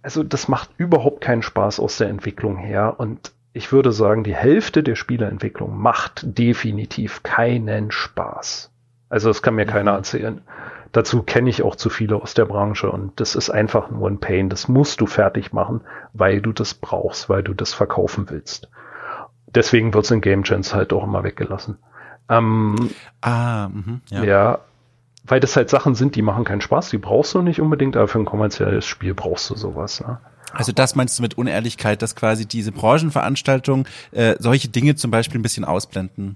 also 0.01 0.23
das 0.23 0.47
macht 0.47 0.69
überhaupt 0.77 1.21
keinen 1.21 1.41
Spaß 1.41 1.79
aus 1.79 1.97
der 1.97 2.09
Entwicklung 2.09 2.57
her. 2.57 2.95
Und 2.97 3.31
ich 3.53 3.71
würde 3.71 3.91
sagen, 3.91 4.23
die 4.23 4.35
Hälfte 4.35 4.83
der 4.83 4.95
Spieleentwicklung 4.95 5.77
macht 5.77 6.37
definitiv 6.37 7.23
keinen 7.23 7.91
Spaß. 7.91 8.71
Also 9.09 9.29
das 9.29 9.41
kann 9.41 9.55
mir 9.55 9.65
mhm. 9.65 9.71
keiner 9.71 9.91
erzählen. 9.91 10.41
Dazu 10.91 11.21
kenne 11.21 11.49
ich 11.49 11.61
auch 11.61 11.75
zu 11.75 11.89
viele 11.89 12.15
aus 12.15 12.33
der 12.33 12.45
Branche 12.45 12.89
und 12.91 13.19
das 13.19 13.35
ist 13.35 13.51
einfach 13.51 13.91
nur 13.91 14.09
ein 14.09 14.19
Pain. 14.19 14.49
Das 14.49 14.67
musst 14.67 15.01
du 15.01 15.05
fertig 15.05 15.53
machen, 15.53 15.81
weil 16.13 16.41
du 16.41 16.51
das 16.51 16.73
brauchst, 16.73 17.29
weil 17.29 17.43
du 17.43 17.53
das 17.53 17.73
verkaufen 17.75 18.29
willst 18.29 18.69
deswegen 19.55 19.93
wird 19.93 20.05
es 20.05 20.11
in 20.11 20.21
Game 20.21 20.43
Jams 20.43 20.73
halt 20.73 20.93
auch 20.93 21.03
immer 21.03 21.23
weggelassen. 21.23 21.77
Ähm, 22.29 22.75
ah, 23.21 23.69
mh, 23.69 23.99
ja. 24.09 24.23
ja. 24.23 24.59
Weil 25.25 25.39
das 25.39 25.55
halt 25.55 25.69
Sachen 25.69 25.95
sind, 25.95 26.15
die 26.15 26.21
machen 26.21 26.43
keinen 26.43 26.61
Spaß, 26.61 26.89
die 26.89 26.97
brauchst 26.97 27.35
du 27.35 27.41
nicht 27.41 27.61
unbedingt, 27.61 27.95
aber 27.95 28.07
für 28.07 28.19
ein 28.19 28.25
kommerzielles 28.25 28.85
Spiel 28.85 29.13
brauchst 29.13 29.49
du 29.49 29.55
sowas. 29.55 30.01
Ne? 30.01 30.17
Also 30.53 30.71
das 30.71 30.95
meinst 30.95 31.19
du 31.19 31.21
mit 31.21 31.37
Unehrlichkeit, 31.37 32.01
dass 32.01 32.15
quasi 32.15 32.45
diese 32.45 32.71
Branchenveranstaltungen 32.71 33.85
äh, 34.11 34.35
solche 34.39 34.69
Dinge 34.69 34.95
zum 34.95 35.11
Beispiel 35.11 35.39
ein 35.39 35.43
bisschen 35.43 35.65
ausblenden? 35.65 36.35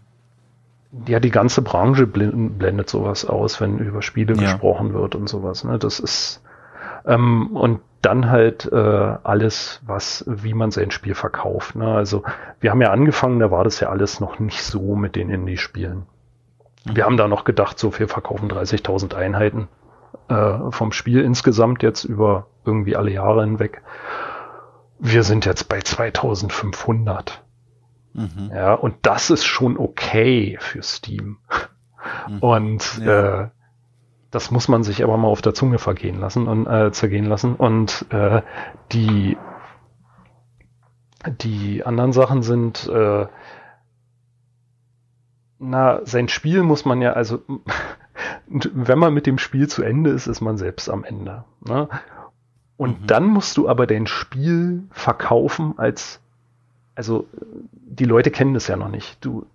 Ja, 1.07 1.19
die 1.19 1.31
ganze 1.31 1.63
Branche 1.63 2.05
blendet 2.05 2.87
sowas 2.87 3.25
aus, 3.25 3.59
wenn 3.59 3.79
über 3.79 4.03
Spiele 4.03 4.35
ja. 4.35 4.41
gesprochen 4.41 4.93
wird 4.93 5.15
und 5.15 5.27
sowas. 5.27 5.63
Ne? 5.63 5.79
Das 5.79 5.99
ist 5.99 6.41
ähm, 7.05 7.55
und 7.55 7.81
dann 8.01 8.29
halt 8.29 8.69
äh, 8.71 8.75
alles, 9.23 9.81
was, 9.85 10.25
wie 10.27 10.53
man 10.53 10.71
sein 10.71 10.91
Spiel 10.91 11.15
verkauft. 11.15 11.75
Ne? 11.75 11.87
Also 11.87 12.23
wir 12.59 12.71
haben 12.71 12.81
ja 12.81 12.91
angefangen, 12.91 13.39
da 13.39 13.49
war 13.49 13.63
das 13.63 13.79
ja 13.79 13.89
alles 13.89 14.19
noch 14.19 14.39
nicht 14.39 14.61
so 14.63 14.95
mit 14.95 15.15
den 15.15 15.29
Indie-Spielen. 15.29 16.05
Mhm. 16.85 16.95
Wir 16.95 17.05
haben 17.05 17.17
da 17.17 17.27
noch 17.27 17.45
gedacht, 17.45 17.79
so 17.79 17.97
wir 17.97 18.09
verkaufen 18.09 18.49
30.000 18.49 19.15
Einheiten 19.15 19.69
äh, 20.27 20.71
vom 20.71 20.91
Spiel 20.91 21.21
insgesamt 21.21 21.81
jetzt 21.81 22.03
über 22.03 22.47
irgendwie 22.65 22.95
alle 22.95 23.11
Jahre 23.11 23.43
hinweg. 23.43 23.81
Wir 24.99 25.23
sind 25.23 25.45
jetzt 25.45 25.69
bei 25.69 25.79
2500. 25.81 27.41
Mhm. 28.13 28.51
Ja, 28.53 28.73
und 28.73 28.95
das 29.03 29.29
ist 29.29 29.45
schon 29.45 29.77
okay 29.77 30.57
für 30.59 30.83
Steam. 30.83 31.37
Mhm. 32.27 32.39
Und 32.39 32.99
ja. 32.99 33.43
äh, 33.43 33.49
das 34.33 34.49
muss 34.49 34.67
man 34.67 34.83
sich 34.83 35.03
aber 35.03 35.15
mal 35.15 35.27
auf 35.27 35.43
der 35.43 35.53
Zunge 35.53 35.77
vergehen 35.77 36.19
lassen 36.19 36.47
und 36.47 36.65
äh, 36.65 36.91
zergehen 36.91 37.25
lassen. 37.25 37.55
Und 37.55 38.05
äh, 38.09 38.41
die 38.91 39.37
die 41.41 41.85
anderen 41.85 42.13
Sachen 42.13 42.41
sind, 42.41 42.87
äh, 42.87 43.27
na, 45.59 46.01
sein 46.03 46.27
Spiel 46.27 46.63
muss 46.63 46.83
man 46.83 47.01
ja, 47.01 47.13
also 47.13 47.43
wenn 48.47 48.99
man 48.99 49.13
mit 49.13 49.27
dem 49.27 49.37
Spiel 49.37 49.67
zu 49.67 49.83
Ende 49.83 50.09
ist, 50.09 50.27
ist 50.27 50.41
man 50.41 50.57
selbst 50.57 50.89
am 50.89 51.03
Ende. 51.03 51.45
Ne? 51.61 51.87
Und 52.75 53.01
mhm. 53.01 53.07
dann 53.07 53.27
musst 53.27 53.55
du 53.57 53.69
aber 53.69 53.85
dein 53.85 54.07
Spiel 54.07 54.83
verkaufen 54.89 55.75
als, 55.77 56.19
also 56.95 57.27
die 57.71 58.05
Leute 58.05 58.31
kennen 58.31 58.55
das 58.55 58.67
ja 58.67 58.75
noch 58.77 58.89
nicht. 58.89 59.23
Du 59.23 59.45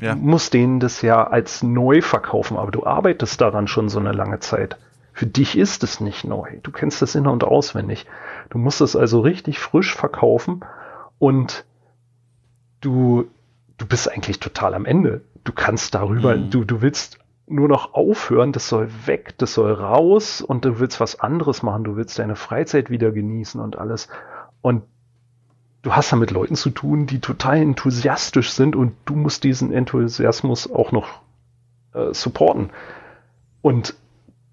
ja. 0.00 0.14
Du 0.14 0.20
musst 0.20 0.54
denen 0.54 0.80
das 0.80 1.02
ja 1.02 1.26
als 1.26 1.62
neu 1.62 2.00
verkaufen, 2.02 2.56
aber 2.56 2.70
du 2.70 2.84
arbeitest 2.84 3.40
daran 3.40 3.66
schon 3.66 3.88
so 3.88 3.98
eine 3.98 4.12
lange 4.12 4.38
Zeit. 4.40 4.76
Für 5.12 5.26
dich 5.26 5.58
ist 5.58 5.82
es 5.84 6.00
nicht 6.00 6.24
neu. 6.24 6.58
Du 6.62 6.70
kennst 6.70 7.02
das 7.02 7.14
in- 7.14 7.26
und 7.26 7.44
auswendig. 7.44 8.06
Du 8.48 8.58
musst 8.58 8.80
es 8.80 8.96
also 8.96 9.20
richtig 9.20 9.58
frisch 9.58 9.94
verkaufen 9.94 10.64
und 11.18 11.64
du, 12.80 13.26
du 13.76 13.86
bist 13.86 14.10
eigentlich 14.10 14.40
total 14.40 14.74
am 14.74 14.86
Ende. 14.86 15.22
Du 15.44 15.52
kannst 15.52 15.94
darüber, 15.94 16.36
mhm. 16.36 16.50
du, 16.50 16.64
du 16.64 16.80
willst 16.80 17.18
nur 17.46 17.68
noch 17.68 17.94
aufhören, 17.94 18.52
das 18.52 18.68
soll 18.68 18.88
weg, 19.06 19.34
das 19.38 19.54
soll 19.54 19.72
raus 19.72 20.40
und 20.40 20.64
du 20.64 20.78
willst 20.78 21.00
was 21.00 21.18
anderes 21.18 21.62
machen, 21.62 21.84
du 21.84 21.96
willst 21.96 22.18
deine 22.18 22.36
Freizeit 22.36 22.90
wieder 22.90 23.10
genießen 23.10 23.60
und 23.60 23.76
alles. 23.76 24.08
Und 24.62 24.84
du 25.82 25.94
hast 25.94 26.12
da 26.12 26.16
mit 26.16 26.30
Leuten 26.30 26.56
zu 26.56 26.70
tun, 26.70 27.06
die 27.06 27.20
total 27.20 27.58
enthusiastisch 27.58 28.50
sind 28.52 28.76
und 28.76 28.94
du 29.04 29.14
musst 29.14 29.44
diesen 29.44 29.72
Enthusiasmus 29.72 30.70
auch 30.70 30.92
noch 30.92 31.20
äh, 31.94 32.12
supporten. 32.12 32.70
Und 33.62 33.94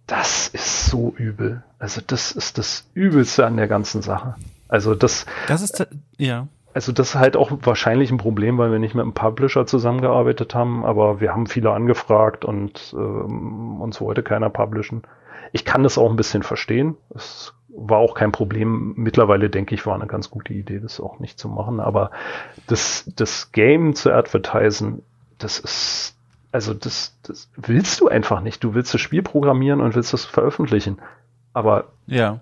das 0.06 0.48
ist 0.48 0.86
so 0.86 1.13
übel. 1.18 1.63
Also 1.80 2.02
das 2.06 2.32
ist 2.32 2.58
das 2.58 2.90
Übelste 2.94 3.46
an 3.46 3.58
der 3.58 3.68
ganzen 3.68 4.02
Sache. 4.02 4.36
Also 4.68 4.96
das. 4.96 5.26
Das 5.48 5.62
ist 5.62 5.86
ja. 6.18 6.48
Also 6.74 6.92
das 6.92 7.10
ist 7.10 7.16
halt 7.16 7.36
auch 7.36 7.52
wahrscheinlich 7.63 8.12
ein 8.12 8.20
Problem, 8.20 8.60
weil 8.60 8.72
wir 8.72 8.78
nicht 8.78 8.94
mit 8.94 9.02
einem 9.02 9.13
Publisher 9.13 9.66
zusammengearbeitet 9.66 10.54
haben, 10.54 10.86
aber 10.86 11.20
wir 11.20 11.32
haben 11.32 11.48
viele 11.48 11.72
angefragt 11.72 12.46
und 12.46 12.94
ähm, 12.96 13.82
uns 13.82 14.00
wollte 14.00 14.22
keiner 14.22 14.52
publishen. 14.52 15.02
Ich 15.54 15.66
kann 15.66 15.82
das 15.82 15.98
auch 15.98 16.12
ein 16.12 16.18
bisschen 16.18 16.44
verstehen. 16.44 16.96
Es 17.16 17.54
war 17.78 18.00
auch 18.00 18.16
kein 18.16 18.32
Problem. 18.32 18.94
Mittlerweile 18.98 19.50
denke 19.50 19.76
ich, 19.76 19.86
war 19.86 19.96
eine 19.96 20.08
ganz 20.08 20.32
gute 20.32 20.54
Idee, 20.54 20.80
das 20.80 21.00
auch 21.00 21.20
nicht 21.20 21.40
zu 21.40 21.48
machen. 21.48 21.80
Aber 21.80 22.12
das, 22.66 23.10
das 23.16 23.52
Game 23.52 23.94
zu 23.94 24.12
advertisen, 24.12 25.04
das 25.38 25.60
ist, 25.60 26.16
also 26.52 26.74
das, 26.74 27.16
das 27.24 27.50
willst 27.56 28.02
du 28.02 28.08
einfach 28.08 28.42
nicht. 28.42 28.63
Du 28.63 28.74
willst 28.74 28.94
das 28.94 29.02
Spiel 29.02 29.22
programmieren 29.22 29.80
und 29.80 29.96
willst 29.96 30.13
es 30.13 30.25
veröffentlichen. 30.25 30.98
Aber 31.54 31.86
ja. 32.08 32.42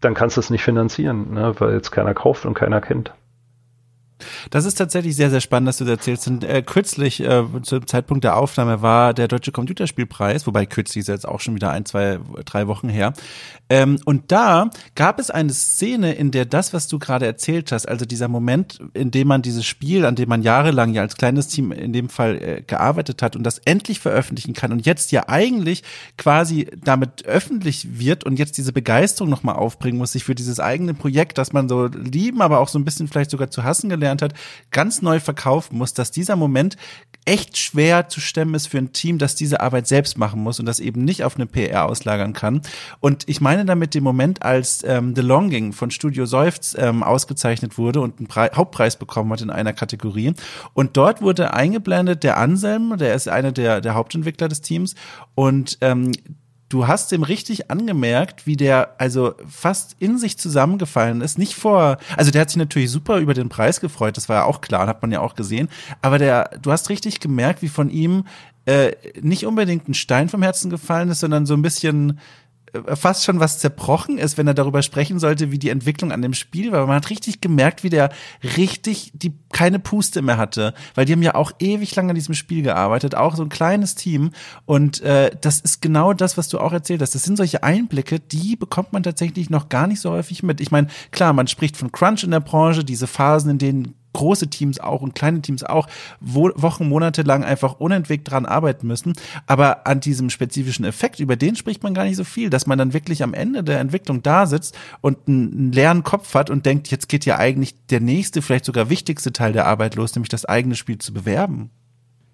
dann 0.00 0.14
kannst 0.14 0.36
du 0.36 0.40
es 0.40 0.50
nicht 0.50 0.64
finanzieren, 0.64 1.32
ne, 1.32 1.54
weil 1.58 1.74
jetzt 1.74 1.92
keiner 1.92 2.12
kauft 2.12 2.44
und 2.44 2.54
keiner 2.54 2.80
kennt. 2.80 3.14
Das 4.50 4.64
ist 4.64 4.74
tatsächlich 4.74 5.16
sehr, 5.16 5.30
sehr 5.30 5.40
spannend, 5.40 5.68
dass 5.68 5.78
du 5.78 5.84
das 5.84 5.98
erzählst. 5.98 6.28
Und, 6.28 6.44
äh, 6.44 6.62
kürzlich, 6.62 7.20
äh, 7.20 7.44
zum 7.62 7.86
Zeitpunkt 7.86 8.24
der 8.24 8.36
Aufnahme, 8.36 8.82
war 8.82 9.14
der 9.14 9.28
Deutsche 9.28 9.52
Computerspielpreis, 9.52 10.46
wobei 10.46 10.66
kürzlich 10.66 11.02
ist 11.02 11.08
jetzt 11.08 11.28
auch 11.28 11.40
schon 11.40 11.54
wieder 11.54 11.70
ein, 11.70 11.84
zwei, 11.84 12.20
drei 12.44 12.66
Wochen 12.66 12.88
her. 12.88 13.12
Ähm, 13.68 13.98
und 14.04 14.30
da 14.30 14.70
gab 14.94 15.18
es 15.18 15.30
eine 15.30 15.52
Szene, 15.52 16.12
in 16.14 16.30
der 16.30 16.44
das, 16.44 16.72
was 16.72 16.86
du 16.86 16.98
gerade 16.98 17.26
erzählt 17.26 17.72
hast, 17.72 17.88
also 17.88 18.04
dieser 18.04 18.28
Moment, 18.28 18.78
in 18.92 19.10
dem 19.10 19.28
man 19.28 19.42
dieses 19.42 19.64
Spiel, 19.64 20.04
an 20.04 20.16
dem 20.16 20.28
man 20.28 20.42
jahrelang 20.42 20.92
ja 20.92 21.02
als 21.02 21.16
kleines 21.16 21.48
Team 21.48 21.72
in 21.72 21.92
dem 21.92 22.08
Fall 22.08 22.36
äh, 22.42 22.62
gearbeitet 22.62 23.22
hat 23.22 23.36
und 23.36 23.42
das 23.42 23.58
endlich 23.58 24.00
veröffentlichen 24.00 24.52
kann 24.52 24.72
und 24.72 24.84
jetzt 24.84 25.12
ja 25.12 25.28
eigentlich 25.28 25.82
quasi 26.18 26.68
damit 26.84 27.24
öffentlich 27.24 27.98
wird 27.98 28.24
und 28.24 28.38
jetzt 28.38 28.58
diese 28.58 28.72
Begeisterung 28.72 29.30
nochmal 29.30 29.56
aufbringen 29.56 29.98
muss, 29.98 30.12
sich 30.12 30.24
für 30.24 30.34
dieses 30.34 30.60
eigene 30.60 30.94
Projekt, 30.94 31.38
das 31.38 31.52
man 31.52 31.68
so 31.68 31.86
lieben, 31.86 32.42
aber 32.42 32.60
auch 32.60 32.68
so 32.68 32.78
ein 32.78 32.84
bisschen 32.84 33.08
vielleicht 33.08 33.30
sogar 33.30 33.50
zu 33.50 33.64
hassen 33.64 33.88
gelernt 33.88 34.03
hat, 34.08 34.34
ganz 34.70 35.02
neu 35.02 35.20
verkaufen 35.20 35.78
muss, 35.78 35.94
dass 35.94 36.10
dieser 36.10 36.36
Moment 36.36 36.76
echt 37.26 37.56
schwer 37.56 38.08
zu 38.08 38.20
stemmen 38.20 38.54
ist 38.54 38.66
für 38.66 38.78
ein 38.78 38.92
Team, 38.92 39.18
das 39.18 39.34
diese 39.34 39.60
Arbeit 39.60 39.86
selbst 39.86 40.18
machen 40.18 40.42
muss 40.42 40.60
und 40.60 40.66
das 40.66 40.80
eben 40.80 41.04
nicht 41.04 41.24
auf 41.24 41.36
eine 41.36 41.46
PR 41.46 41.86
auslagern 41.86 42.32
kann. 42.34 42.60
Und 43.00 43.28
ich 43.28 43.40
meine 43.40 43.64
damit 43.64 43.94
den 43.94 44.04
Moment, 44.04 44.42
als 44.42 44.84
ähm, 44.84 45.14
The 45.16 45.22
Longing 45.22 45.72
von 45.72 45.90
Studio 45.90 46.26
Seufz 46.26 46.76
ähm, 46.78 47.02
ausgezeichnet 47.02 47.78
wurde 47.78 48.00
und 48.00 48.18
einen 48.18 48.26
Pre 48.26 48.50
Hauptpreis 48.54 48.96
bekommen 48.96 49.32
hat 49.32 49.40
in 49.40 49.50
einer 49.50 49.72
Kategorie. 49.72 50.34
Und 50.74 50.96
dort 50.96 51.22
wurde 51.22 51.54
eingeblendet 51.54 52.24
der 52.24 52.36
Anselm, 52.36 52.96
der 52.98 53.14
ist 53.14 53.28
einer 53.28 53.52
der, 53.52 53.80
der 53.80 53.94
Hauptentwickler 53.94 54.48
des 54.48 54.60
Teams 54.60 54.94
und 55.34 55.78
ähm, 55.80 56.12
du 56.74 56.88
hast 56.88 57.12
dem 57.12 57.22
richtig 57.22 57.70
angemerkt, 57.70 58.48
wie 58.48 58.56
der 58.56 58.96
also 58.98 59.34
fast 59.48 59.94
in 60.00 60.18
sich 60.18 60.38
zusammengefallen 60.38 61.20
ist. 61.20 61.38
Nicht 61.38 61.54
vor, 61.54 61.98
also 62.16 62.32
der 62.32 62.40
hat 62.40 62.50
sich 62.50 62.56
natürlich 62.56 62.90
super 62.90 63.18
über 63.18 63.32
den 63.32 63.48
Preis 63.48 63.80
gefreut, 63.80 64.16
das 64.16 64.28
war 64.28 64.38
ja 64.38 64.44
auch 64.44 64.60
klar, 64.60 64.88
hat 64.88 65.00
man 65.00 65.12
ja 65.12 65.20
auch 65.20 65.36
gesehen. 65.36 65.68
Aber 66.02 66.18
der, 66.18 66.50
du 66.60 66.72
hast 66.72 66.90
richtig 66.90 67.20
gemerkt, 67.20 67.62
wie 67.62 67.68
von 67.68 67.90
ihm 67.90 68.24
äh, 68.66 68.90
nicht 69.20 69.46
unbedingt 69.46 69.88
ein 69.88 69.94
Stein 69.94 70.28
vom 70.28 70.42
Herzen 70.42 70.68
gefallen 70.68 71.10
ist, 71.10 71.20
sondern 71.20 71.46
so 71.46 71.54
ein 71.54 71.62
bisschen 71.62 72.18
fast 72.94 73.24
schon 73.24 73.40
was 73.40 73.58
zerbrochen 73.58 74.18
ist, 74.18 74.36
wenn 74.38 74.46
er 74.46 74.54
darüber 74.54 74.82
sprechen 74.82 75.18
sollte, 75.18 75.50
wie 75.50 75.58
die 75.58 75.68
Entwicklung 75.68 76.12
an 76.12 76.22
dem 76.22 76.34
Spiel 76.34 76.72
war. 76.72 76.86
Man 76.86 76.96
hat 76.96 77.10
richtig 77.10 77.40
gemerkt, 77.40 77.84
wie 77.84 77.90
der 77.90 78.10
richtig 78.56 79.12
die 79.14 79.32
keine 79.52 79.78
Puste 79.78 80.22
mehr 80.22 80.36
hatte, 80.36 80.74
weil 80.94 81.04
die 81.04 81.12
haben 81.12 81.22
ja 81.22 81.34
auch 81.34 81.52
ewig 81.58 81.94
lang 81.94 82.08
an 82.08 82.14
diesem 82.14 82.34
Spiel 82.34 82.62
gearbeitet, 82.62 83.14
auch 83.14 83.36
so 83.36 83.42
ein 83.42 83.48
kleines 83.48 83.94
Team. 83.94 84.30
Und 84.64 85.00
äh, 85.02 85.30
das 85.40 85.60
ist 85.60 85.80
genau 85.80 86.12
das, 86.12 86.36
was 86.36 86.48
du 86.48 86.58
auch 86.58 86.72
erzählt 86.72 87.02
hast. 87.02 87.14
Das 87.14 87.22
sind 87.22 87.36
solche 87.36 87.62
Einblicke, 87.62 88.20
die 88.20 88.56
bekommt 88.56 88.92
man 88.92 89.02
tatsächlich 89.02 89.50
noch 89.50 89.68
gar 89.68 89.86
nicht 89.86 90.00
so 90.00 90.10
häufig 90.10 90.42
mit. 90.42 90.60
Ich 90.60 90.70
meine, 90.70 90.88
klar, 91.10 91.32
man 91.32 91.46
spricht 91.46 91.76
von 91.76 91.92
Crunch 91.92 92.24
in 92.24 92.30
der 92.30 92.40
Branche, 92.40 92.84
diese 92.84 93.06
Phasen, 93.06 93.50
in 93.50 93.58
denen 93.58 93.94
große 94.14 94.48
Teams 94.48 94.80
auch 94.80 95.02
und 95.02 95.14
kleine 95.14 95.42
Teams 95.42 95.62
auch 95.62 95.86
wo, 96.20 96.50
Wochen, 96.54 96.88
Monate 96.88 97.22
lang 97.22 97.44
einfach 97.44 97.74
unentwegt 97.78 98.30
dran 98.30 98.46
arbeiten 98.46 98.86
müssen. 98.86 99.12
Aber 99.46 99.86
an 99.86 100.00
diesem 100.00 100.30
spezifischen 100.30 100.86
Effekt, 100.86 101.20
über 101.20 101.36
den 101.36 101.56
spricht 101.56 101.82
man 101.82 101.92
gar 101.92 102.04
nicht 102.04 102.16
so 102.16 102.24
viel, 102.24 102.48
dass 102.48 102.66
man 102.66 102.78
dann 102.78 102.94
wirklich 102.94 103.22
am 103.22 103.34
Ende 103.34 103.62
der 103.62 103.80
Entwicklung 103.80 104.22
da 104.22 104.46
sitzt 104.46 104.76
und 105.02 105.18
einen, 105.28 105.72
leeren 105.72 106.02
Kopf 106.02 106.34
hat 106.34 106.50
und 106.50 106.64
denkt, 106.64 106.88
jetzt 106.88 107.08
geht 107.08 107.26
ja 107.26 107.36
eigentlich 107.38 107.74
der 107.88 108.00
nächste, 108.00 108.40
vielleicht 108.40 108.64
sogar 108.64 108.88
wichtigste 108.88 109.32
Teil 109.32 109.52
der 109.52 109.66
Arbeit 109.66 109.96
los, 109.96 110.14
nämlich 110.14 110.30
das 110.30 110.44
eigene 110.44 110.74
Spiel 110.74 110.98
zu 110.98 111.12
bewerben. 111.12 111.70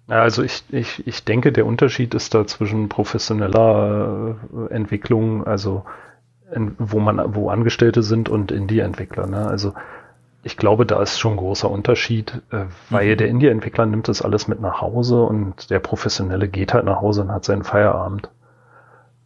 Also 0.07 0.43
ich, 0.43 0.63
ich, 0.69 1.07
ich 1.07 1.23
denke, 1.23 1.51
der 1.51 1.65
Unterschied 1.65 2.13
ist 2.13 2.33
da 2.33 2.45
zwischen 2.45 2.89
professioneller 2.89 4.35
äh, 4.69 4.73
Entwicklung, 4.73 5.45
also 5.45 5.85
in, 6.53 6.75
wo 6.77 6.99
man, 6.99 7.33
wo 7.33 7.49
Angestellte 7.49 8.03
sind 8.03 8.27
und 8.27 8.51
Indie-Entwickler. 8.51 9.27
Ne? 9.27 9.47
Also 9.47 9.73
ich 10.43 10.57
glaube, 10.57 10.85
da 10.85 11.01
ist 11.01 11.19
schon 11.19 11.33
ein 11.33 11.37
großer 11.37 11.69
Unterschied, 11.69 12.41
äh, 12.51 12.65
weil 12.89 13.13
mhm. 13.13 13.17
der 13.17 13.27
Indie-Entwickler 13.27 13.85
nimmt 13.85 14.07
das 14.07 14.21
alles 14.21 14.47
mit 14.47 14.59
nach 14.59 14.81
Hause 14.81 15.21
und 15.21 15.69
der 15.69 15.79
Professionelle 15.79 16.47
geht 16.47 16.73
halt 16.73 16.85
nach 16.85 17.01
Hause 17.01 17.21
und 17.21 17.31
hat 17.31 17.45
seinen 17.45 17.63
Feierabend. 17.63 18.29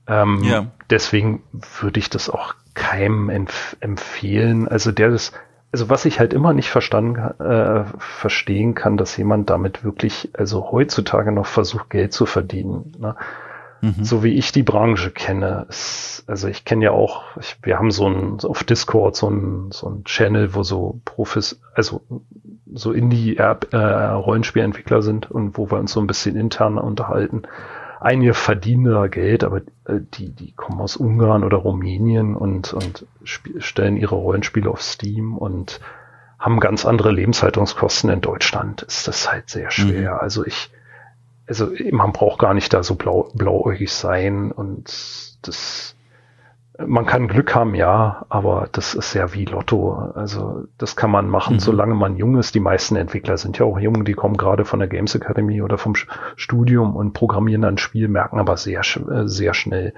Ähm, 0.08 0.42
ja. 0.44 0.68
Deswegen 0.90 1.44
würde 1.80 2.00
ich 2.00 2.10
das 2.10 2.30
auch 2.30 2.54
keinem 2.74 3.30
empf 3.30 3.78
empfehlen. 3.80 4.68
Also 4.68 4.92
der 4.92 5.10
das, 5.10 5.32
also 5.72 5.90
was 5.90 6.06
ich 6.06 6.20
halt 6.20 6.34
immer 6.34 6.54
nicht 6.54 6.70
verstanden, 6.70 7.18
äh, 7.42 7.86
verstehen 7.98 8.76
kann, 8.76 8.98
dass 8.98 9.18
jemand 9.18 9.50
damit 9.50 9.84
wirklich, 9.84 10.30
also 10.34 10.72
heutzutage 10.72 11.32
noch 11.32 11.48
versucht, 11.48 11.90
Geld 11.90 12.14
zu 12.14 12.26
verdienen. 12.26 12.92
Ne? 13.00 13.16
Mhm. 13.86 14.04
So 14.04 14.24
wie 14.24 14.34
ich 14.34 14.52
die 14.52 14.64
Branche 14.64 15.12
kenne. 15.12 15.68
Es, 15.70 16.24
also 16.26 16.48
ich 16.48 16.66
kenne 16.66 16.86
ja 16.86 16.92
auch, 16.92 17.22
ich, 17.40 17.56
wir 17.62 17.78
haben 17.78 17.92
so 17.92 18.08
ein, 18.08 18.40
auf 18.44 18.64
Discord 18.64 19.16
so 19.16 19.30
ein, 19.30 19.70
so 19.72 19.88
ein 19.88 20.04
Channel, 20.06 20.56
wo 20.56 20.64
so 20.64 21.00
Profis, 21.06 21.62
also 21.76 22.02
so 22.74 22.92
Indie-Rollenspielentwickler 22.92 24.98
äh, 24.98 25.02
sind 25.04 25.30
und 25.30 25.56
wo 25.58 25.70
wir 25.70 25.78
uns 25.78 25.92
so 25.92 26.00
ein 26.00 26.08
bisschen 26.08 26.36
intern 26.36 26.80
unterhalten. 26.80 27.44
Einige 28.00 28.34
verdienen 28.34 28.86
da 28.86 29.06
Geld, 29.06 29.44
aber 29.44 29.58
äh, 29.86 30.00
die, 30.16 30.30
die 30.30 30.54
kommen 30.54 30.82
aus 30.82 30.98
Ungarn 30.98 31.44
oder 31.44 31.58
Rumänien 31.58 32.36
und, 32.36 32.74
und 32.74 33.06
stellen 33.24 33.98
ihre 33.98 34.16
Rollenspiele 34.16 34.68
auf 34.70 34.82
Steam 34.82 35.38
und 35.38 35.80
haben 36.40 36.60
ganz 36.60 36.88
andere 36.88 37.12
Lebenshaltungskosten. 37.12 38.10
In 38.10 38.22
Deutschland 38.22 38.82
ist 38.82 39.08
das 39.08 39.32
halt 39.32 39.52
sehr 39.52 39.70
schwer. 39.70 40.14
Mhm. 40.14 40.20
Also 40.20 40.44
ich, 40.44 40.72
also 41.48 41.72
man 41.92 42.12
braucht 42.12 42.40
gar 42.40 42.54
nicht 42.54 42.74
da 42.74 42.84
so 42.84 42.96
blau, 42.96 43.30
blauäugig 43.34 43.92
sein 43.94 44.52
und 44.52 44.86
das 45.42 45.95
man 46.86 47.06
kann 47.06 47.28
Glück 47.28 47.56
haben, 47.56 47.74
ja, 47.74 48.26
aber 48.30 48.68
das 48.72 48.96
ist 48.96 49.14
ja 49.14 49.34
wie 49.34 49.46
Lotto. 49.46 49.94
Also 49.94 50.66
das 50.78 50.96
kann 50.96 51.10
man 51.10 51.30
machen, 51.30 51.56
mhm. 51.56 51.60
solange 51.60 51.96
man 51.96 52.18
jung 52.18 52.38
ist. 52.38 52.54
Die 52.56 52.60
meisten 52.60 52.96
Entwickler 52.96 53.38
sind 53.38 53.58
ja 53.58 53.66
auch 53.66 53.80
jung, 53.80 54.04
die 54.04 54.14
kommen 54.14 54.36
gerade 54.36 54.66
von 54.66 54.80
der 54.80 54.88
Games 54.88 55.16
Academy 55.16 55.62
oder 55.62 55.78
vom 55.78 55.96
Studium 56.36 56.96
und 56.96 57.14
programmieren 57.14 57.64
ein 57.64 57.78
Spiel, 57.78 58.08
merken 58.08 58.40
aber 58.40 58.58
sehr, 58.58 58.82
äh, 58.82 59.28
sehr 59.28 59.54
schnell, 59.54 59.94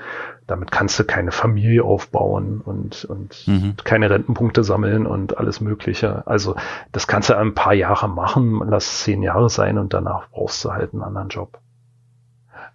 damit 0.45 0.71
kannst 0.71 0.99
du 0.99 1.03
keine 1.03 1.31
Familie 1.31 1.83
aufbauen 1.83 2.61
und, 2.63 3.05
und 3.05 3.47
mhm. 3.47 3.75
keine 3.83 4.09
Rentenpunkte 4.09 4.63
sammeln 4.63 5.07
und 5.07 5.37
alles 5.37 5.61
Mögliche. 5.61 6.27
Also 6.27 6.55
das 6.91 7.07
kannst 7.07 7.29
du 7.29 7.37
ein 7.37 7.55
paar 7.55 7.73
Jahre 7.73 8.07
machen, 8.07 8.61
lass 8.67 9.03
zehn 9.03 9.23
Jahre 9.23 9.49
sein 9.49 9.77
und 9.77 9.93
danach 9.93 10.29
brauchst 10.29 10.63
du 10.63 10.71
halt 10.71 10.93
einen 10.93 11.03
anderen 11.03 11.29
Job. 11.29 11.59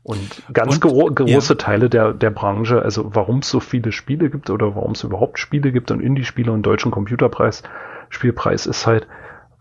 Und 0.05 0.43
ganz 0.53 0.75
und, 0.75 0.81
gro 0.81 1.11
große 1.15 1.53
ja. 1.53 1.59
Teile 1.59 1.89
der, 1.89 2.13
der 2.13 2.31
Branche, 2.31 2.83
also 2.83 3.15
warum 3.15 3.39
es 3.39 3.51
so 3.51 3.61
viele 3.61 3.93
Spiele 3.93 4.31
gibt 4.31 4.51
oder 4.51 4.75
warum 4.75 4.93
es 4.93 5.05
überhaupt 5.05 5.39
Spiele 5.39 5.71
gibt 5.71 5.91
und 5.93 6.01
Indie-Spiele 6.01 6.51
und 6.51 6.63
deutschen 6.65 6.91
Computerpreis, 6.91 7.63
Spielpreis 8.09 8.67
ist 8.67 8.87
halt, 8.87 9.07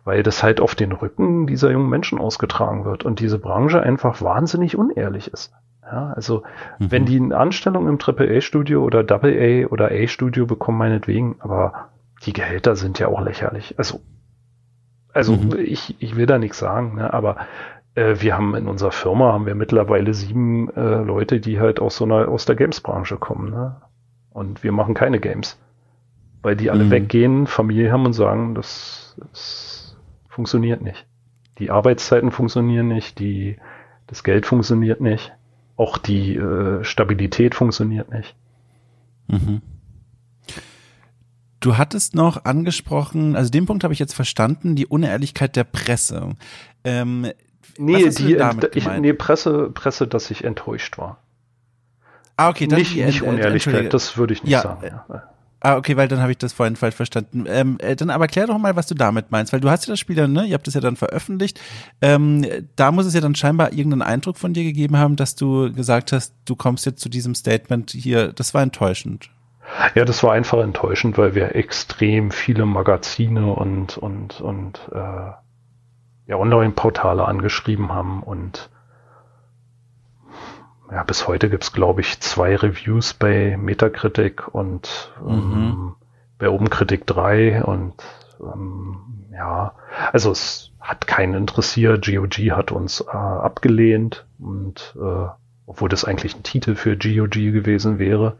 weil 0.03 0.23
das 0.23 0.41
halt 0.41 0.59
auf 0.59 0.73
den 0.73 0.93
Rücken 0.93 1.45
dieser 1.45 1.69
jungen 1.71 1.89
Menschen 1.89 2.17
ausgetragen 2.17 2.85
wird 2.85 3.05
und 3.05 3.19
diese 3.19 3.37
Branche 3.37 3.83
einfach 3.83 4.21
wahnsinnig 4.21 4.75
unehrlich 4.75 5.31
ist. 5.31 5.53
Ja, 5.83 6.13
also 6.15 6.43
mhm. 6.79 6.91
wenn 6.91 7.05
die 7.05 7.19
eine 7.19 7.37
Anstellung 7.37 7.87
im 7.87 7.99
AAA-Studio 7.99 8.83
oder 8.83 8.99
AA 8.99 9.67
oder 9.67 9.91
A-Studio 9.91 10.45
bekommen, 10.45 10.77
meinetwegen, 10.77 11.35
aber 11.39 11.89
die 12.25 12.33
Gehälter 12.33 12.75
sind 12.75 12.97
ja 12.97 13.07
auch 13.09 13.21
lächerlich. 13.21 13.75
Also, 13.77 14.01
also 15.13 15.33
mhm. 15.33 15.57
ich, 15.59 15.95
ich 15.99 16.15
will 16.15 16.25
da 16.25 16.37
nichts 16.39 16.59
sagen, 16.59 16.95
ne, 16.95 17.13
aber 17.13 17.35
äh, 17.95 18.15
wir 18.19 18.35
haben 18.35 18.55
in 18.55 18.67
unserer 18.67 18.91
Firma 18.91 19.33
haben 19.33 19.45
wir 19.45 19.55
mittlerweile 19.55 20.13
sieben 20.13 20.69
äh, 20.75 21.01
Leute, 21.01 21.39
die 21.39 21.59
halt 21.59 21.79
aus 21.79 21.97
so 21.97 22.05
einer 22.05 22.27
aus 22.27 22.45
der 22.45 22.55
Games-Branche 22.55 23.17
kommen. 23.17 23.51
Ne? 23.51 23.81
Und 24.31 24.63
wir 24.63 24.71
machen 24.71 24.93
keine 24.93 25.19
Games, 25.19 25.59
weil 26.41 26.55
die 26.55 26.71
alle 26.71 26.85
mhm. 26.85 26.91
weggehen, 26.91 27.47
Familie 27.47 27.91
haben 27.91 28.05
und 28.05 28.13
sagen, 28.13 28.55
das, 28.55 29.15
das 29.19 29.97
funktioniert 30.29 30.81
nicht. 30.81 31.05
Die 31.59 31.69
Arbeitszeiten 31.69 32.31
funktionieren 32.31 32.87
nicht, 32.87 33.19
die 33.19 33.57
das 34.07 34.23
Geld 34.23 34.45
funktioniert 34.45 35.01
nicht, 35.01 35.31
auch 35.75 35.97
die 35.97 36.35
äh, 36.35 36.83
Stabilität 36.83 37.55
funktioniert 37.55 38.11
nicht. 38.11 38.35
Mhm. 39.27 39.61
Du 41.59 41.77
hattest 41.77 42.15
noch 42.15 42.45
angesprochen, 42.45 43.35
also 43.35 43.51
den 43.51 43.67
Punkt 43.67 43.83
habe 43.83 43.93
ich 43.93 43.99
jetzt 43.99 44.13
verstanden, 44.13 44.75
die 44.75 44.87
Unehrlichkeit 44.87 45.55
der 45.55 45.63
Presse. 45.63 46.35
Ähm, 46.83 47.27
Nee, 47.77 48.09
die, 48.09 48.37
ich, 48.73 48.87
nee, 48.87 49.13
Presse, 49.13 49.69
Presse, 49.73 50.07
dass 50.07 50.31
ich 50.31 50.43
enttäuscht 50.43 50.97
war. 50.97 51.17
Ah, 52.37 52.49
okay, 52.49 52.67
dann 52.67 52.79
nicht, 52.79 52.95
nicht 52.95 53.21
Unehrlichkeit, 53.21 53.93
das 53.93 54.17
würde 54.17 54.33
ich 54.33 54.43
nicht 54.43 54.51
ja, 54.51 54.61
sagen. 54.61 54.81
Ja. 54.83 55.23
Ah, 55.63 55.77
okay, 55.77 55.95
weil 55.95 56.07
dann 56.07 56.21
habe 56.21 56.31
ich 56.31 56.39
das 56.39 56.53
vorhin 56.53 56.75
falsch 56.75 56.95
verstanden. 56.95 57.45
Ähm, 57.47 57.77
äh, 57.79 57.95
dann 57.95 58.09
aber 58.09 58.27
klär 58.27 58.47
doch 58.47 58.57
mal, 58.57 58.75
was 58.75 58.87
du 58.87 58.95
damit 58.95 59.29
meinst, 59.29 59.53
weil 59.53 59.59
du 59.59 59.69
hast 59.69 59.85
ja 59.85 59.93
das 59.93 59.99
Spiel 59.99 60.15
dann, 60.15 60.33
ne, 60.33 60.45
ihr 60.45 60.55
habt 60.55 60.67
es 60.67 60.73
ja 60.73 60.81
dann 60.81 60.95
veröffentlicht. 60.95 61.61
Ähm, 62.01 62.43
da 62.75 62.91
muss 62.91 63.05
es 63.05 63.13
ja 63.13 63.21
dann 63.21 63.35
scheinbar 63.35 63.71
irgendeinen 63.71 64.01
Eindruck 64.01 64.37
von 64.37 64.53
dir 64.53 64.63
gegeben 64.63 64.97
haben, 64.97 65.17
dass 65.17 65.35
du 65.35 65.71
gesagt 65.71 66.13
hast, 66.13 66.33
du 66.45 66.55
kommst 66.55 66.87
jetzt 66.87 66.99
zu 66.99 67.09
diesem 67.09 67.35
Statement 67.35 67.91
hier. 67.91 68.33
Das 68.33 68.55
war 68.55 68.63
enttäuschend. 68.63 69.29
Ja, 69.93 70.03
das 70.03 70.23
war 70.23 70.33
einfach 70.33 70.59
enttäuschend, 70.63 71.19
weil 71.19 71.35
wir 71.35 71.55
extrem 71.55 72.31
viele 72.31 72.65
Magazine 72.65 73.53
und 73.53 73.99
und 73.99 74.41
und 74.41 74.79
äh, 74.91 75.31
ja, 76.31 76.37
Online-Portale 76.37 77.25
angeschrieben 77.25 77.91
haben 77.91 78.23
und 78.23 78.69
ja, 80.89 81.03
bis 81.03 81.27
heute 81.27 81.49
gibt's 81.49 81.73
glaube 81.73 81.99
ich, 81.99 82.21
zwei 82.21 82.55
Reviews 82.55 83.13
bei 83.13 83.57
Metacritic 83.57 84.47
und 84.53 85.11
mhm. 85.21 85.29
ähm, 85.29 85.95
bei 86.39 86.49
OpenCritic 86.49 87.05
3 87.05 87.63
und 87.65 87.95
ähm, 88.41 89.27
ja, 89.33 89.73
also 90.13 90.31
es 90.31 90.71
hat 90.79 91.05
keinen 91.05 91.33
interessiert. 91.33 92.05
GOG 92.05 92.51
hat 92.51 92.71
uns 92.71 93.01
äh, 93.01 93.11
abgelehnt 93.11 94.25
und 94.39 94.95
äh, 94.97 95.27
obwohl 95.65 95.89
das 95.89 96.05
eigentlich 96.05 96.35
ein 96.35 96.43
Titel 96.43 96.75
für 96.75 96.95
GOG 96.95 97.33
gewesen 97.33 97.99
wäre. 97.99 98.37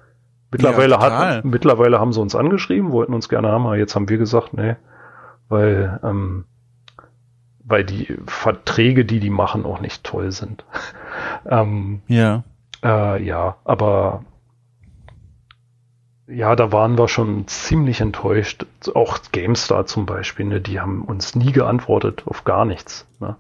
Mittlerweile, 0.50 0.96
ja, 0.96 1.02
hat, 1.02 1.46
mittlerweile 1.46 2.00
haben 2.00 2.14
sie 2.14 2.22
uns 2.22 2.36
angeschrieben, 2.36 2.92
wollten 2.92 3.14
uns 3.14 3.28
gerne 3.28 3.50
haben, 3.50 3.66
aber 3.66 3.78
jetzt 3.78 3.96
haben 3.96 4.08
wir 4.08 4.18
gesagt, 4.18 4.54
nee, 4.54 4.76
weil, 5.50 6.00
ähm, 6.04 6.46
weil 7.72 7.84
die 7.84 8.16
Verträge, 8.28 9.06
die 9.06 9.20
die 9.20 9.30
machen, 9.30 9.66
auch 9.66 9.82
nicht 9.82 10.04
toll 10.04 10.32
sind. 10.32 10.66
ähm, 11.50 12.02
ja. 12.08 12.44
Äh, 12.84 13.24
ja, 13.24 13.58
aber 13.64 14.24
ja, 16.28 16.56
da 16.56 16.72
waren 16.72 16.98
wir 16.98 17.08
schon 17.08 17.48
ziemlich 17.48 18.02
enttäuscht. 18.02 18.66
Auch 18.94 19.20
GameStar 19.32 19.86
zum 19.86 20.06
Beispiel, 20.06 20.46
ne, 20.46 20.62
die 20.62 20.80
haben 20.80 21.04
uns 21.04 21.36
nie 21.36 21.52
geantwortet 21.52 22.24
auf 22.26 22.44
gar 22.46 22.66
nichts. 22.66 23.08
Ne? 23.20 23.36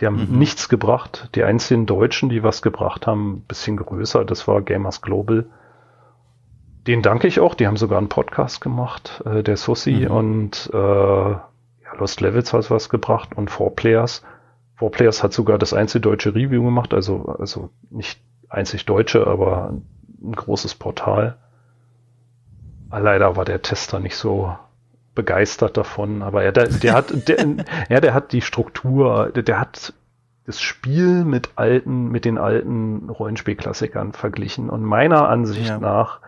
Die 0.00 0.06
haben 0.06 0.30
mhm. 0.30 0.38
nichts 0.38 0.68
gebracht. 0.68 1.30
Die 1.34 1.44
einzigen 1.44 1.86
Deutschen, 1.86 2.28
die 2.28 2.42
was 2.42 2.62
gebracht 2.62 3.06
haben, 3.06 3.42
bisschen 3.46 3.76
größer, 3.76 4.24
das 4.24 4.48
war 4.48 4.62
Gamers 4.62 5.02
Global. 5.02 5.46
Den 6.86 7.02
danke 7.02 7.28
ich 7.28 7.38
auch. 7.38 7.54
Die 7.54 7.68
haben 7.68 7.76
sogar 7.76 7.98
einen 7.98 8.08
Podcast 8.08 8.60
gemacht, 8.60 9.22
äh, 9.24 9.44
der 9.44 9.56
Susi 9.56 10.06
mhm. 10.08 10.10
und 10.10 10.70
äh, 10.72 11.34
Lost 11.98 12.20
Levels 12.20 12.52
hat 12.52 12.70
was 12.70 12.88
gebracht 12.88 13.30
und 13.36 13.50
Four 13.50 13.74
Players. 13.74 14.22
Four 14.76 14.90
Players 14.90 15.22
hat 15.22 15.32
sogar 15.32 15.58
das 15.58 15.74
einzige 15.74 16.00
deutsche 16.00 16.34
Review 16.34 16.62
gemacht, 16.64 16.94
also, 16.94 17.26
also 17.38 17.70
nicht 17.90 18.20
einzig 18.48 18.86
deutsche, 18.86 19.26
aber 19.26 19.74
ein 20.22 20.32
großes 20.32 20.74
Portal. 20.74 21.36
Leider 22.90 23.36
war 23.36 23.44
der 23.44 23.62
Tester 23.62 24.00
nicht 24.00 24.16
so 24.16 24.54
begeistert 25.14 25.76
davon, 25.76 26.22
aber 26.22 26.42
er, 26.42 26.52
der, 26.52 26.68
der 26.68 26.94
hat, 26.94 27.28
der, 27.28 27.46
ja, 27.88 28.00
der 28.00 28.14
hat 28.14 28.32
die 28.32 28.42
Struktur, 28.42 29.30
der, 29.34 29.42
der 29.42 29.60
hat 29.60 29.94
das 30.46 30.60
Spiel 30.60 31.24
mit 31.24 31.50
alten, 31.56 32.08
mit 32.08 32.24
den 32.24 32.38
alten 32.38 33.08
Rollenspielklassikern 33.08 34.12
verglichen 34.12 34.70
und 34.70 34.82
meiner 34.82 35.28
Ansicht 35.28 35.68
ja. 35.68 35.78
nach 35.78 36.20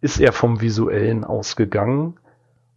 ist 0.00 0.18
er 0.18 0.32
vom 0.32 0.60
Visuellen 0.60 1.24
ausgegangen 1.24 2.18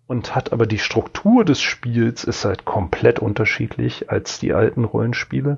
und 0.07 0.35
hat 0.35 0.53
aber 0.53 0.65
die 0.65 0.79
Struktur 0.79 1.45
des 1.45 1.61
Spiels 1.61 2.23
ist 2.23 2.45
halt 2.45 2.65
komplett 2.65 3.19
unterschiedlich 3.19 4.09
als 4.09 4.39
die 4.39 4.53
alten 4.53 4.83
Rollenspiele 4.83 5.57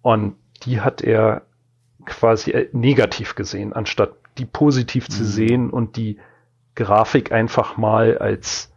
und 0.00 0.36
die 0.64 0.80
hat 0.80 1.02
er 1.02 1.42
quasi 2.04 2.50
äh, 2.52 2.68
negativ 2.72 3.34
gesehen, 3.34 3.72
anstatt 3.72 4.12
die 4.38 4.46
positiv 4.46 5.08
mhm. 5.08 5.12
zu 5.12 5.24
sehen 5.24 5.70
und 5.70 5.96
die 5.96 6.18
Grafik 6.74 7.32
einfach 7.32 7.76
mal 7.76 8.18
als 8.18 8.72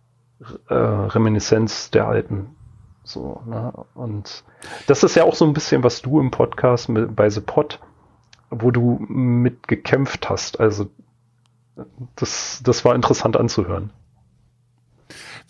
äh, 0.68 0.74
Reminiszenz 0.74 1.92
der 1.92 2.08
alten. 2.08 2.56
So, 3.04 3.42
ne? 3.46 3.72
Und 3.94 4.44
das 4.88 5.04
ist 5.04 5.16
ja 5.16 5.24
auch 5.24 5.36
so 5.36 5.46
ein 5.46 5.54
bisschen, 5.54 5.84
was 5.84 6.02
du 6.02 6.20
im 6.20 6.32
Podcast 6.32 6.90
mit, 6.90 7.16
bei 7.16 7.30
The 7.30 7.42
Pod, 7.42 7.80
wo 8.50 8.72
du 8.72 8.98
mit 9.08 9.68
gekämpft 9.68 10.30
hast. 10.30 10.60
Also 10.60 10.88
das, 12.16 12.62
das 12.64 12.84
war 12.84 12.96
interessant 12.96 13.38
anzuhören. 13.38 13.92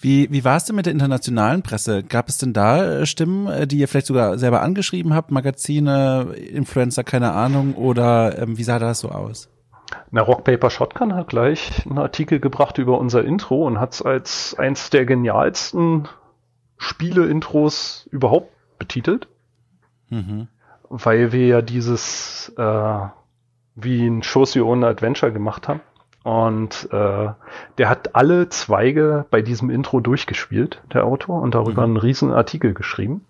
Wie, 0.05 0.31
wie 0.31 0.45
war 0.45 0.57
es 0.57 0.65
denn 0.65 0.75
mit 0.75 0.85
der 0.85 0.93
internationalen 0.93 1.63
Presse? 1.63 2.03
Gab 2.03 2.29
es 2.29 2.37
denn 2.37 2.53
da 2.53 2.99
äh, 2.99 3.05
Stimmen, 3.07 3.47
äh, 3.47 3.65
die 3.65 3.79
ihr 3.79 3.87
vielleicht 3.87 4.05
sogar 4.05 4.37
selber 4.37 4.61
angeschrieben 4.61 5.15
habt, 5.15 5.31
Magazine, 5.31 6.35
Influencer, 6.35 7.03
keine 7.03 7.31
Ahnung, 7.31 7.73
oder 7.73 8.37
ähm, 8.37 8.55
wie 8.55 8.63
sah 8.63 8.77
das 8.77 8.99
so 8.99 9.09
aus? 9.09 9.49
Na, 10.11 10.21
Rock 10.21 10.43
Paper 10.43 10.69
Shotgun 10.69 11.15
hat 11.15 11.29
gleich 11.29 11.87
einen 11.87 11.97
Artikel 11.97 12.39
gebracht 12.39 12.77
über 12.77 12.99
unser 12.99 13.25
Intro 13.25 13.65
und 13.65 13.79
hat 13.79 13.93
es 13.93 14.03
als 14.03 14.55
eins 14.59 14.91
der 14.91 15.07
genialsten 15.07 16.07
Spiele-Intros 16.77 18.07
überhaupt 18.11 18.51
betitelt. 18.77 19.27
Mhm. 20.11 20.49
Weil 20.87 21.31
wir 21.31 21.47
ja 21.47 21.61
dieses 21.63 22.53
äh, 22.57 22.99
wie 23.73 24.05
ein 24.05 24.21
Shows 24.21 24.55
Your 24.55 24.67
Own 24.67 24.83
Adventure 24.83 25.31
gemacht 25.31 25.67
haben. 25.67 25.81
Und 26.25 26.89
äh, 26.91 27.29
der 27.77 27.87
hat 27.87 28.15
alle 28.15 28.49
Zweige 28.49 29.27
bei 29.29 29.43
diesem 29.43 29.69
Intro 29.69 29.99
durchgespielt, 29.99 30.81
der 30.91 31.05
Autor, 31.05 31.39
und 31.39 31.53
darüber 31.53 31.83
mhm. 31.83 31.97
einen 31.97 31.97
riesen 31.97 32.33
Artikel 32.33 32.73
geschrieben. 32.73 33.27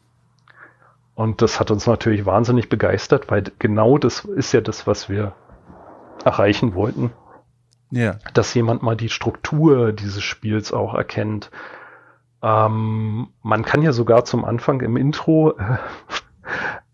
Und 1.13 1.41
das 1.41 1.59
hat 1.59 1.71
uns 1.71 1.87
natürlich 1.87 2.25
wahnsinnig 2.25 2.69
begeistert, 2.69 3.29
weil 3.29 3.43
genau 3.59 3.97
das 3.97 4.23
ist 4.23 4.53
ja 4.53 4.61
das, 4.61 4.87
was 4.87 5.09
wir 5.09 5.33
erreichen 6.23 6.73
wollten. 6.73 7.11
Ja. 7.91 8.15
Dass 8.33 8.53
jemand 8.53 8.81
mal 8.81 8.95
die 8.95 9.09
Struktur 9.09 9.91
dieses 9.91 10.23
Spiels 10.23 10.71
auch 10.71 10.93
erkennt. 10.93 11.51
Ähm, 12.41 13.27
man 13.41 13.65
kann 13.65 13.81
ja 13.81 13.91
sogar 13.91 14.23
zum 14.23 14.45
Anfang 14.45 14.79
im 14.79 14.95
Intro 14.95 15.51
äh, 15.57 15.77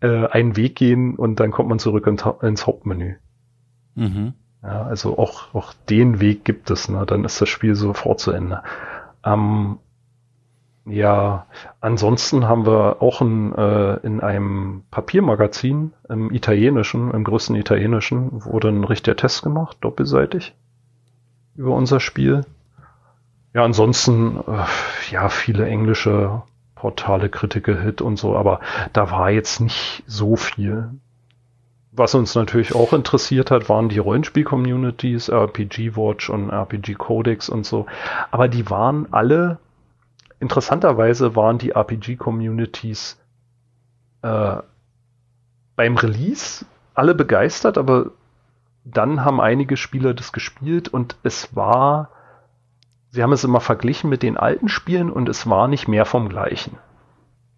äh, 0.00 0.26
einen 0.26 0.56
Weg 0.56 0.74
gehen 0.74 1.14
und 1.14 1.38
dann 1.38 1.52
kommt 1.52 1.68
man 1.68 1.78
zurück 1.78 2.08
ins 2.08 2.66
Hauptmenü. 2.66 3.18
Mhm. 3.94 4.34
Ja, 4.62 4.82
also 4.82 5.18
auch, 5.18 5.54
auch 5.54 5.74
den 5.90 6.20
Weg 6.20 6.44
gibt 6.44 6.70
es, 6.70 6.88
ne? 6.88 7.04
dann 7.06 7.24
ist 7.24 7.40
das 7.40 7.48
Spiel 7.48 7.74
sofort 7.74 8.20
zu 8.20 8.30
Ende. 8.30 8.62
Ähm, 9.24 9.78
ja, 10.84 11.46
ansonsten 11.80 12.48
haben 12.48 12.66
wir 12.66 13.02
auch 13.02 13.20
ein, 13.20 13.54
äh, 13.54 13.94
in 14.06 14.20
einem 14.20 14.84
Papiermagazin 14.90 15.92
im 16.08 16.32
italienischen, 16.32 17.12
im 17.12 17.24
größten 17.24 17.54
italienischen, 17.56 18.44
wurde 18.44 18.68
ein 18.68 18.84
richtiger 18.84 19.16
Test 19.16 19.42
gemacht, 19.42 19.76
doppelseitig, 19.80 20.54
über 21.56 21.74
unser 21.74 22.00
Spiel. 22.00 22.44
Ja, 23.54 23.64
ansonsten, 23.64 24.38
äh, 24.38 25.12
ja, 25.12 25.28
viele 25.28 25.66
englische 25.66 26.42
Portale, 26.74 27.28
Critical 27.28 27.80
Hit 27.80 28.00
und 28.00 28.16
so, 28.16 28.36
aber 28.36 28.60
da 28.92 29.10
war 29.10 29.30
jetzt 29.30 29.60
nicht 29.60 30.02
so 30.06 30.34
viel. 30.34 30.90
Was 31.94 32.14
uns 32.14 32.34
natürlich 32.34 32.74
auch 32.74 32.92
interessiert 32.92 33.50
hat, 33.50 33.68
waren 33.68 33.88
die 33.90 33.98
Rollenspiel-Communities, 33.98 35.28
RPG 35.28 35.94
Watch 35.94 36.30
und 36.30 36.50
RPG 36.50 36.94
Codex 36.94 37.48
und 37.48 37.66
so. 37.66 37.86
Aber 38.30 38.48
die 38.48 38.68
waren 38.70 39.12
alle 39.12 39.58
interessanterweise 40.42 41.36
waren 41.36 41.58
die 41.58 41.70
RPG-Communities 41.70 43.16
äh, 44.22 44.56
beim 45.76 45.96
Release 45.96 46.66
alle 46.94 47.14
begeistert, 47.14 47.78
aber 47.78 48.10
dann 48.84 49.24
haben 49.24 49.40
einige 49.40 49.76
Spieler 49.76 50.14
das 50.14 50.32
gespielt 50.32 50.88
und 50.88 51.16
es 51.22 51.54
war, 51.54 52.10
sie 53.10 53.22
haben 53.22 53.32
es 53.32 53.44
immer 53.44 53.60
verglichen 53.60 54.10
mit 54.10 54.24
den 54.24 54.36
alten 54.36 54.68
Spielen 54.68 55.10
und 55.10 55.28
es 55.28 55.48
war 55.48 55.68
nicht 55.68 55.86
mehr 55.86 56.04
vom 56.04 56.28
gleichen. 56.28 56.76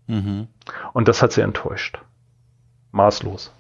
Mhm. 0.06 0.48
Und 0.92 1.08
das 1.08 1.22
hat 1.22 1.32
sie 1.32 1.40
enttäuscht. 1.40 2.02
Maßlos. 2.92 3.50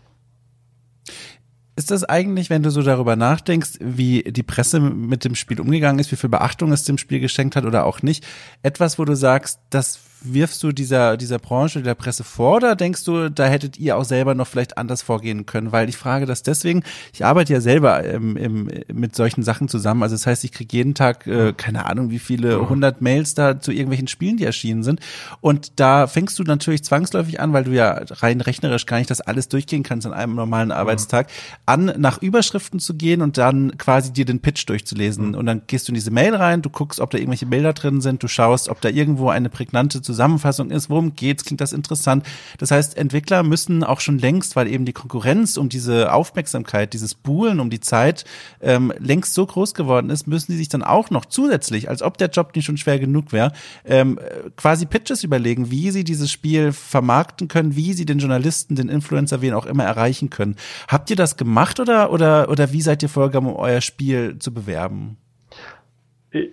Ist 1.76 1.90
das 1.90 2.04
eigentlich, 2.04 2.50
wenn 2.50 2.62
du 2.62 2.70
so 2.70 2.82
darüber 2.82 3.16
nachdenkst, 3.16 3.78
wie 3.80 4.22
die 4.22 4.44
Presse 4.44 4.78
mit 4.78 5.24
dem 5.24 5.34
Spiel 5.34 5.60
umgegangen 5.60 5.98
ist, 5.98 6.12
wie 6.12 6.16
viel 6.16 6.30
Beachtung 6.30 6.70
es 6.70 6.84
dem 6.84 6.98
Spiel 6.98 7.18
geschenkt 7.18 7.56
hat 7.56 7.64
oder 7.64 7.84
auch 7.84 8.02
nicht, 8.02 8.24
etwas, 8.62 8.98
wo 8.98 9.04
du 9.04 9.16
sagst, 9.16 9.58
das 9.70 9.98
wirfst 10.24 10.62
du 10.62 10.72
dieser, 10.72 11.16
dieser 11.16 11.38
Branche, 11.38 11.82
der 11.82 11.94
Presse 11.94 12.24
vor 12.24 12.56
oder 12.56 12.76
denkst 12.76 13.04
du, 13.04 13.30
da 13.30 13.46
hättet 13.46 13.78
ihr 13.78 13.96
auch 13.96 14.04
selber 14.04 14.34
noch 14.34 14.46
vielleicht 14.46 14.78
anders 14.78 15.02
vorgehen 15.02 15.46
können? 15.46 15.72
Weil 15.72 15.88
ich 15.88 15.96
frage 15.96 16.26
das 16.26 16.42
deswegen, 16.42 16.82
ich 17.12 17.24
arbeite 17.24 17.52
ja 17.52 17.60
selber 17.60 18.02
im, 18.04 18.36
im, 18.36 18.70
mit 18.92 19.14
solchen 19.14 19.42
Sachen 19.42 19.68
zusammen. 19.68 20.02
Also 20.02 20.14
das 20.14 20.26
heißt, 20.26 20.44
ich 20.44 20.52
kriege 20.52 20.76
jeden 20.76 20.94
Tag, 20.94 21.26
äh, 21.26 21.52
keine 21.52 21.86
Ahnung, 21.86 22.10
wie 22.10 22.18
viele 22.18 22.68
hundert 22.68 23.00
Mails 23.00 23.34
da 23.34 23.60
zu 23.60 23.72
irgendwelchen 23.72 24.08
Spielen, 24.08 24.36
die 24.36 24.44
erschienen 24.44 24.82
sind. 24.82 25.00
Und 25.40 25.72
da 25.76 26.06
fängst 26.06 26.38
du 26.38 26.42
natürlich 26.42 26.84
zwangsläufig 26.84 27.40
an, 27.40 27.52
weil 27.52 27.64
du 27.64 27.72
ja 27.72 28.00
rein 28.10 28.40
rechnerisch 28.40 28.86
gar 28.86 28.98
nicht 28.98 29.10
das 29.10 29.20
alles 29.20 29.48
durchgehen 29.48 29.82
kannst 29.82 30.06
an 30.06 30.12
einem 30.12 30.34
normalen 30.34 30.72
Arbeitstag, 30.72 31.28
an 31.66 31.92
nach 31.98 32.22
Überschriften 32.22 32.80
zu 32.80 32.94
gehen 32.94 33.22
und 33.22 33.38
dann 33.38 33.76
quasi 33.78 34.12
dir 34.12 34.24
den 34.24 34.40
Pitch 34.40 34.68
durchzulesen. 34.68 35.34
Und 35.34 35.46
dann 35.46 35.62
gehst 35.66 35.88
du 35.88 35.92
in 35.92 35.94
diese 35.94 36.10
Mail 36.10 36.34
rein, 36.34 36.62
du 36.62 36.70
guckst, 36.70 37.00
ob 37.00 37.10
da 37.10 37.18
irgendwelche 37.18 37.46
Bilder 37.46 37.72
drin 37.72 38.00
sind, 38.00 38.22
du 38.22 38.28
schaust, 38.28 38.68
ob 38.68 38.80
da 38.80 38.88
irgendwo 38.88 39.28
eine 39.28 39.48
prägnante 39.48 40.00
Zusammenfassung 40.14 40.70
ist, 40.70 40.90
worum 40.90 41.14
geht's, 41.14 41.44
klingt 41.44 41.60
das 41.60 41.72
interessant. 41.72 42.24
Das 42.58 42.70
heißt, 42.70 42.96
Entwickler 42.96 43.42
müssen 43.42 43.82
auch 43.82 44.00
schon 44.00 44.18
längst, 44.18 44.54
weil 44.54 44.68
eben 44.68 44.84
die 44.84 44.92
Konkurrenz 44.92 45.56
um 45.56 45.68
diese 45.68 46.12
Aufmerksamkeit, 46.12 46.92
dieses 46.92 47.14
Buhlen 47.14 47.58
um 47.58 47.68
die 47.68 47.80
Zeit 47.80 48.24
ähm, 48.60 48.92
längst 48.98 49.34
so 49.34 49.44
groß 49.44 49.74
geworden 49.74 50.10
ist, 50.10 50.28
müssen 50.28 50.52
die 50.52 50.58
sich 50.58 50.68
dann 50.68 50.82
auch 50.82 51.10
noch 51.10 51.24
zusätzlich, 51.24 51.88
als 51.88 52.02
ob 52.02 52.16
der 52.16 52.28
Job 52.28 52.54
nicht 52.54 52.64
schon 52.64 52.76
schwer 52.76 52.98
genug 52.98 53.32
wäre, 53.32 53.52
ähm, 53.84 54.20
quasi 54.56 54.86
Pitches 54.86 55.24
überlegen, 55.24 55.70
wie 55.70 55.90
sie 55.90 56.04
dieses 56.04 56.30
Spiel 56.30 56.72
vermarkten 56.72 57.48
können, 57.48 57.74
wie 57.74 57.92
sie 57.92 58.06
den 58.06 58.20
Journalisten, 58.20 58.76
den 58.76 58.88
Influencer, 58.88 59.42
wen 59.42 59.54
auch 59.54 59.66
immer 59.66 59.84
erreichen 59.84 60.30
können. 60.30 60.54
Habt 60.86 61.10
ihr 61.10 61.16
das 61.16 61.36
gemacht 61.36 61.80
oder, 61.80 62.12
oder, 62.12 62.48
oder 62.48 62.72
wie 62.72 62.82
seid 62.82 63.02
ihr 63.02 63.08
vorgegangen, 63.08 63.50
um 63.50 63.56
euer 63.56 63.80
Spiel 63.80 64.38
zu 64.38 64.54
bewerben? 64.54 65.16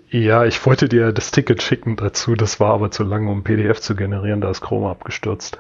Ja, 0.10 0.46
ich 0.46 0.64
wollte 0.66 0.88
dir 0.88 1.12
das 1.12 1.32
Ticket 1.32 1.64
schicken 1.64 1.96
dazu, 1.96 2.36
das 2.36 2.60
war 2.60 2.74
aber 2.74 2.92
zu 2.92 3.04
lang, 3.04 3.28
um 3.28 3.44
PDF 3.44 3.80
zu 3.82 3.96
generieren, 3.96 4.40
da 4.40 4.52
ist 4.52 4.62
Chrome 4.62 4.90
abgestürzt. 4.90 5.60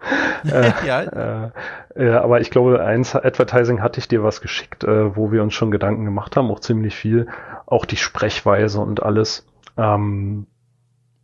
äh, 0.44 0.72
ja. 0.86 1.50
Äh, 1.96 2.10
aber 2.10 2.40
ich 2.40 2.50
glaube, 2.50 2.84
eins 2.84 3.14
Advertising 3.16 3.82
hatte 3.82 3.98
ich 4.00 4.08
dir 4.08 4.22
was 4.22 4.40
geschickt, 4.40 4.84
äh, 4.84 5.16
wo 5.16 5.32
wir 5.32 5.42
uns 5.42 5.54
schon 5.54 5.70
Gedanken 5.72 6.04
gemacht 6.04 6.36
haben, 6.36 6.50
auch 6.50 6.60
ziemlich 6.60 6.94
viel, 6.94 7.26
auch 7.66 7.84
die 7.84 7.96
Sprechweise 7.96 8.80
und 8.80 9.02
alles. 9.02 9.46
Ähm, 9.76 10.46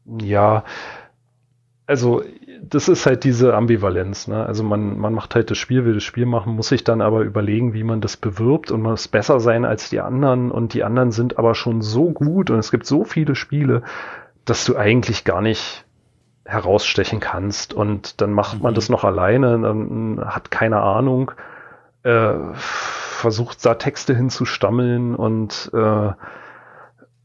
Ja, 0.06 0.64
also 1.86 2.22
das 2.62 2.88
ist 2.88 3.06
halt 3.06 3.24
diese 3.24 3.54
Ambivalenz. 3.54 4.28
Ne? 4.28 4.44
Also 4.44 4.62
man, 4.62 4.98
man 4.98 5.14
macht 5.14 5.34
halt 5.34 5.50
das 5.50 5.58
Spiel, 5.58 5.84
will 5.84 5.94
das 5.94 6.04
Spiel 6.04 6.26
machen, 6.26 6.54
muss 6.54 6.68
sich 6.68 6.84
dann 6.84 7.00
aber 7.00 7.22
überlegen, 7.22 7.72
wie 7.72 7.84
man 7.84 8.00
das 8.00 8.16
bewirbt 8.16 8.70
und 8.70 8.82
muss 8.82 9.08
besser 9.08 9.40
sein 9.40 9.64
als 9.64 9.90
die 9.90 10.00
anderen 10.00 10.50
und 10.50 10.74
die 10.74 10.84
anderen 10.84 11.10
sind 11.10 11.38
aber 11.38 11.54
schon 11.54 11.82
so 11.82 12.10
gut 12.10 12.50
und 12.50 12.58
es 12.58 12.70
gibt 12.70 12.86
so 12.86 13.04
viele 13.04 13.34
Spiele, 13.34 13.82
dass 14.44 14.64
du 14.64 14.76
eigentlich 14.76 15.24
gar 15.24 15.42
nicht 15.42 15.84
herausstechen 16.44 17.20
kannst 17.20 17.74
und 17.74 18.20
dann 18.20 18.32
macht 18.32 18.62
man 18.62 18.72
mhm. 18.72 18.76
das 18.76 18.88
noch 18.88 19.04
alleine, 19.04 19.58
dann 19.60 20.20
hat 20.24 20.50
keine 20.50 20.80
Ahnung, 20.80 21.32
äh, 22.02 22.32
versucht 22.54 23.64
da 23.66 23.74
Texte 23.74 24.14
hinzustammeln 24.14 25.14
und 25.14 25.70
äh, 25.74 26.12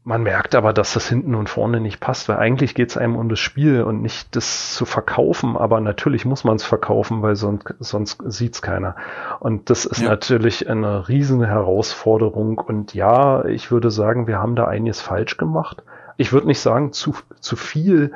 man 0.04 0.22
merkt 0.22 0.54
aber, 0.54 0.74
dass 0.74 0.92
das 0.92 1.08
hinten 1.08 1.34
und 1.34 1.48
vorne 1.48 1.80
nicht 1.80 1.98
passt, 1.98 2.28
weil 2.28 2.36
eigentlich 2.36 2.74
geht 2.74 2.90
es 2.90 2.98
einem 2.98 3.16
um 3.16 3.30
das 3.30 3.38
Spiel 3.38 3.82
und 3.82 4.02
nicht 4.02 4.36
das 4.36 4.74
zu 4.74 4.84
verkaufen, 4.84 5.56
aber 5.56 5.80
natürlich 5.80 6.26
muss 6.26 6.44
man 6.44 6.56
es 6.56 6.64
verkaufen, 6.64 7.22
weil 7.22 7.36
sonst, 7.36 7.74
sonst 7.80 8.22
sieht 8.26 8.54
es 8.54 8.62
keiner. 8.62 8.96
Und 9.40 9.70
das 9.70 9.86
ist 9.86 10.02
ja. 10.02 10.10
natürlich 10.10 10.68
eine 10.68 11.08
riesen 11.08 11.42
Herausforderung 11.42 12.58
und 12.58 12.92
ja, 12.92 13.46
ich 13.46 13.70
würde 13.70 13.90
sagen, 13.90 14.26
wir 14.26 14.38
haben 14.38 14.56
da 14.56 14.66
einiges 14.66 15.00
falsch 15.00 15.38
gemacht. 15.38 15.82
Ich 16.18 16.34
würde 16.34 16.48
nicht 16.48 16.60
sagen, 16.60 16.92
zu, 16.92 17.14
zu 17.40 17.56
viel. 17.56 18.12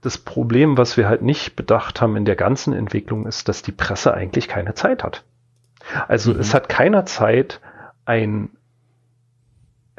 Das 0.00 0.16
Problem, 0.16 0.78
was 0.78 0.96
wir 0.96 1.06
halt 1.06 1.20
nicht 1.20 1.54
bedacht 1.54 2.00
haben 2.00 2.16
in 2.16 2.24
der 2.24 2.36
ganzen 2.36 2.72
Entwicklung, 2.72 3.26
ist, 3.26 3.50
dass 3.50 3.60
die 3.60 3.72
Presse 3.72 4.14
eigentlich 4.14 4.48
keine 4.48 4.72
Zeit 4.72 5.04
hat. 5.04 5.24
Also 6.08 6.32
mhm. 6.32 6.40
es 6.40 6.54
hat 6.54 6.70
keiner 6.70 7.04
Zeit, 7.04 7.60
ein 8.06 8.48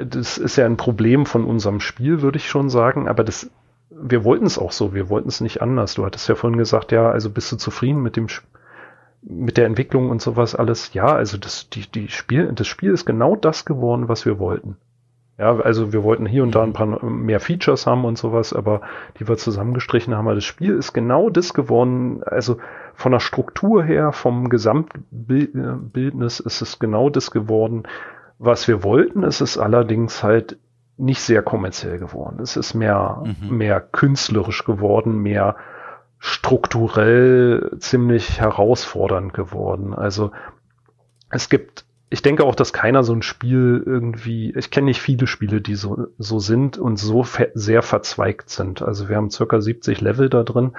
das 0.05 0.37
ist 0.37 0.55
ja 0.55 0.65
ein 0.65 0.77
Problem 0.77 1.25
von 1.25 1.45
unserem 1.45 1.79
Spiel, 1.79 2.21
würde 2.21 2.37
ich 2.37 2.49
schon 2.49 2.69
sagen, 2.69 3.07
aber 3.07 3.23
das, 3.23 3.49
wir 3.89 4.23
wollten 4.23 4.45
es 4.45 4.57
auch 4.57 4.71
so, 4.71 4.93
wir 4.93 5.09
wollten 5.09 5.29
es 5.29 5.41
nicht 5.41 5.61
anders. 5.61 5.95
Du 5.95 6.05
hattest 6.05 6.27
ja 6.29 6.35
vorhin 6.35 6.57
gesagt, 6.57 6.91
ja, 6.91 7.09
also 7.09 7.29
bist 7.29 7.51
du 7.51 7.57
zufrieden 7.57 8.01
mit 8.01 8.15
dem 8.15 8.27
mit 9.23 9.57
der 9.57 9.67
Entwicklung 9.67 10.09
und 10.09 10.21
sowas 10.21 10.55
alles? 10.55 10.93
Ja, 10.93 11.13
also 11.13 11.37
das, 11.37 11.69
die, 11.69 11.89
die 11.89 12.07
Spiel, 12.07 12.51
das 12.53 12.67
Spiel 12.67 12.91
ist 12.91 13.05
genau 13.05 13.35
das 13.35 13.65
geworden, 13.65 14.07
was 14.07 14.25
wir 14.25 14.39
wollten. 14.39 14.77
Ja, 15.37 15.57
also 15.59 15.91
wir 15.93 16.03
wollten 16.03 16.25
hier 16.25 16.43
und 16.43 16.53
da 16.53 16.61
ein 16.61 16.73
paar 16.73 17.03
mehr 17.03 17.39
Features 17.39 17.87
haben 17.87 18.05
und 18.05 18.17
sowas, 18.17 18.53
aber 18.53 18.81
die 19.19 19.27
wir 19.27 19.37
zusammengestrichen 19.37 20.15
haben. 20.15 20.27
Aber 20.27 20.35
das 20.35 20.45
Spiel 20.45 20.75
ist 20.75 20.93
genau 20.93 21.29
das 21.29 21.53
geworden. 21.53 22.21
Also 22.23 22.57
von 22.93 23.11
der 23.11 23.19
Struktur 23.19 23.83
her, 23.83 24.11
vom 24.11 24.49
Gesamtbildnis 24.49 26.39
ist 26.39 26.61
es 26.61 26.77
genau 26.79 27.09
das 27.09 27.31
geworden, 27.31 27.83
was 28.41 28.67
wir 28.67 28.83
wollten. 28.83 29.23
Es 29.23 29.39
ist 29.39 29.59
allerdings 29.59 30.23
halt 30.23 30.57
nicht 30.97 31.21
sehr 31.21 31.43
kommerziell 31.43 31.99
geworden. 31.99 32.39
Es 32.41 32.57
ist 32.57 32.73
mehr, 32.73 33.23
mhm. 33.23 33.55
mehr 33.55 33.79
künstlerisch 33.79 34.65
geworden, 34.65 35.19
mehr 35.19 35.55
strukturell 36.17 37.71
ziemlich 37.79 38.39
herausfordernd 38.39 39.33
geworden. 39.33 39.93
Also 39.93 40.31
es 41.29 41.49
gibt, 41.49 41.85
ich 42.09 42.23
denke 42.23 42.43
auch, 42.43 42.55
dass 42.55 42.73
keiner 42.73 43.03
so 43.03 43.13
ein 43.13 43.21
Spiel 43.21 43.83
irgendwie, 43.85 44.53
ich 44.55 44.71
kenne 44.71 44.85
nicht 44.85 45.01
viele 45.01 45.27
Spiele, 45.27 45.61
die 45.61 45.75
so, 45.75 46.07
so 46.17 46.39
sind 46.39 46.77
und 46.77 46.97
so 46.97 47.25
sehr 47.53 47.83
verzweigt 47.83 48.49
sind. 48.49 48.81
Also 48.81 49.07
wir 49.07 49.17
haben 49.17 49.29
circa 49.29 49.61
70 49.61 50.01
Level 50.01 50.29
da 50.29 50.43
drin 50.43 50.71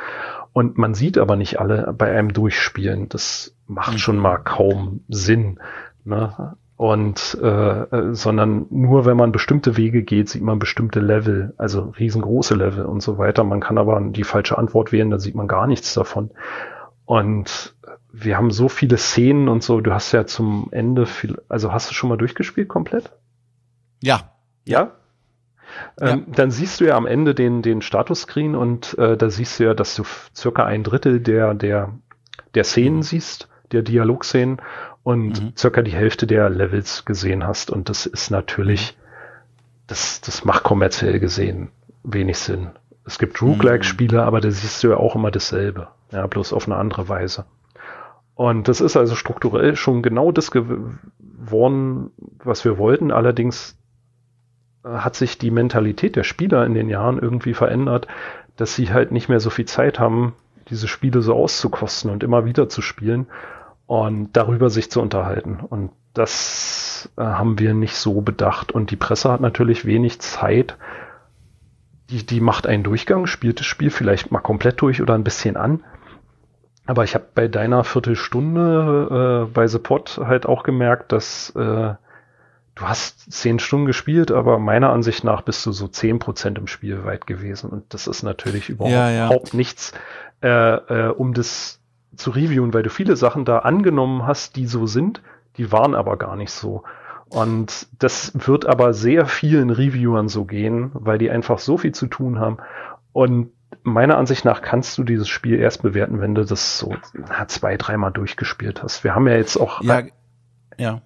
und 0.53 0.79
man 0.79 0.95
sieht 0.95 1.17
aber 1.17 1.37
nicht 1.37 1.61
alle 1.61 1.93
bei 1.97 2.11
einem 2.11 2.33
Durchspielen. 2.33 3.09
Das 3.09 3.57
macht 3.67 3.95
mhm. 3.95 3.99
schon 3.99 4.19
mal 4.19 4.39
kaum 4.39 5.05
Sinn. 5.09 5.61
Ne? 6.05 6.57
Und 6.83 7.39
äh, 7.41 7.47
äh, 7.47 8.13
sondern 8.13 8.67
nur 8.71 9.07
wenn 9.07 9.17
man 9.17 9.31
bestimmte 9.31 9.77
Wege 9.77 10.03
geht, 10.03 10.29
sieht 10.29 10.43
man 10.43 10.59
bestimmte 10.59 10.99
Level, 10.99 11.55
also 11.57 11.95
riesengroße 11.97 12.57
Level 12.57 12.87
und 12.87 13.01
so 13.01 13.19
weiter. 13.19 13.45
Man 13.45 13.61
kann 13.61 13.79
aber 13.79 14.01
die 14.01 14.25
falsche 14.25 14.59
Antwort 14.59 14.91
wählen, 14.91 15.09
da 15.09 15.21
sieht 15.21 15.37
man 15.37 15.47
gar 15.47 15.69
nichts 15.69 15.95
davon. 15.95 16.33
Und 17.05 17.77
wir 18.13 18.37
haben 18.37 18.51
so 18.51 18.69
viele 18.69 18.97
Szenen 18.97 19.49
und 19.49 19.63
so. 19.63 19.81
Du 19.81 19.95
hast 19.95 20.11
ja 20.11 20.27
zum 20.27 20.71
Ende 20.73 21.07
viel, 21.07 21.41
also 21.49 21.73
hast 21.73 21.89
du 21.89 21.95
schon 21.95 22.09
mal 22.09 22.19
durchgespielt 22.19 22.69
komplett? 22.69 23.13
Ja. 24.03 24.33
Ja? 24.65 24.91
Ähm, 26.01 26.25
ja. 26.27 26.35
dann 26.35 26.51
siehst 26.51 26.81
du 26.81 26.87
ja 26.87 26.97
am 26.97 27.07
Ende 27.07 27.37
den, 27.37 27.63
den 27.63 27.81
Status-Screen 27.81 28.57
und 28.57 28.99
äh, 28.99 29.17
da 29.17 29.31
siehst 29.31 29.61
du 29.61 29.65
ja, 29.67 29.75
dass 29.75 29.95
du 29.95 30.03
circa 30.35 30.65
ein 30.65 30.83
Drittel 30.83 31.21
der, 31.21 31.55
der, 31.55 31.93
der 32.57 32.65
Szenen 32.65 32.97
mhm. 32.97 33.03
siehst, 33.03 33.49
der 33.71 33.83
Dialogszenen 33.83 34.61
und 35.03 35.43
mhm. 35.43 35.53
circa 35.57 35.83
die 35.83 35.93
Hälfte 35.93 36.27
der 36.27 36.49
Levels 36.49 37.05
gesehen 37.05 37.47
hast. 37.47 37.71
Und 37.71 37.89
das 37.89 38.07
ist 38.07 38.31
natürlich, 38.31 38.97
das, 39.87 40.21
das 40.21 40.45
macht 40.45 40.63
kommerziell 40.63 41.19
gesehen 41.19 41.71
wenig 42.05 42.39
Sinn. 42.39 42.71
Es 43.05 43.19
gibt 43.19 43.41
Roguelike-Spiele, 43.43 44.19
mhm. 44.19 44.25
aber 44.25 44.41
da 44.41 44.51
siehst 44.51 44.83
du 44.83 44.91
ja 44.91 44.97
auch 44.97 45.17
immer 45.17 45.31
dasselbe. 45.31 45.89
Ja, 46.11 46.27
bloß 46.27 46.53
auf 46.53 46.67
eine 46.67 46.77
andere 46.77 47.09
Weise. 47.09 47.47
Und 48.35 48.69
das 48.69 48.81
ist 48.81 48.97
also 48.97 49.15
strukturell 49.15 49.77
schon 49.77 50.03
genau 50.03 50.33
das 50.33 50.51
geworden, 50.51 52.11
was 52.43 52.65
wir 52.65 52.79
wollten. 52.79 53.11
Allerdings 53.11 53.77
äh, 54.85 54.89
hat 54.89 55.17
sich 55.17 55.39
die 55.39 55.51
Mentalität 55.51 56.17
der 56.17 56.25
Spieler 56.25 56.65
in 56.65 56.75
den 56.75 56.89
Jahren 56.89 57.19
irgendwie 57.19 57.55
verändert, 57.55 58.07
dass 58.57 58.75
sie 58.75 58.93
halt 58.93 59.11
nicht 59.13 59.29
mehr 59.29 59.41
so 59.41 59.51
viel 59.51 59.65
Zeit 59.65 59.99
haben, 59.99 60.35
diese 60.69 60.87
Spiele 60.87 61.23
so 61.23 61.35
auszukosten 61.35 62.11
und 62.11 62.23
immer 62.23 62.45
wieder 62.45 62.69
zu 62.69 62.83
spielen 62.83 63.27
und 63.93 64.33
darüber 64.33 64.71
sich 64.71 64.91
zu 64.91 65.03
unterhalten. 65.03 65.61
Und 65.69 65.91
das 66.15 67.11
äh, 67.19 67.21
haben 67.21 67.59
wir 67.59 67.75
nicht 67.75 67.95
so 67.95 68.23
bedacht. 68.23 68.73
Und 68.73 68.91
die 68.91 68.97
Presse 68.97 69.31
hat 69.31 69.43
natürlich 69.43 69.85
wenig 69.85 70.19
Zeit. 70.19 70.79
Die, 72.09 72.25
die 72.25 72.41
macht 72.41 72.67
einen 72.67 72.85
Durchgang, 72.85 73.27
spielt 73.27 73.61
das 73.61 73.67
Spiel 73.67 73.91
vielleicht 73.91 74.33
mal 74.33 74.41
komplett 74.41 74.81
durch 74.81 75.03
oder 75.03 75.13
ein 75.13 75.25
bisschen 75.25 75.59
an. 75.59 75.85
Aber 76.87 77.05
ich 77.05 77.15
habe 77.15 77.27
bei 77.35 77.49
deiner 77.49 77.85
Viertelstunde 77.85 79.45
äh, 79.47 79.53
bei 79.53 79.67
The 79.67 79.79
Pot 79.79 80.19
halt 80.25 80.47
auch 80.47 80.63
gemerkt, 80.63 81.13
dass 81.13 81.51
äh, 81.51 81.93
du 82.75 82.81
hast 82.81 83.31
zehn 83.31 83.59
Stunden 83.59 83.85
gespielt, 83.85 84.33
aber 84.33 84.59
meiner 84.59 84.89
Ansicht 84.89 85.23
nach 85.23 85.43
bist 85.43 85.67
du 85.67 85.73
so 85.73 85.87
zehn 85.87 86.19
Prozent 86.19 86.57
im 86.57 86.67
Spiel 86.67 87.05
weit 87.05 87.27
gewesen. 87.27 87.69
Und 87.69 87.93
das 87.93 88.07
ist 88.07 88.23
natürlich 88.23 88.71
überhaupt, 88.71 88.95
ja, 88.95 89.11
ja. 89.11 89.27
überhaupt 89.27 89.53
nichts, 89.53 89.93
äh, 90.43 90.49
äh, 90.49 91.09
um 91.11 91.35
das 91.35 91.82
zu 92.17 92.31
reviewen, 92.31 92.75
weil 92.75 92.83
du 92.83 92.91
viele 92.91 93.17
Sachen 93.17 93.45
da 93.45 93.61
angenommen 93.61 94.27
hast, 94.27 94.57
die 94.57 94.67
so 94.67 94.87
sind, 94.87 95.23
die 95.57 95.73
waren 95.73 95.95
aber 95.95 96.17
gar 96.17 96.37
nicht 96.37 96.51
so. 96.51 96.83
Und 97.29 97.87
das 97.99 98.33
wird 98.35 98.67
aber 98.67 98.93
sehr 98.93 99.27
vielen 99.27 99.71
Reviewern 99.71 100.29
so 100.29 100.45
gehen, 100.45 100.91
weil 100.93 101.19
die 101.19 101.31
einfach 101.31 101.59
so 101.59 101.79
viel 101.79 101.93
zu 101.93 102.07
tun 102.07 102.39
haben. 102.39 102.59
Und 103.13 103.51
meiner 103.83 104.19
Ansicht 104.19 104.45
nach 104.45 104.61
kannst 104.61 104.99
du 104.99 105.05
dieses 105.05 105.29
Spiel 105.29 105.59
erst 105.59 105.83
bewerten, 105.83 106.21
wenn 106.21 106.35
du 106.35 106.45
das 106.45 106.79
so 106.79 106.95
zwei, 107.47 107.77
dreimal 107.77 108.13
durchgespielt 108.13 108.83
hast. 108.83 109.03
Wir 109.03 109.15
haben 109.15 109.27
ja 109.27 109.37
jetzt 109.37 109.57
auch. 109.57 109.83
Ja, 109.83 110.03
ja. 110.77 111.01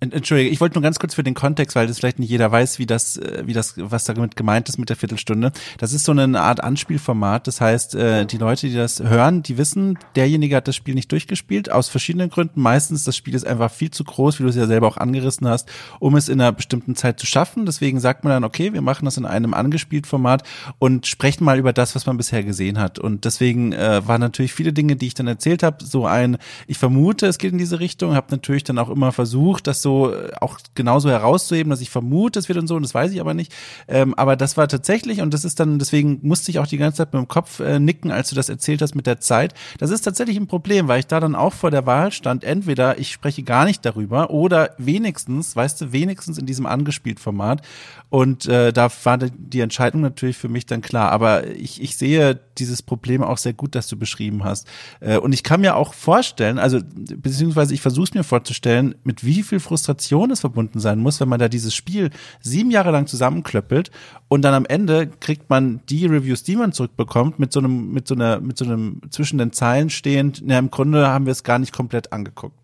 Entschuldige, 0.00 0.48
ich 0.48 0.62
wollte 0.62 0.76
nur 0.76 0.82
ganz 0.82 0.98
kurz 0.98 1.14
für 1.14 1.22
den 1.22 1.34
Kontext, 1.34 1.76
weil 1.76 1.86
das 1.86 1.98
vielleicht 1.98 2.18
nicht 2.18 2.30
jeder 2.30 2.50
weiß, 2.50 2.78
wie 2.78 2.86
das, 2.86 3.18
äh, 3.18 3.42
wie 3.44 3.52
das, 3.52 3.74
was 3.76 4.04
damit 4.04 4.34
gemeint 4.34 4.66
ist 4.70 4.78
mit 4.78 4.88
der 4.88 4.96
Viertelstunde. 4.96 5.52
Das 5.76 5.92
ist 5.92 6.04
so 6.04 6.12
eine 6.12 6.40
Art 6.40 6.64
Anspielformat. 6.64 7.46
Das 7.46 7.60
heißt, 7.60 7.96
äh, 7.96 8.24
die 8.24 8.38
Leute, 8.38 8.68
die 8.68 8.74
das 8.74 9.00
hören, 9.00 9.42
die 9.42 9.58
wissen, 9.58 9.98
derjenige 10.16 10.56
hat 10.56 10.68
das 10.68 10.76
Spiel 10.76 10.94
nicht 10.94 11.12
durchgespielt, 11.12 11.70
aus 11.70 11.90
verschiedenen 11.90 12.30
Gründen. 12.30 12.62
Meistens, 12.62 13.04
das 13.04 13.14
Spiel 13.14 13.34
ist 13.34 13.46
einfach 13.46 13.70
viel 13.70 13.90
zu 13.90 14.02
groß, 14.04 14.38
wie 14.38 14.44
du 14.44 14.48
es 14.48 14.56
ja 14.56 14.66
selber 14.66 14.88
auch 14.88 14.96
angerissen 14.96 15.46
hast, 15.46 15.68
um 15.98 16.16
es 16.16 16.30
in 16.30 16.40
einer 16.40 16.52
bestimmten 16.52 16.96
Zeit 16.96 17.20
zu 17.20 17.26
schaffen. 17.26 17.66
Deswegen 17.66 18.00
sagt 18.00 18.24
man 18.24 18.32
dann, 18.32 18.44
okay, 18.44 18.72
wir 18.72 18.80
machen 18.80 19.04
das 19.04 19.18
in 19.18 19.26
einem 19.26 19.52
angespielt 19.52 20.06
Format 20.06 20.44
und 20.78 21.06
sprechen 21.08 21.44
mal 21.44 21.58
über 21.58 21.74
das, 21.74 21.94
was 21.94 22.06
man 22.06 22.16
bisher 22.16 22.42
gesehen 22.42 22.78
hat. 22.78 22.98
Und 22.98 23.26
deswegen 23.26 23.74
äh, 23.74 24.00
waren 24.06 24.22
natürlich 24.22 24.54
viele 24.54 24.72
Dinge, 24.72 24.96
die 24.96 25.08
ich 25.08 25.14
dann 25.14 25.26
erzählt 25.26 25.62
habe, 25.62 25.84
so 25.84 26.06
ein, 26.06 26.38
ich 26.66 26.78
vermute, 26.78 27.26
es 27.26 27.36
geht 27.36 27.52
in 27.52 27.58
diese 27.58 27.80
Richtung, 27.80 28.14
habe 28.14 28.28
natürlich 28.30 28.64
dann 28.64 28.78
auch 28.78 28.88
immer 28.88 29.12
versucht, 29.12 29.66
das 29.66 29.82
so 29.82 29.89
so 29.90 30.12
äh, 30.12 30.30
auch 30.40 30.58
genauso 30.74 31.10
herauszuheben, 31.10 31.70
dass 31.70 31.80
ich 31.80 31.90
vermute, 31.90 32.38
es 32.38 32.48
wird 32.48 32.58
und 32.58 32.66
so, 32.66 32.76
und 32.76 32.82
das 32.82 32.94
weiß 32.94 33.12
ich 33.12 33.20
aber 33.20 33.34
nicht. 33.34 33.52
Ähm, 33.88 34.14
aber 34.14 34.36
das 34.36 34.56
war 34.56 34.68
tatsächlich, 34.68 35.20
und 35.20 35.34
das 35.34 35.44
ist 35.44 35.58
dann, 35.60 35.78
deswegen 35.78 36.20
musste 36.22 36.50
ich 36.50 36.58
auch 36.58 36.66
die 36.66 36.78
ganze 36.78 36.98
Zeit 36.98 37.12
mit 37.12 37.20
dem 37.20 37.28
Kopf 37.28 37.60
äh, 37.60 37.80
nicken, 37.80 38.10
als 38.10 38.30
du 38.30 38.36
das 38.36 38.48
erzählt 38.48 38.82
hast 38.82 38.94
mit 38.94 39.06
der 39.06 39.20
Zeit. 39.20 39.54
Das 39.78 39.90
ist 39.90 40.02
tatsächlich 40.02 40.36
ein 40.36 40.46
Problem, 40.46 40.88
weil 40.88 41.00
ich 41.00 41.06
da 41.06 41.20
dann 41.20 41.34
auch 41.34 41.52
vor 41.52 41.70
der 41.70 41.86
Wahl 41.86 42.12
stand, 42.12 42.44
entweder 42.44 42.98
ich 42.98 43.12
spreche 43.12 43.42
gar 43.42 43.64
nicht 43.64 43.84
darüber 43.84 44.30
oder 44.30 44.70
wenigstens, 44.78 45.56
weißt 45.56 45.80
du, 45.80 45.92
wenigstens 45.92 46.38
in 46.38 46.46
diesem 46.46 46.66
angespielt 46.66 47.20
Format. 47.20 47.62
Und 48.10 48.46
äh, 48.46 48.72
da 48.72 48.88
war 49.04 49.18
die 49.18 49.60
Entscheidung 49.60 50.00
natürlich 50.00 50.36
für 50.36 50.48
mich 50.48 50.66
dann 50.66 50.82
klar. 50.82 51.12
Aber 51.12 51.46
ich, 51.48 51.80
ich 51.80 51.96
sehe 51.96 52.38
dieses 52.58 52.82
Problem 52.82 53.22
auch 53.22 53.38
sehr 53.38 53.52
gut, 53.52 53.74
das 53.74 53.88
du 53.88 53.96
beschrieben 53.96 54.44
hast. 54.44 54.66
Äh, 55.00 55.18
und 55.18 55.32
ich 55.32 55.42
kann 55.42 55.60
mir 55.60 55.76
auch 55.76 55.94
vorstellen, 55.94 56.58
also 56.58 56.80
beziehungsweise 56.82 57.72
ich 57.72 57.80
versuche 57.80 58.04
es 58.04 58.14
mir 58.14 58.24
vorzustellen, 58.24 58.94
mit 59.04 59.24
wie 59.24 59.42
viel 59.42 59.60
Frustration 59.80 60.30
es 60.30 60.40
verbunden 60.40 60.78
sein 60.78 60.98
muss, 60.98 61.20
wenn 61.20 61.28
man 61.28 61.40
da 61.40 61.48
dieses 61.48 61.74
Spiel 61.74 62.10
sieben 62.40 62.70
Jahre 62.70 62.90
lang 62.90 63.06
zusammenklöppelt 63.06 63.90
und 64.28 64.42
dann 64.42 64.52
am 64.52 64.66
Ende 64.66 65.06
kriegt 65.06 65.48
man 65.48 65.80
die 65.88 66.04
Reviews, 66.06 66.42
die 66.42 66.56
man 66.56 66.72
zurückbekommt, 66.72 67.38
mit 67.38 67.52
so 67.52 67.60
einem, 67.60 67.92
mit 67.92 68.06
so 68.06 68.14
einer, 68.14 68.40
mit 68.40 68.58
so 68.58 68.66
einem 68.66 69.00
zwischen 69.10 69.38
den 69.38 69.52
Zeilen 69.52 69.88
stehend, 69.88 70.42
na, 70.44 70.58
im 70.58 70.70
Grunde 70.70 71.08
haben 71.08 71.24
wir 71.24 71.32
es 71.32 71.44
gar 71.44 71.58
nicht 71.58 71.72
komplett 71.72 72.12
angeguckt. 72.12 72.56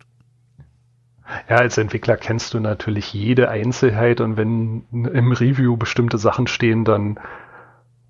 Ja, 1.48 1.56
als 1.56 1.78
Entwickler 1.78 2.16
kennst 2.16 2.54
du 2.54 2.60
natürlich 2.60 3.12
jede 3.12 3.48
Einzelheit 3.48 4.20
und 4.20 4.36
wenn 4.36 4.84
im 4.92 5.32
Review 5.32 5.76
bestimmte 5.76 6.18
Sachen 6.18 6.46
stehen, 6.46 6.84
dann 6.84 7.18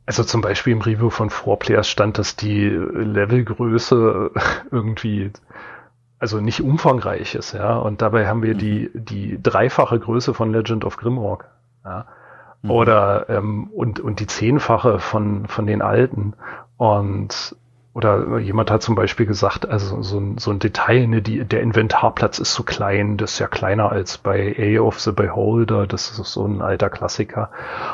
also 0.05 0.23
zum 0.23 0.41
Beispiel 0.41 0.73
im 0.73 0.83
Review 0.83 1.11
von 1.11 1.31
4Players 1.31 1.85
stand, 1.85 2.19
dass 2.19 2.37
die 2.37 2.69
Levelgröße 2.69 4.31
irgendwie 4.71 5.31
also 6.19 6.41
nicht 6.41 6.63
umfangreich 6.63 7.35
ist, 7.35 7.53
ja. 7.53 7.77
Und 7.77 8.03
dabei 8.03 8.27
haben 8.27 8.43
wir 8.43 8.55
mhm. 8.55 8.59
die, 8.59 8.91
die 8.95 9.43
dreifache 9.43 9.99
Größe 9.99 10.35
von 10.35 10.53
Legend 10.53 10.85
of 10.85 10.97
Grimrock, 10.97 11.47
ja. 11.85 12.07
Mhm. 12.63 12.71
Oder 12.71 13.29
ähm, 13.29 13.69
und, 13.75 14.01
und 14.01 14.21
die 14.21 14.27
zehnfache 14.27 14.99
von, 14.99 15.47
von 15.47 15.67
den 15.67 15.83
alten. 15.83 16.35
Und 16.77 17.57
oder 17.97 18.39
jemand 18.41 18.71
hat 18.71 18.83
zum 18.83 18.95
Beispiel 18.95 19.25
gesagt, 19.25 19.67
also 19.67 20.03
so 20.03 20.19
ein, 20.21 20.37
so 20.37 20.51
ein 20.51 20.59
Detail, 20.59 21.07
ne, 21.07 21.23
die, 21.23 21.43
der 21.47 21.63
Inventarplatz 21.63 22.39
ist 22.39 22.53
so 22.53 22.63
klein, 22.63 23.17
das 23.17 23.33
ist 23.33 23.39
ja 23.39 23.47
kleiner 23.47 23.91
als 23.91 24.19
bei 24.19 24.55
A 24.59 24.83
of 24.83 25.01
the 25.01 25.13
Beholder, 25.13 25.87
das 25.87 26.11
ist 26.11 26.31
so 26.31 26.45
ein 26.45 26.61
alter 26.61 26.91
Klassiker. 26.91 27.51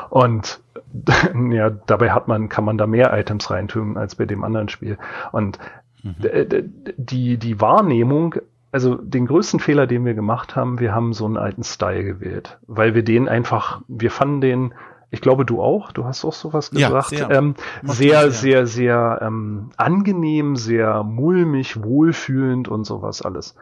Und 0.09 0.59
ja, 1.51 1.69
dabei 1.69 2.11
hat 2.11 2.27
man, 2.27 2.49
kann 2.49 2.65
man 2.65 2.77
da 2.77 2.85
mehr 2.85 3.17
Items 3.17 3.49
reintun 3.49 3.95
als 3.95 4.15
bei 4.15 4.25
dem 4.25 4.43
anderen 4.43 4.69
Spiel. 4.69 4.97
Und. 5.31 5.57
Die, 6.03 7.37
die 7.37 7.61
Wahrnehmung, 7.61 8.35
also 8.71 8.95
den 8.95 9.25
größten 9.25 9.59
Fehler, 9.59 9.87
den 9.87 10.05
wir 10.05 10.13
gemacht 10.13 10.55
haben, 10.55 10.79
wir 10.79 10.93
haben 10.93 11.13
so 11.13 11.25
einen 11.25 11.37
alten 11.37 11.63
Style 11.63 12.03
gewählt, 12.03 12.59
weil 12.67 12.95
wir 12.95 13.03
den 13.03 13.29
einfach, 13.29 13.81
wir 13.87 14.11
fanden 14.11 14.41
den 14.41 14.73
ich 15.13 15.21
glaube, 15.21 15.45
du 15.45 15.61
auch. 15.61 15.91
Du 15.91 16.05
hast 16.05 16.25
auch 16.25 16.33
sowas 16.33 16.71
gesagt. 16.71 17.11
Ja, 17.11 17.17
sehr, 17.27 17.29
ähm, 17.29 17.53
sehr, 17.83 18.31
sehr, 18.31 18.65
sehr 18.65 19.19
ähm, 19.21 19.69
angenehm, 19.77 20.55
sehr 20.55 21.03
mulmig, 21.03 21.83
wohlfühlend 21.83 22.67
und 22.67 22.83
sowas 22.83 23.21
alles. 23.21 23.55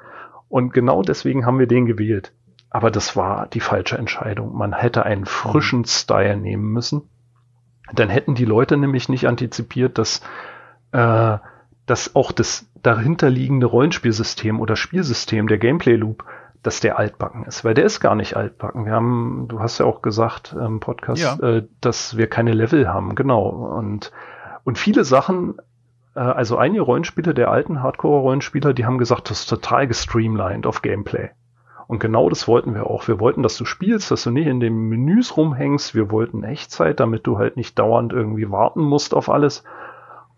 Und 0.48 0.74
genau 0.74 1.02
deswegen 1.02 1.46
haben 1.46 1.60
wir 1.60 1.68
den 1.68 1.86
gewählt. 1.86 2.32
Aber 2.70 2.90
das 2.90 3.18
war 3.18 3.48
die 3.48 3.60
falsche 3.60 3.98
Entscheidung. 3.98 4.56
Man 4.56 4.72
hätte 4.72 5.04
einen 5.04 5.26
frischen 5.26 5.80
mhm. 5.80 5.86
Style 5.86 6.38
nehmen 6.38 6.72
müssen. 6.72 7.02
Dann 7.92 8.08
hätten 8.08 8.34
die 8.34 8.46
Leute 8.46 8.78
nämlich 8.78 9.10
nicht 9.10 9.28
antizipiert, 9.28 9.98
dass, 9.98 10.22
äh, 10.94 11.38
dass 11.86 12.16
auch 12.16 12.32
das 12.32 12.68
dahinterliegende 12.84 13.66
Rollenspielsystem 13.66 14.60
oder 14.60 14.76
Spielsystem, 14.76 15.48
der 15.48 15.58
Gameplay 15.58 15.96
Loop, 15.96 16.24
dass 16.64 16.80
der 16.80 17.00
altbacken 17.00 17.44
ist, 17.46 17.66
weil 17.66 17.74
der 17.74 17.86
ist 17.86 18.00
gar 18.00 18.16
nicht 18.16 18.36
altbacken. 18.38 18.86
Wir 18.86 18.94
haben, 18.94 19.46
du 19.48 19.60
hast 19.60 19.80
ja 19.80 19.86
auch 19.86 20.02
gesagt 20.02 20.54
im 20.54 20.80
Podcast, 20.80 21.22
ja. 21.22 21.36
äh, 21.40 21.68
dass 21.82 22.18
wir 22.18 22.28
keine 22.28 22.54
Level 22.54 22.88
haben, 22.88 23.16
genau. 23.16 23.48
Und, 23.50 24.12
und 24.64 24.78
viele 24.78 25.04
Sachen, 25.04 25.56
äh, 26.16 26.20
also 26.20 26.58
einige 26.58 26.82
Rollenspieler 26.82 27.34
der 27.34 27.50
alten 27.50 27.82
Hardcore-Rollenspieler, 27.82 28.74
die 28.74 28.86
haben 28.86 29.00
gesagt, 29.00 29.32
das 29.32 29.42
ist 29.42 29.48
total 29.48 29.88
gestreamlined 29.88 30.68
auf 30.68 30.84
Gameplay. 30.84 31.30
Und 31.88 32.00
genau 32.00 32.30
das 32.30 32.48
wollten 32.48 32.74
wir 32.74 32.88
auch. 32.88 33.08
Wir 33.08 33.20
wollten, 33.20 33.44
dass 33.44 33.58
du 33.58 33.66
spielst, 33.66 34.12
dass 34.12 34.24
du 34.24 34.32
nicht 34.32 34.48
in 34.48 34.62
den 34.62 34.88
Menüs 34.88 35.36
rumhängst. 35.36 35.94
Wir 35.94 36.10
wollten 36.10 36.44
Echtzeit, 36.44 37.02
damit 37.02 37.28
du 37.28 37.38
halt 37.38 37.58
nicht 37.58 37.78
dauernd 37.78 38.14
irgendwie 38.14 38.50
warten 38.50 38.82
musst 38.82 39.14
auf 39.14 39.30
alles. 39.30 39.66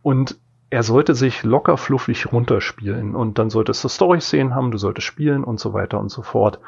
Und 0.01 0.39
er 0.74 0.82
sollte 0.82 1.13
sich 1.13 1.43
locker 1.43 1.78
fluffig 1.78 2.32
runterspielen 2.32 3.13
und 3.15 3.38
dann 3.38 3.51
solltest 3.51 3.84
du 3.84 3.89
Story-Szenen 3.89 4.55
haben, 4.55 4.71
du 4.71 4.80
solltest 4.80 5.05
spielen 5.05 5.43
und 5.43 5.59
so 5.59 5.71
weiter 5.71 5.99
und 5.99 6.09
so 6.09 6.24
fort. 6.24 6.59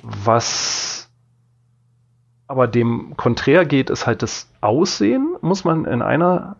Was 0.00 1.10
aber 2.46 2.68
dem 2.68 3.16
konträr 3.16 3.66
geht, 3.66 3.90
ist 3.90 4.06
halt 4.06 4.22
das 4.22 4.48
Aussehen, 4.60 5.34
muss 5.40 5.64
man 5.64 5.84
in 5.84 6.00
einer 6.00 6.54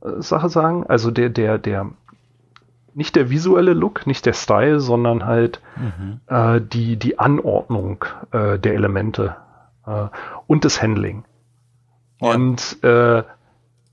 äh, 0.00 0.22
Sache 0.22 0.48
sagen. 0.48 0.86
Also 0.86 1.10
der, 1.10 1.28
der, 1.28 1.58
der, 1.58 1.90
nicht 2.94 3.14
der 3.14 3.28
visuelle 3.28 3.74
Look, 3.74 4.06
nicht 4.06 4.24
der 4.24 4.32
Style, 4.32 4.80
sondern 4.80 5.26
halt 5.26 5.60
mhm. 5.76 6.20
äh, 6.26 6.58
die, 6.58 6.96
die 6.96 7.18
Anordnung 7.18 8.06
äh, 8.30 8.58
der 8.58 8.72
Elemente 8.72 9.36
äh, 9.86 10.06
und 10.46 10.64
das 10.64 10.80
Handling. 10.80 11.24
Ja. 12.22 12.30
Und 12.30 12.82
äh, 12.82 13.24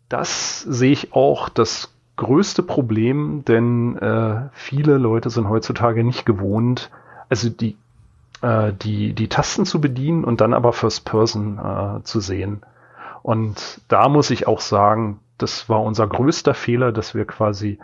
das 0.08 0.62
sehe 0.62 0.94
ich 0.94 1.12
auch, 1.12 1.50
das 1.50 1.92
größte 2.18 2.64
Problem, 2.64 3.44
denn 3.46 3.98
äh, 3.98 4.50
viele 4.54 4.98
Leute 4.98 5.30
sind 5.30 5.50
heutzutage 5.50 6.04
nicht 6.04 6.26
gewohnt, 6.26 6.90
also 7.30 7.50
die, 7.50 7.78
äh, 8.42 8.72
die, 8.74 9.14
die 9.14 9.28
Tasten 9.28 9.66
zu 9.66 9.82
bedienen 9.82 10.24
und 10.24 10.42
dann 10.42 10.54
aber 10.54 10.74
First 10.74 11.06
Person 11.06 11.60
äh, 11.60 12.04
zu 12.04 12.20
sehen. 12.20 12.62
Und 13.22 13.82
da 13.88 14.08
muss 14.08 14.30
ich 14.30 14.48
auch 14.48 14.62
sagen, 14.62 15.20
das 15.38 15.68
war 15.68 15.82
unser 15.82 16.08
größter 16.08 16.54
Fehler, 16.54 16.92
dass 16.92 17.16
wir 17.16 17.26
quasi 17.26 17.80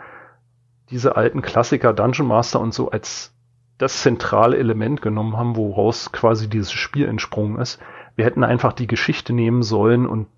diese 0.90 1.16
alten 1.16 1.42
Klassiker 1.42 1.92
Dungeon 1.92 2.28
Master 2.28 2.60
und 2.60 2.72
so 2.72 2.90
als 2.90 3.32
das 3.78 4.02
zentrale 4.02 4.56
Element 4.56 5.02
genommen 5.02 5.36
haben, 5.36 5.56
woraus 5.56 6.12
quasi 6.12 6.48
dieses 6.48 6.72
Spiel 6.72 7.06
entsprungen 7.06 7.58
ist. 7.58 7.80
Wir 8.14 8.24
hätten 8.24 8.44
einfach 8.44 8.72
die 8.72 8.86
Geschichte 8.86 9.32
nehmen 9.32 9.62
sollen 9.62 10.06
und 10.06 10.28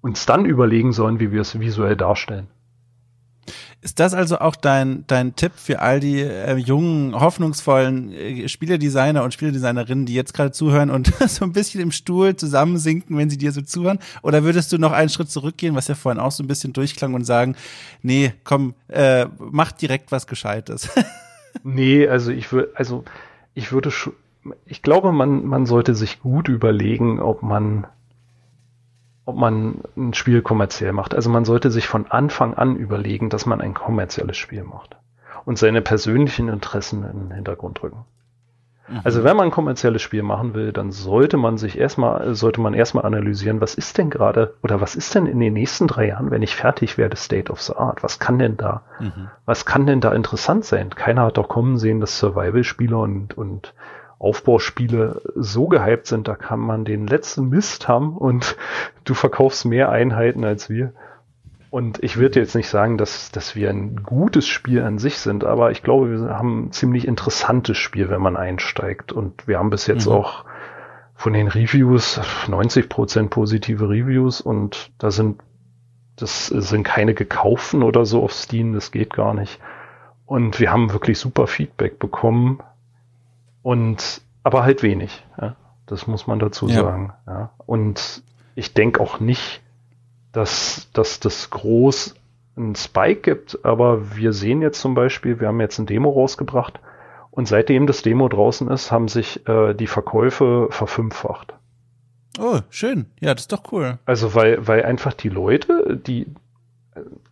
uns 0.00 0.26
dann 0.26 0.44
überlegen 0.44 0.92
sollen, 0.92 1.18
wie 1.18 1.32
wir 1.32 1.40
es 1.40 1.58
visuell 1.58 1.96
darstellen. 1.96 2.46
Ist 3.80 4.00
das 4.00 4.14
also 4.14 4.38
auch 4.38 4.56
dein, 4.56 5.04
dein 5.06 5.36
Tipp 5.36 5.52
für 5.56 5.80
all 5.80 6.00
die 6.00 6.20
äh, 6.20 6.56
jungen, 6.56 7.18
hoffnungsvollen 7.18 8.12
äh, 8.12 8.48
Spieledesigner 8.48 9.22
und 9.22 9.32
Spieledesignerinnen, 9.34 10.06
die 10.06 10.14
jetzt 10.14 10.34
gerade 10.34 10.52
zuhören 10.52 10.90
und 10.90 11.14
so 11.28 11.44
ein 11.44 11.52
bisschen 11.52 11.80
im 11.80 11.92
Stuhl 11.92 12.36
zusammensinken, 12.36 13.16
wenn 13.16 13.30
sie 13.30 13.38
dir 13.38 13.52
so 13.52 13.62
zuhören? 13.62 13.98
Oder 14.22 14.42
würdest 14.44 14.72
du 14.72 14.78
noch 14.78 14.92
einen 14.92 15.08
Schritt 15.08 15.30
zurückgehen, 15.30 15.74
was 15.74 15.88
ja 15.88 15.94
vorhin 15.94 16.20
auch 16.20 16.32
so 16.32 16.42
ein 16.42 16.48
bisschen 16.48 16.72
durchklang 16.72 17.14
und 17.14 17.24
sagen, 17.24 17.56
nee, 18.02 18.32
komm, 18.44 18.74
äh, 18.88 19.26
mach 19.38 19.72
direkt 19.72 20.12
was 20.12 20.26
Gescheites? 20.26 20.90
nee, 21.62 22.06
also 22.08 22.30
ich 22.30 22.50
würde, 22.52 22.70
also 22.74 23.04
ich 23.54 23.72
würde 23.72 23.90
schon, 23.90 24.12
ich 24.66 24.82
glaube, 24.82 25.12
man, 25.12 25.46
man 25.46 25.66
sollte 25.66 25.94
sich 25.94 26.20
gut 26.20 26.48
überlegen, 26.48 27.20
ob 27.20 27.42
man 27.42 27.86
ob 29.28 29.36
man 29.36 29.82
ein 29.94 30.14
Spiel 30.14 30.40
kommerziell 30.40 30.92
macht. 30.92 31.14
Also 31.14 31.28
man 31.28 31.44
sollte 31.44 31.70
sich 31.70 31.86
von 31.86 32.06
Anfang 32.10 32.54
an 32.54 32.76
überlegen, 32.76 33.28
dass 33.28 33.44
man 33.44 33.60
ein 33.60 33.74
kommerzielles 33.74 34.38
Spiel 34.38 34.64
macht 34.64 34.96
und 35.44 35.58
seine 35.58 35.82
persönlichen 35.82 36.48
Interessen 36.48 37.04
in 37.04 37.28
den 37.28 37.32
Hintergrund 37.32 37.82
rücken. 37.82 38.06
Mhm. 38.88 39.00
Also 39.04 39.24
wenn 39.24 39.36
man 39.36 39.48
ein 39.48 39.50
kommerzielles 39.50 40.00
Spiel 40.00 40.22
machen 40.22 40.54
will, 40.54 40.72
dann 40.72 40.92
sollte 40.92 41.36
man 41.36 41.58
sich 41.58 41.78
erstmal, 41.78 42.34
sollte 42.34 42.62
man 42.62 42.72
erstmal 42.72 43.04
analysieren, 43.04 43.60
was 43.60 43.74
ist 43.74 43.98
denn 43.98 44.08
gerade 44.08 44.54
oder 44.62 44.80
was 44.80 44.96
ist 44.96 45.14
denn 45.14 45.26
in 45.26 45.40
den 45.40 45.52
nächsten 45.52 45.88
drei 45.88 46.08
Jahren, 46.08 46.30
wenn 46.30 46.40
ich 46.40 46.56
fertig 46.56 46.96
werde, 46.96 47.16
State 47.16 47.52
of 47.52 47.60
the 47.60 47.74
Art? 47.74 48.02
Was 48.02 48.18
kann 48.18 48.38
denn 48.38 48.56
da, 48.56 48.84
mhm. 48.98 49.28
was 49.44 49.66
kann 49.66 49.86
denn 49.86 50.00
da 50.00 50.12
interessant 50.12 50.64
sein? 50.64 50.88
Keiner 50.88 51.24
hat 51.24 51.36
doch 51.36 51.48
kommen 51.48 51.76
sehen, 51.76 52.00
dass 52.00 52.18
Survival-Spiele 52.18 52.96
und, 52.96 53.36
und 53.36 53.74
Aufbauspiele 54.18 55.22
so 55.36 55.68
gehypt 55.68 56.06
sind, 56.06 56.26
da 56.26 56.34
kann 56.34 56.58
man 56.58 56.84
den 56.84 57.06
letzten 57.06 57.48
Mist 57.48 57.86
haben 57.88 58.16
und 58.16 58.56
du 59.04 59.14
verkaufst 59.14 59.64
mehr 59.64 59.90
Einheiten 59.90 60.44
als 60.44 60.68
wir. 60.68 60.92
Und 61.70 62.02
ich 62.02 62.16
würde 62.16 62.40
jetzt 62.40 62.54
nicht 62.54 62.68
sagen, 62.68 62.96
dass, 62.96 63.30
dass 63.30 63.54
wir 63.54 63.68
ein 63.68 64.02
gutes 64.02 64.46
Spiel 64.46 64.82
an 64.82 64.98
sich 64.98 65.18
sind, 65.18 65.44
aber 65.44 65.70
ich 65.70 65.82
glaube, 65.82 66.10
wir 66.10 66.30
haben 66.30 66.66
ein 66.66 66.72
ziemlich 66.72 67.06
interessantes 67.06 67.76
Spiel, 67.76 68.08
wenn 68.08 68.22
man 68.22 68.38
einsteigt. 68.38 69.12
Und 69.12 69.46
wir 69.46 69.58
haben 69.58 69.68
bis 69.68 69.86
jetzt 69.86 70.06
mhm. 70.06 70.14
auch 70.14 70.44
von 71.14 71.34
den 71.34 71.48
Reviews 71.48 72.20
90 72.48 72.88
Prozent 72.88 73.30
positive 73.30 73.88
Reviews 73.88 74.40
und 74.40 74.92
da 74.98 75.10
sind, 75.10 75.42
das 76.16 76.46
sind 76.46 76.84
keine 76.84 77.12
gekauften 77.12 77.82
oder 77.82 78.06
so 78.06 78.22
auf 78.22 78.32
Steam, 78.32 78.72
das 78.72 78.90
geht 78.90 79.12
gar 79.12 79.34
nicht. 79.34 79.60
Und 80.26 80.60
wir 80.60 80.70
haben 80.70 80.92
wirklich 80.92 81.18
super 81.18 81.46
Feedback 81.46 81.98
bekommen. 81.98 82.60
Und 83.62 84.22
aber 84.42 84.62
halt 84.64 84.82
wenig. 84.82 85.24
Ja? 85.40 85.56
Das 85.86 86.06
muss 86.06 86.26
man 86.26 86.38
dazu 86.38 86.68
ja. 86.68 86.82
sagen. 86.82 87.12
Ja? 87.26 87.50
Und 87.66 88.22
ich 88.54 88.74
denke 88.74 89.00
auch 89.00 89.20
nicht, 89.20 89.62
dass, 90.32 90.88
dass 90.92 91.20
das 91.20 91.50
groß 91.50 92.14
einen 92.56 92.74
Spike 92.74 93.20
gibt, 93.20 93.64
aber 93.64 94.16
wir 94.16 94.32
sehen 94.32 94.62
jetzt 94.62 94.80
zum 94.80 94.94
Beispiel, 94.94 95.40
wir 95.40 95.48
haben 95.48 95.60
jetzt 95.60 95.78
ein 95.78 95.86
Demo 95.86 96.10
rausgebracht 96.10 96.80
und 97.30 97.46
seitdem 97.46 97.86
das 97.86 98.02
Demo 98.02 98.28
draußen 98.28 98.68
ist, 98.68 98.90
haben 98.90 99.08
sich 99.08 99.46
äh, 99.48 99.74
die 99.74 99.86
Verkäufe 99.86 100.68
verfünffacht. 100.70 101.54
Oh, 102.38 102.60
schön. 102.70 103.06
Ja, 103.20 103.34
das 103.34 103.44
ist 103.44 103.52
doch 103.52 103.72
cool. 103.72 103.98
Also, 104.06 104.34
weil, 104.34 104.66
weil 104.66 104.84
einfach 104.84 105.12
die 105.12 105.28
Leute, 105.28 106.00
die, 106.04 106.26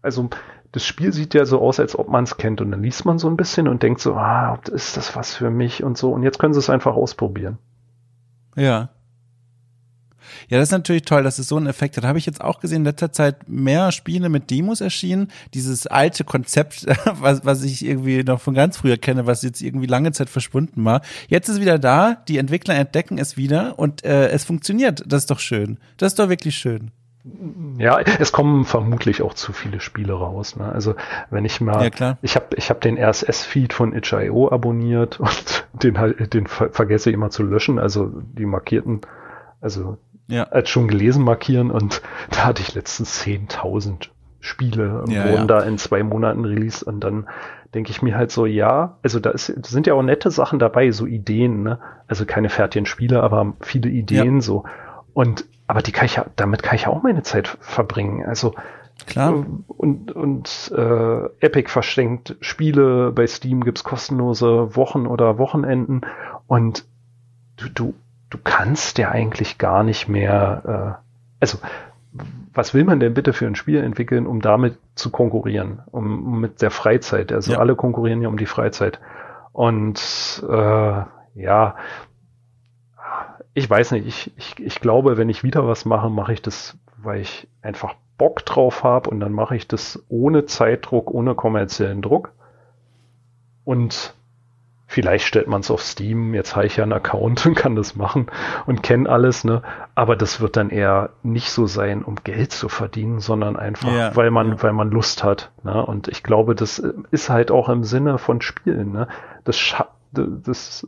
also 0.02 0.28
das 0.76 0.84
Spiel 0.84 1.10
sieht 1.10 1.32
ja 1.32 1.46
so 1.46 1.62
aus, 1.62 1.80
als 1.80 1.98
ob 1.98 2.10
man 2.10 2.24
es 2.24 2.36
kennt. 2.36 2.60
Und 2.60 2.70
dann 2.70 2.82
liest 2.82 3.06
man 3.06 3.18
so 3.18 3.30
ein 3.30 3.38
bisschen 3.38 3.66
und 3.66 3.82
denkt 3.82 3.98
so, 3.98 4.12
ah, 4.12 4.60
ist 4.70 4.98
das 4.98 5.16
was 5.16 5.34
für 5.34 5.48
mich 5.48 5.82
und 5.82 5.96
so. 5.96 6.12
Und 6.12 6.22
jetzt 6.22 6.38
können 6.38 6.52
sie 6.52 6.58
es 6.58 6.68
einfach 6.68 6.94
ausprobieren. 6.94 7.56
Ja. 8.56 8.90
Ja, 10.48 10.58
das 10.58 10.68
ist 10.68 10.72
natürlich 10.72 11.04
toll, 11.04 11.22
dass 11.22 11.38
es 11.38 11.48
so 11.48 11.56
einen 11.56 11.66
Effekt 11.66 11.96
hat. 11.96 12.04
Habe 12.04 12.18
ich 12.18 12.26
jetzt 12.26 12.42
auch 12.42 12.60
gesehen, 12.60 12.82
in 12.82 12.84
letzter 12.84 13.10
Zeit 13.10 13.48
mehr 13.48 13.90
Spiele 13.90 14.28
mit 14.28 14.50
Demos 14.50 14.82
erschienen. 14.82 15.28
Dieses 15.54 15.86
alte 15.86 16.24
Konzept, 16.24 16.84
was, 17.06 17.46
was 17.46 17.64
ich 17.64 17.82
irgendwie 17.82 18.22
noch 18.22 18.42
von 18.42 18.52
ganz 18.52 18.76
früher 18.76 18.98
kenne, 18.98 19.26
was 19.26 19.40
jetzt 19.40 19.62
irgendwie 19.62 19.86
lange 19.86 20.12
Zeit 20.12 20.28
verschwunden 20.28 20.84
war. 20.84 21.00
Jetzt 21.28 21.48
ist 21.48 21.54
es 21.54 21.60
wieder 21.62 21.78
da, 21.78 22.22
die 22.28 22.36
Entwickler 22.36 22.74
entdecken 22.74 23.16
es 23.16 23.38
wieder 23.38 23.78
und 23.78 24.04
äh, 24.04 24.28
es 24.28 24.44
funktioniert. 24.44 25.02
Das 25.06 25.22
ist 25.22 25.30
doch 25.30 25.40
schön. 25.40 25.78
Das 25.96 26.12
ist 26.12 26.18
doch 26.18 26.28
wirklich 26.28 26.54
schön. 26.54 26.90
Ja, 27.78 27.98
es 27.98 28.30
kommen 28.30 28.64
vermutlich 28.64 29.20
auch 29.22 29.34
zu 29.34 29.52
viele 29.52 29.80
Spiele 29.80 30.12
raus. 30.12 30.56
Ne? 30.56 30.70
Also 30.70 30.94
wenn 31.30 31.44
ich 31.44 31.60
mal, 31.60 31.90
ja, 31.98 32.16
ich 32.22 32.36
habe 32.36 32.46
ich 32.56 32.70
hab 32.70 32.80
den 32.80 32.98
RSS-Feed 32.98 33.72
von 33.72 33.92
itch.io 33.92 34.50
abonniert 34.52 35.18
und 35.20 35.66
den 35.72 35.98
halt, 35.98 36.32
den 36.34 36.46
ver 36.46 36.70
vergesse 36.70 37.10
ich 37.10 37.14
immer 37.14 37.30
zu 37.30 37.42
löschen. 37.42 37.78
Also 37.78 38.12
die 38.14 38.46
markierten, 38.46 39.00
also 39.60 39.98
ja. 40.28 40.44
als 40.44 40.70
schon 40.70 40.88
gelesen 40.88 41.24
markieren 41.24 41.70
und 41.70 42.00
da 42.30 42.44
hatte 42.44 42.62
ich 42.62 42.74
letztens 42.74 43.22
10.000 43.24 44.08
Spiele 44.40 45.04
ja, 45.08 45.24
wurden 45.24 45.40
ja. 45.40 45.44
da 45.46 45.60
in 45.60 45.78
zwei 45.78 46.04
Monaten 46.04 46.44
released 46.44 46.84
und 46.84 47.00
dann 47.00 47.26
denke 47.74 47.90
ich 47.90 48.00
mir 48.00 48.16
halt 48.16 48.30
so, 48.30 48.46
ja, 48.46 48.96
also 49.02 49.18
da, 49.18 49.30
ist, 49.30 49.52
da 49.54 49.68
sind 49.68 49.88
ja 49.88 49.94
auch 49.94 50.02
nette 50.02 50.30
Sachen 50.30 50.60
dabei, 50.60 50.92
so 50.92 51.04
Ideen, 51.04 51.64
ne? 51.64 51.80
Also 52.06 52.24
keine 52.24 52.48
fertigen 52.48 52.86
Spiele, 52.86 53.22
aber 53.22 53.54
viele 53.60 53.90
Ideen 53.90 54.40
so. 54.40 54.64
Und 55.16 55.46
aber 55.66 55.80
die 55.80 55.92
kann 55.92 56.04
ich 56.04 56.16
ja, 56.16 56.26
damit 56.36 56.62
kann 56.62 56.76
ich 56.76 56.82
ja 56.82 56.88
auch 56.88 57.02
meine 57.02 57.22
Zeit 57.22 57.56
verbringen. 57.62 58.26
Also 58.26 58.54
Klar. 59.06 59.32
Äh, 59.32 59.44
und, 59.66 60.12
und 60.12 60.72
äh, 60.76 61.24
Epic 61.40 61.70
verschenkt 61.70 62.36
Spiele, 62.40 63.12
bei 63.12 63.26
Steam 63.26 63.64
gibt's 63.64 63.82
kostenlose 63.82 64.76
Wochen 64.76 65.06
oder 65.06 65.38
Wochenenden 65.38 66.02
und 66.46 66.84
du, 67.56 67.70
du, 67.70 67.94
du 68.28 68.36
kannst 68.44 68.98
ja 68.98 69.10
eigentlich 69.10 69.56
gar 69.56 69.84
nicht 69.84 70.06
mehr, 70.06 70.98
äh, 71.00 71.02
also 71.40 71.60
was 72.52 72.74
will 72.74 72.84
man 72.84 73.00
denn 73.00 73.14
bitte 73.14 73.32
für 73.32 73.46
ein 73.46 73.54
Spiel 73.54 73.82
entwickeln, 73.82 74.26
um 74.26 74.42
damit 74.42 74.76
zu 74.96 75.10
konkurrieren, 75.10 75.80
um, 75.92 76.26
um 76.26 76.40
mit 76.40 76.60
der 76.60 76.70
Freizeit. 76.70 77.32
Also 77.32 77.52
ja. 77.52 77.58
alle 77.58 77.74
konkurrieren 77.74 78.20
ja 78.20 78.28
um 78.28 78.36
die 78.36 78.44
Freizeit. 78.44 79.00
Und 79.52 80.44
äh, 80.46 81.02
ja, 81.34 81.76
ich 83.56 83.68
weiß 83.68 83.92
nicht, 83.92 84.06
ich, 84.06 84.32
ich, 84.36 84.60
ich 84.60 84.80
glaube, 84.80 85.16
wenn 85.16 85.30
ich 85.30 85.42
wieder 85.42 85.66
was 85.66 85.86
mache, 85.86 86.10
mache 86.10 86.34
ich 86.34 86.42
das, 86.42 86.76
weil 86.98 87.20
ich 87.20 87.48
einfach 87.62 87.94
Bock 88.18 88.44
drauf 88.44 88.84
habe 88.84 89.08
und 89.08 89.18
dann 89.20 89.32
mache 89.32 89.56
ich 89.56 89.66
das 89.66 90.04
ohne 90.08 90.44
Zeitdruck, 90.44 91.10
ohne 91.10 91.34
kommerziellen 91.34 92.02
Druck. 92.02 92.32
Und 93.64 94.14
Vielleicht 94.88 95.26
stellt 95.26 95.48
man 95.48 95.62
es 95.62 95.70
auf 95.72 95.82
Steam, 95.82 96.32
jetzt 96.32 96.54
habe 96.54 96.66
ich 96.66 96.76
ja 96.76 96.84
einen 96.84 96.92
Account 96.92 97.44
und 97.46 97.56
kann 97.56 97.74
das 97.74 97.96
machen 97.96 98.26
und 98.66 98.84
kenne 98.84 99.08
alles, 99.08 99.42
ne? 99.42 99.62
Aber 99.96 100.14
das 100.14 100.40
wird 100.40 100.56
dann 100.56 100.70
eher 100.70 101.10
nicht 101.24 101.50
so 101.50 101.66
sein, 101.66 102.04
um 102.04 102.14
Geld 102.22 102.52
zu 102.52 102.68
verdienen, 102.68 103.18
sondern 103.18 103.56
einfach, 103.56 103.92
ja, 103.92 104.14
weil 104.14 104.30
man, 104.30 104.50
ja. 104.50 104.62
weil 104.62 104.72
man 104.72 104.90
Lust 104.90 105.24
hat. 105.24 105.50
Ne? 105.64 105.84
Und 105.84 106.06
ich 106.06 106.22
glaube, 106.22 106.54
das 106.54 106.78
ist 107.10 107.30
halt 107.30 107.50
auch 107.50 107.68
im 107.68 107.82
Sinne 107.82 108.18
von 108.18 108.40
Spielen, 108.40 108.92
ne? 108.92 109.08
Das, 109.42 109.74
das 110.12 110.86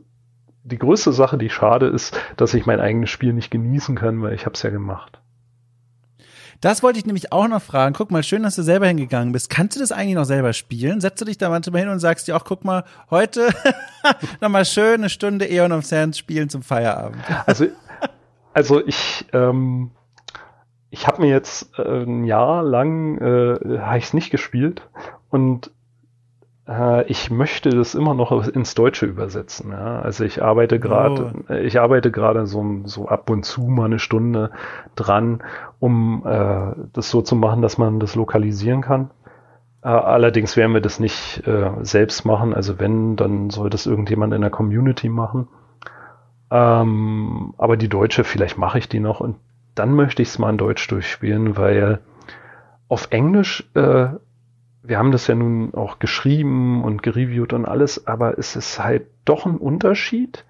die 0.69 0.79
größte 0.79 1.13
Sache, 1.13 1.39
die 1.39 1.51
schade 1.51 1.87
ist, 1.87 2.19
dass 2.37 2.55
ich 2.55 2.67
mein 2.67 2.81
eigenes 2.81 3.11
Spiel 3.11 3.33
nicht 3.33 3.51
genießen 3.51 3.97
kann, 3.97 4.23
weil 4.23 4.35
ich 4.35 4.47
habe 4.47 4.55
es 4.55 4.63
ja 4.63 4.71
gemacht. 4.71 5.21
Das 6.61 6.83
wollte 6.83 6.99
ich 6.99 7.07
nämlich 7.07 7.33
auch 7.33 7.47
noch 7.47 7.63
fragen. 7.63 7.95
Guck 7.95 8.11
mal, 8.11 8.25
schön, 8.25 8.43
dass 8.43 8.57
du 8.57 8.63
selber 8.63 8.89
hingegangen 8.89 9.33
bist. 9.33 9.49
Kannst 9.49 9.77
du 9.77 9.81
das 9.81 9.93
eigentlich 9.93 10.17
noch 10.17 10.25
selber 10.25 10.53
spielen? 10.53 11.01
Setzt 11.01 11.21
du 11.21 11.25
dich 11.25 11.39
da 11.39 11.51
manchmal 11.51 11.83
hin 11.83 11.89
und 11.89 12.01
sagst 12.01 12.27
dir 12.27 12.37
auch, 12.37 12.45
guck 12.45 12.65
mal, 12.65 12.85
heute 13.11 13.49
nochmal 14.41 14.65
schön 14.65 14.95
eine 14.95 15.09
Stunde 15.09 15.49
Eon 15.49 15.71
of 15.71 15.87
Sands 15.87 16.19
spielen 16.19 16.49
zum 16.49 16.63
Feierabend. 16.63 17.23
Also, 17.47 17.67
also 18.55 18.85
ich, 18.85 19.27
ähm, 19.33 19.93
ich 20.91 21.07
habe 21.07 21.23
mir 21.23 21.29
jetzt 21.29 21.79
äh, 21.79 22.03
ein 22.03 22.25
Jahr 22.25 22.65
lang 22.65 23.19
äh, 23.19 23.79
habe 23.79 23.99
ich 23.99 24.07
es 24.07 24.15
nicht 24.15 24.31
gespielt 24.31 24.83
und 25.31 25.71
ich 27.07 27.31
möchte 27.31 27.71
das 27.71 27.95
immer 27.95 28.13
noch 28.13 28.47
ins 28.47 28.75
Deutsche 28.75 29.07
übersetzen. 29.07 29.71
Ja? 29.71 30.01
Also 30.01 30.25
ich 30.25 30.43
arbeite 30.43 30.79
gerade, 30.79 31.33
oh. 31.49 31.53
ich 31.55 31.81
arbeite 31.81 32.11
gerade 32.11 32.47
so, 32.47 32.83
so 32.85 33.09
ab 33.09 33.31
und 33.31 33.45
zu 33.45 33.63
mal 33.63 33.87
eine 33.87 33.99
Stunde 33.99 34.51
dran, 34.95 35.43
um 35.79 36.25
äh, 36.27 36.73
das 36.93 37.09
so 37.09 37.23
zu 37.23 37.37
machen, 37.37 37.63
dass 37.63 37.79
man 37.79 38.01
das 38.01 38.17
lokalisieren 38.17 38.83
kann. 38.83 39.11
Äh, 39.83 39.89
allerdings 39.89 40.59
werden 40.59 40.75
wir 40.75 40.83
das 40.83 41.01
nicht 41.01 41.47
äh, 41.47 41.71
selbst 41.81 42.27
machen. 42.27 42.53
Also 42.53 42.79
wenn, 42.79 43.17
dann 43.17 43.49
soll 43.49 43.71
das 43.71 43.87
irgendjemand 43.87 44.35
in 44.35 44.43
der 44.43 44.51
Community 44.51 45.09
machen. 45.09 45.49
Ähm, 46.51 47.55
aber 47.57 47.79
die 47.79 47.89
deutsche, 47.89 48.25
vielleicht 48.25 48.59
mache 48.59 48.79
ich 48.79 48.91
die 48.91 49.01
noch 49.01 49.21
und 49.21 49.37
dann 49.75 49.95
möchte 49.95 50.21
ich 50.21 50.29
es 50.29 50.39
mal 50.39 50.51
in 50.51 50.59
Deutsch 50.59 50.87
durchspielen, 50.89 51.57
weil 51.57 52.01
auf 52.89 53.09
Englisch 53.11 53.71
äh, 53.75 54.09
wir 54.89 54.99
haben 54.99 55.13
das 55.13 55.27
ja 55.27 55.35
nun 55.35 55.75
auch 55.75 55.99
geschrieben 55.99 56.83
und 56.83 57.03
gereviewt 57.03 57.53
und 57.53 57.67
alles, 57.67 58.07
aber 58.07 58.39
es 58.39 58.57
ist 58.57 58.83
halt 58.83 59.07
doch 59.27 59.45
ein 59.45 59.59
Unterschied. 59.59 60.47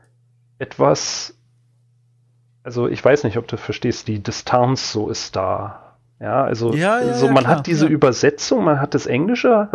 Etwas, 0.61 1.36
also 2.62 2.86
ich 2.86 3.05
weiß 3.05 3.24
nicht, 3.24 3.36
ob 3.36 3.49
du 3.49 3.57
verstehst, 3.57 4.07
die 4.07 4.22
Distanz 4.22 4.93
so 4.93 5.09
ist 5.09 5.34
da. 5.34 5.97
Ja, 6.20 6.45
also 6.45 6.72
ja, 6.72 7.01
ja, 7.01 7.14
so 7.14 7.26
man 7.26 7.45
klar, 7.45 7.59
hat 7.59 7.66
diese 7.66 7.86
Übersetzung, 7.86 8.64
man 8.64 8.80
hat 8.80 8.95
das 8.95 9.07
Englische, 9.07 9.68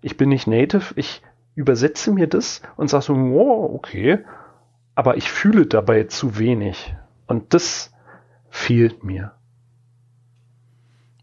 ich 0.00 0.16
bin 0.16 0.30
nicht 0.30 0.46
native, 0.46 0.94
ich 0.96 1.22
übersetze 1.54 2.12
mir 2.12 2.26
das 2.26 2.62
und 2.76 2.88
sage 2.88 3.04
so, 3.04 3.14
wow, 3.14 3.74
okay, 3.74 4.20
aber 4.94 5.18
ich 5.18 5.30
fühle 5.30 5.66
dabei 5.66 6.04
zu 6.04 6.38
wenig. 6.38 6.94
Und 7.26 7.52
das 7.52 7.92
fehlt 8.48 9.04
mir. 9.04 9.32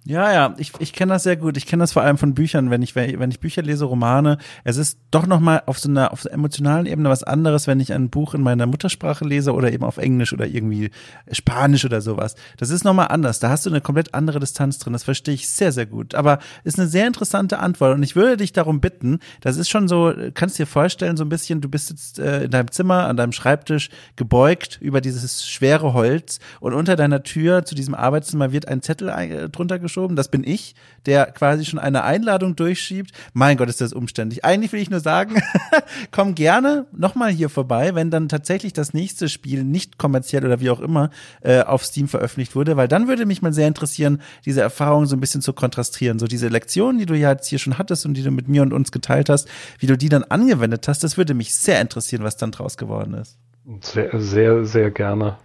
Ja, 0.09 0.33
ja, 0.33 0.55
ich, 0.57 0.71
ich 0.79 0.91
kenne 0.91 1.13
das 1.13 1.21
sehr 1.21 1.37
gut. 1.37 1.55
Ich 1.55 1.67
kenne 1.67 1.83
das 1.83 1.93
vor 1.93 2.01
allem 2.01 2.17
von 2.17 2.33
Büchern, 2.33 2.71
wenn 2.71 2.81
ich, 2.81 2.95
wenn 2.95 3.29
ich 3.29 3.39
Bücher 3.39 3.61
lese, 3.61 3.85
Romane. 3.85 4.39
Es 4.63 4.77
ist 4.77 4.97
doch 5.11 5.27
nochmal 5.27 5.61
auf 5.67 5.77
so 5.77 5.87
einer, 5.87 6.11
auf 6.11 6.23
so 6.23 6.29
einer 6.29 6.39
emotionalen 6.39 6.87
Ebene 6.87 7.09
was 7.09 7.21
anderes, 7.21 7.67
wenn 7.67 7.79
ich 7.79 7.93
ein 7.93 8.09
Buch 8.09 8.33
in 8.33 8.41
meiner 8.41 8.65
Muttersprache 8.65 9.23
lese 9.23 9.53
oder 9.53 9.71
eben 9.71 9.83
auf 9.83 9.97
Englisch 9.97 10.33
oder 10.33 10.47
irgendwie 10.47 10.89
Spanisch 11.31 11.85
oder 11.85 12.01
sowas. 12.01 12.33
Das 12.57 12.71
ist 12.71 12.83
nochmal 12.83 13.09
anders. 13.09 13.37
Da 13.37 13.51
hast 13.51 13.67
du 13.67 13.69
eine 13.69 13.81
komplett 13.81 14.15
andere 14.15 14.39
Distanz 14.39 14.79
drin. 14.79 14.93
Das 14.93 15.03
verstehe 15.03 15.35
ich 15.35 15.47
sehr, 15.47 15.71
sehr 15.71 15.85
gut. 15.85 16.15
Aber 16.15 16.39
ist 16.63 16.79
eine 16.79 16.87
sehr 16.87 17.05
interessante 17.05 17.59
Antwort. 17.59 17.93
Und 17.93 18.01
ich 18.01 18.15
würde 18.15 18.37
dich 18.37 18.51
darum 18.51 18.81
bitten, 18.81 19.19
das 19.41 19.57
ist 19.57 19.69
schon 19.69 19.87
so, 19.87 20.11
kannst 20.33 20.57
dir 20.57 20.65
vorstellen, 20.65 21.17
so 21.17 21.23
ein 21.23 21.29
bisschen, 21.29 21.61
du 21.61 21.69
bist 21.69 21.91
jetzt 21.91 22.17
äh, 22.17 22.45
in 22.45 22.49
deinem 22.49 22.71
Zimmer, 22.71 23.05
an 23.05 23.15
deinem 23.15 23.31
Schreibtisch 23.31 23.91
gebeugt 24.15 24.79
über 24.81 25.01
dieses 25.01 25.47
schwere 25.47 25.93
Holz 25.93 26.39
und 26.61 26.73
unter 26.73 26.95
deiner 26.95 27.21
Tür 27.21 27.63
zu 27.63 27.75
diesem 27.75 27.93
Arbeitszimmer 27.93 28.51
wird 28.51 28.67
ein 28.67 28.81
Zettel 28.81 29.09
äh, 29.09 29.49
drunter 29.49 29.77
geschoben 29.77 29.98
geschoben. 29.99 30.15
Das 30.15 30.29
bin 30.29 30.43
ich, 30.43 30.75
der 31.05 31.25
quasi 31.27 31.65
schon 31.65 31.79
eine 31.79 32.03
Einladung 32.03 32.55
durchschiebt. 32.55 33.11
Mein 33.33 33.57
Gott, 33.57 33.69
ist 33.69 33.81
das 33.81 33.93
umständlich. 33.93 34.45
Eigentlich 34.45 34.71
will 34.71 34.81
ich 34.81 34.89
nur 34.89 34.99
sagen, 34.99 35.41
komm 36.11 36.35
gerne 36.35 36.85
nochmal 36.91 37.31
hier 37.31 37.49
vorbei, 37.49 37.95
wenn 37.95 38.09
dann 38.09 38.29
tatsächlich 38.29 38.73
das 38.73 38.93
nächste 38.93 39.29
Spiel 39.29 39.63
nicht 39.63 39.97
kommerziell 39.97 40.45
oder 40.45 40.59
wie 40.59 40.69
auch 40.69 40.79
immer 40.79 41.09
äh, 41.41 41.61
auf 41.61 41.83
Steam 41.85 42.07
veröffentlicht 42.07 42.55
wurde, 42.55 42.77
weil 42.77 42.87
dann 42.87 43.07
würde 43.07 43.25
mich 43.25 43.41
mal 43.41 43.53
sehr 43.53 43.67
interessieren, 43.67 44.21
diese 44.45 44.61
Erfahrung 44.61 45.05
so 45.05 45.15
ein 45.15 45.19
bisschen 45.19 45.41
zu 45.41 45.53
kontrastieren. 45.53 46.19
So 46.19 46.27
diese 46.27 46.47
Lektionen, 46.47 46.99
die 46.99 47.05
du 47.05 47.15
ja 47.15 47.31
jetzt 47.31 47.47
hier 47.47 47.59
schon 47.59 47.77
hattest 47.77 48.05
und 48.05 48.13
die 48.15 48.23
du 48.23 48.31
mit 48.31 48.47
mir 48.47 48.61
und 48.61 48.73
uns 48.73 48.91
geteilt 48.91 49.29
hast, 49.29 49.47
wie 49.79 49.87
du 49.87 49.97
die 49.97 50.09
dann 50.09 50.23
angewendet 50.23 50.87
hast, 50.87 51.03
das 51.03 51.17
würde 51.17 51.33
mich 51.33 51.53
sehr 51.53 51.81
interessieren, 51.81 52.23
was 52.23 52.37
dann 52.37 52.51
draus 52.51 52.77
geworden 52.77 53.13
ist. 53.13 53.37
Sehr, 53.81 54.19
sehr, 54.19 54.65
sehr 54.65 54.89
gerne. 54.89 55.37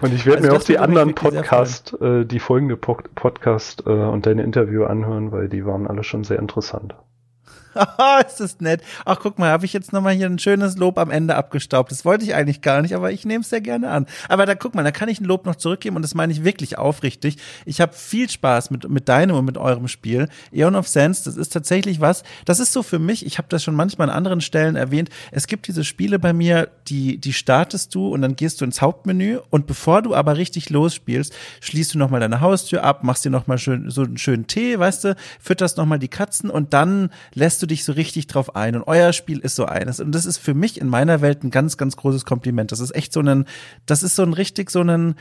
Und 0.00 0.12
ich 0.12 0.26
werde 0.26 0.42
also 0.42 0.50
mir 0.50 0.58
auch 0.58 0.64
die 0.64 0.78
anderen 0.78 1.14
Podcast, 1.14 2.00
äh, 2.00 2.24
die 2.24 2.38
folgende 2.38 2.76
Podcast 2.76 3.84
äh, 3.86 3.90
und 3.90 4.26
deine 4.26 4.42
Interview 4.42 4.84
anhören, 4.84 5.32
weil 5.32 5.48
die 5.48 5.64
waren 5.66 5.86
alle 5.86 6.04
schon 6.04 6.24
sehr 6.24 6.38
interessant. 6.38 6.94
ist 8.26 8.40
das 8.40 8.60
nett. 8.60 8.82
Ach, 9.04 9.18
guck 9.20 9.38
mal, 9.38 9.50
habe 9.50 9.64
ich 9.64 9.72
jetzt 9.72 9.92
nochmal 9.92 10.14
hier 10.14 10.26
ein 10.26 10.38
schönes 10.38 10.76
Lob 10.76 10.98
am 10.98 11.10
Ende 11.10 11.36
abgestaubt. 11.36 11.90
Das 11.90 12.04
wollte 12.04 12.24
ich 12.24 12.34
eigentlich 12.34 12.60
gar 12.60 12.82
nicht, 12.82 12.94
aber 12.94 13.12
ich 13.12 13.24
nehme 13.24 13.42
es 13.42 13.50
sehr 13.50 13.60
gerne 13.60 13.90
an. 13.90 14.06
Aber 14.28 14.46
da 14.46 14.54
guck 14.54 14.74
mal, 14.74 14.84
da 14.84 14.90
kann 14.90 15.08
ich 15.08 15.20
ein 15.20 15.24
Lob 15.24 15.46
noch 15.46 15.56
zurückgeben 15.56 15.96
und 15.96 16.02
das 16.02 16.14
meine 16.14 16.32
ich 16.32 16.44
wirklich 16.44 16.78
aufrichtig. 16.78 17.36
Ich 17.64 17.80
habe 17.80 17.92
viel 17.92 18.28
Spaß 18.28 18.70
mit, 18.70 18.88
mit 18.88 19.08
deinem 19.08 19.36
und 19.36 19.44
mit 19.44 19.58
eurem 19.58 19.88
Spiel. 19.88 20.28
Eon 20.52 20.74
of 20.74 20.88
Sense, 20.88 21.24
das 21.24 21.36
ist 21.36 21.52
tatsächlich 21.52 22.00
was, 22.00 22.22
das 22.44 22.60
ist 22.60 22.72
so 22.72 22.82
für 22.82 22.98
mich, 22.98 23.26
ich 23.26 23.38
habe 23.38 23.48
das 23.48 23.62
schon 23.62 23.74
manchmal 23.74 24.10
an 24.10 24.16
anderen 24.16 24.40
Stellen 24.40 24.76
erwähnt, 24.76 25.10
es 25.30 25.46
gibt 25.46 25.68
diese 25.68 25.84
Spiele 25.84 26.18
bei 26.18 26.32
mir, 26.32 26.68
die, 26.88 27.18
die 27.18 27.32
startest 27.32 27.94
du 27.94 28.08
und 28.08 28.22
dann 28.22 28.36
gehst 28.36 28.60
du 28.60 28.64
ins 28.64 28.80
Hauptmenü 28.80 29.38
und 29.50 29.66
bevor 29.66 30.02
du 30.02 30.14
aber 30.14 30.36
richtig 30.36 30.70
losspielst, 30.70 31.34
schließt 31.60 31.94
du 31.94 31.98
nochmal 31.98 32.20
deine 32.20 32.40
Haustür 32.40 32.84
ab, 32.84 33.04
machst 33.04 33.24
dir 33.24 33.30
nochmal 33.30 33.58
schön, 33.58 33.90
so 33.90 34.02
einen 34.02 34.18
schönen 34.18 34.46
Tee, 34.46 34.78
weißt 34.78 35.04
du, 35.04 35.16
fütterst 35.40 35.76
nochmal 35.76 35.98
die 35.98 36.08
Katzen 36.08 36.50
und 36.50 36.72
dann 36.72 37.10
lässt 37.34 37.62
du 37.62 37.65
du 37.66 37.74
dich 37.74 37.84
so 37.84 37.92
richtig 37.92 38.26
drauf 38.26 38.56
ein. 38.56 38.76
Und 38.76 38.84
euer 38.86 39.12
Spiel 39.12 39.38
ist 39.38 39.56
so 39.56 39.66
eines. 39.66 40.00
Und 40.00 40.12
das 40.12 40.26
ist 40.26 40.38
für 40.38 40.54
mich 40.54 40.80
in 40.80 40.88
meiner 40.88 41.20
Welt 41.20 41.44
ein 41.44 41.50
ganz, 41.50 41.76
ganz 41.76 41.96
großes 41.96 42.24
Kompliment. 42.24 42.72
Das 42.72 42.80
ist 42.80 42.94
echt 42.94 43.12
so 43.12 43.20
ein, 43.20 43.44
das 43.86 44.02
ist 44.02 44.16
so 44.16 44.22
ein 44.22 44.32
richtig 44.32 44.70
so 44.70 44.82
ein 44.82 45.14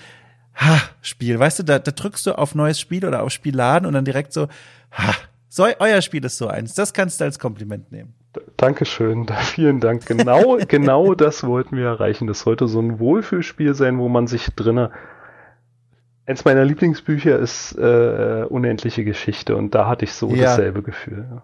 ha, 0.56 0.82
Spiel. 1.02 1.40
Weißt 1.40 1.60
du, 1.60 1.64
da, 1.64 1.80
da 1.80 1.92
drückst 1.92 2.26
du 2.26 2.38
auf 2.38 2.56
neues 2.56 2.80
Spiel 2.80 3.06
oder 3.06 3.24
auf 3.24 3.32
Spielladen 3.32 3.88
und 3.88 3.94
dann 3.94 4.06
direkt 4.06 4.34
so, 4.34 4.48
ha, 4.92 5.14
so, 5.50 5.66
euer 5.80 6.02
Spiel 6.02 6.24
ist 6.26 6.38
so 6.38 6.48
eins. 6.48 6.74
Das 6.76 6.94
kannst 6.94 7.20
du 7.20 7.26
als 7.26 7.40
Kompliment 7.40 7.92
nehmen. 7.92 8.14
Dankeschön, 8.58 9.28
vielen 9.44 9.80
Dank. 9.80 10.06
Genau, 10.06 10.58
genau 10.68 11.14
das 11.16 11.46
wollten 11.46 11.78
wir 11.78 11.86
erreichen. 11.86 12.28
Das 12.28 12.42
sollte 12.42 12.68
so 12.68 12.82
ein 12.82 13.00
Wohlfühlspiel 13.00 13.74
sein, 13.74 13.98
wo 14.00 14.10
man 14.10 14.28
sich 14.28 14.48
drinnen 14.56 14.90
Eins 16.28 16.44
meiner 16.44 16.66
Lieblingsbücher 16.66 17.38
ist 17.38 17.78
äh, 17.78 18.46
Unendliche 18.50 19.04
Geschichte 19.04 19.56
und 19.56 19.76
da 19.76 19.88
hatte 19.88 20.06
ich 20.06 20.14
so 20.14 20.32
ja. 20.32 20.46
dasselbe 20.46 20.82
Gefühl. 20.82 21.44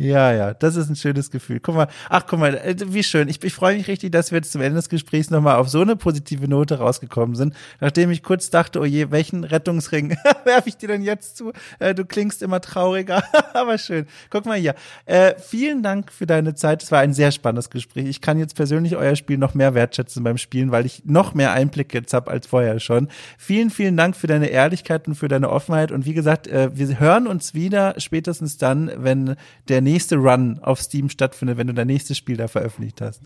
Ja. 0.00 0.32
Ja, 0.32 0.54
das 0.54 0.76
ist 0.76 0.88
ein 0.88 0.96
schönes 0.96 1.30
Gefühl. 1.30 1.60
Guck 1.60 1.74
mal, 1.74 1.88
ach, 2.08 2.24
guck 2.26 2.38
mal, 2.38 2.54
äh, 2.54 2.74
wie 2.86 3.02
schön. 3.02 3.28
Ich, 3.28 3.44
ich 3.44 3.52
freue 3.52 3.76
mich 3.76 3.86
richtig, 3.86 4.12
dass 4.12 4.30
wir 4.30 4.38
jetzt 4.38 4.52
zum 4.52 4.62
Ende 4.62 4.76
des 4.76 4.88
Gesprächs 4.88 5.28
nochmal 5.28 5.56
auf 5.56 5.68
so 5.68 5.82
eine 5.82 5.94
positive 5.94 6.48
Note 6.48 6.78
rausgekommen 6.78 7.36
sind, 7.36 7.54
nachdem 7.80 8.10
ich 8.10 8.22
kurz 8.22 8.48
dachte, 8.48 8.80
oh 8.80 8.86
je, 8.86 9.10
welchen 9.10 9.44
Rettungsring 9.44 10.16
werfe 10.44 10.70
ich 10.70 10.78
dir 10.78 10.88
denn 10.88 11.02
jetzt 11.02 11.36
zu? 11.36 11.52
Äh, 11.80 11.94
du 11.94 12.06
klingst 12.06 12.42
immer 12.42 12.62
trauriger, 12.62 13.22
aber 13.52 13.76
schön. 13.76 14.06
Guck 14.30 14.46
mal 14.46 14.56
hier. 14.56 14.74
Äh, 15.04 15.34
vielen 15.38 15.82
Dank 15.82 16.10
für 16.10 16.24
deine 16.24 16.54
Zeit. 16.54 16.82
Es 16.82 16.90
war 16.90 17.00
ein 17.00 17.12
sehr 17.12 17.30
spannendes 17.30 17.68
Gespräch. 17.68 18.06
Ich 18.06 18.22
kann 18.22 18.38
jetzt 18.38 18.56
persönlich 18.56 18.96
euer 18.96 19.16
Spiel 19.16 19.36
noch 19.36 19.52
mehr 19.52 19.74
wertschätzen 19.74 20.24
beim 20.24 20.38
Spielen, 20.38 20.70
weil 20.70 20.86
ich 20.86 21.02
noch 21.04 21.34
mehr 21.34 21.52
Einblick 21.52 21.92
jetzt 21.92 22.14
habe 22.14 22.30
als 22.30 22.46
vorher 22.46 22.80
schon. 22.80 23.08
Vielen, 23.36 23.68
vielen 23.68 23.98
Dank 23.98 24.16
für 24.16 24.28
deine 24.28 24.46
Ehrlichkeit 24.46 25.08
und 25.08 25.14
für 25.16 25.28
deine 25.28 25.50
Offenheit. 25.50 25.92
Und 25.92 26.06
wie 26.06 26.14
gesagt, 26.14 26.46
äh, 26.46 26.70
wir 26.72 26.98
hören 26.98 27.26
uns 27.26 27.52
wieder 27.52 27.94
spätestens 27.98 28.56
dann, 28.56 28.90
wenn 28.96 29.36
der 29.68 29.82
nächste 29.82 29.89
Run 30.16 30.58
auf 30.62 30.80
Steam 30.80 31.08
stattfindet, 31.08 31.56
wenn 31.58 31.66
du 31.66 31.74
dein 31.74 31.86
nächstes 31.86 32.16
Spiel 32.16 32.36
da 32.36 32.48
veröffentlicht 32.48 33.00
hast. 33.00 33.22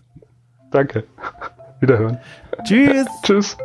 Danke. 0.71 1.03
Wiederhören. 1.79 2.17
Tschüss. 2.63 3.07
Tschüss. 3.23 3.57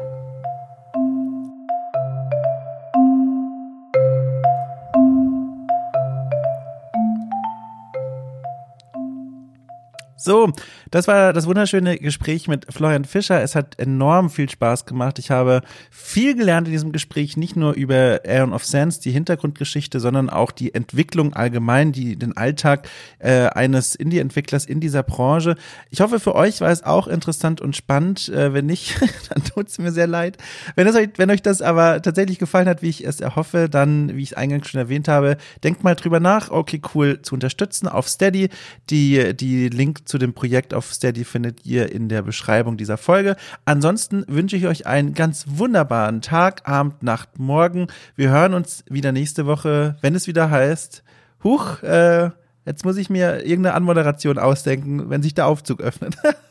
So, 10.23 10.53
das 10.91 11.09
war 11.09 11.33
das 11.33 11.47
wunderschöne 11.47 11.97
Gespräch 11.97 12.47
mit 12.47 12.67
Florian 12.69 13.07
Fischer. 13.07 13.41
Es 13.43 13.55
hat 13.55 13.79
enorm 13.79 14.29
viel 14.29 14.51
Spaß 14.51 14.85
gemacht. 14.85 15.19
Ich 15.19 15.31
habe 15.31 15.63
viel 15.91 16.35
gelernt 16.35 16.69
in 16.69 16.73
diesem 16.73 16.93
Gespräch, 16.93 17.39
nicht 17.39 17.57
nur 17.57 17.73
über 17.73 18.21
Aeon 18.27 18.53
of 18.53 18.67
Sands, 18.67 19.01
die 19.01 19.13
Hintergrundgeschichte, 19.13 19.99
sondern 19.99 20.29
auch 20.29 20.51
die 20.51 20.75
Entwicklung 20.75 21.33
allgemein, 21.33 21.93
die 21.93 22.17
den 22.17 22.37
Alltag 22.37 22.87
äh, 23.19 23.47
eines 23.47 23.95
Indie-Entwicklers 23.95 24.67
in 24.67 24.81
dieser 24.81 25.03
Branche. 25.03 25.57
Ich 25.89 26.03
hoffe, 26.03 26.21
für 26.21 26.35
euch 26.35 26.61
war 26.61 26.71
es 26.71 26.83
auch 26.83 27.09
interessant 27.09 27.63
und 27.63 27.75
spannend. 27.75 28.29
Äh, 28.29 28.53
wenn 28.53 28.67
nicht, 28.67 29.01
dann 29.31 29.43
tut 29.43 29.69
es 29.69 29.79
mir 29.79 29.91
sehr 29.91 30.07
leid. 30.07 30.37
Wenn, 30.77 30.87
es 30.87 30.97
euch, 30.97 31.09
wenn 31.17 31.31
euch 31.31 31.41
das 31.41 31.63
aber 31.63 32.03
tatsächlich 32.03 32.39
gefallen 32.39 32.69
hat, 32.69 32.83
wie 32.83 32.91
ich 32.91 33.07
es 33.07 33.23
erhoffe, 33.23 33.71
dann, 33.71 34.15
wie 34.15 34.23
ich 34.23 34.33
es 34.33 34.37
eingangs 34.37 34.69
schon 34.69 34.81
erwähnt 34.81 35.09
habe, 35.09 35.39
denkt 35.65 35.83
mal 35.83 35.95
drüber 35.95 36.21
nach, 36.21 36.51
okay, 36.51 36.83
cool 36.95 37.23
zu 37.23 37.35
unterstützen 37.35 37.89
auf 37.89 38.07
Steady. 38.07 38.51
Die, 38.91 39.35
die 39.35 39.71
Link 39.71 40.10
zu 40.11 40.19
dem 40.19 40.35
Projekt 40.35 40.75
auf 40.75 40.93
Steady 40.93 41.25
findet 41.25 41.65
ihr 41.65 41.93
in 41.93 42.09
der 42.09 42.23
Beschreibung 42.23 42.77
dieser 42.77 42.97
Folge. 42.97 43.37
Ansonsten 43.65 44.25
wünsche 44.27 44.57
ich 44.57 44.67
euch 44.67 44.87
einen 44.87 45.15
ganz 45.15 45.45
wunderbaren 45.49 46.21
Tag, 46.21 46.69
Abend, 46.69 47.03
Nacht, 47.05 47.39
Morgen. 47.39 47.87
Wir 48.17 48.31
hören 48.31 48.55
uns 48.55 48.85
wieder 48.91 49.13
nächste 49.13 49.47
Woche, 49.47 49.97
wenn 50.01 50.17
es 50.17 50.27
wieder 50.27 50.51
heißt, 50.51 51.05
huch, 51.45 51.83
äh, 51.85 52.31
jetzt 52.67 52.85
muss 52.85 52.97
ich 52.97 53.09
mir 53.09 53.47
irgendeine 53.47 53.75
Anmoderation 53.75 54.39
ausdenken, 54.39 55.09
wenn 55.11 55.23
sich 55.23 55.35
der 55.35 55.47
Aufzug 55.47 55.81
öffnet. 55.81 56.17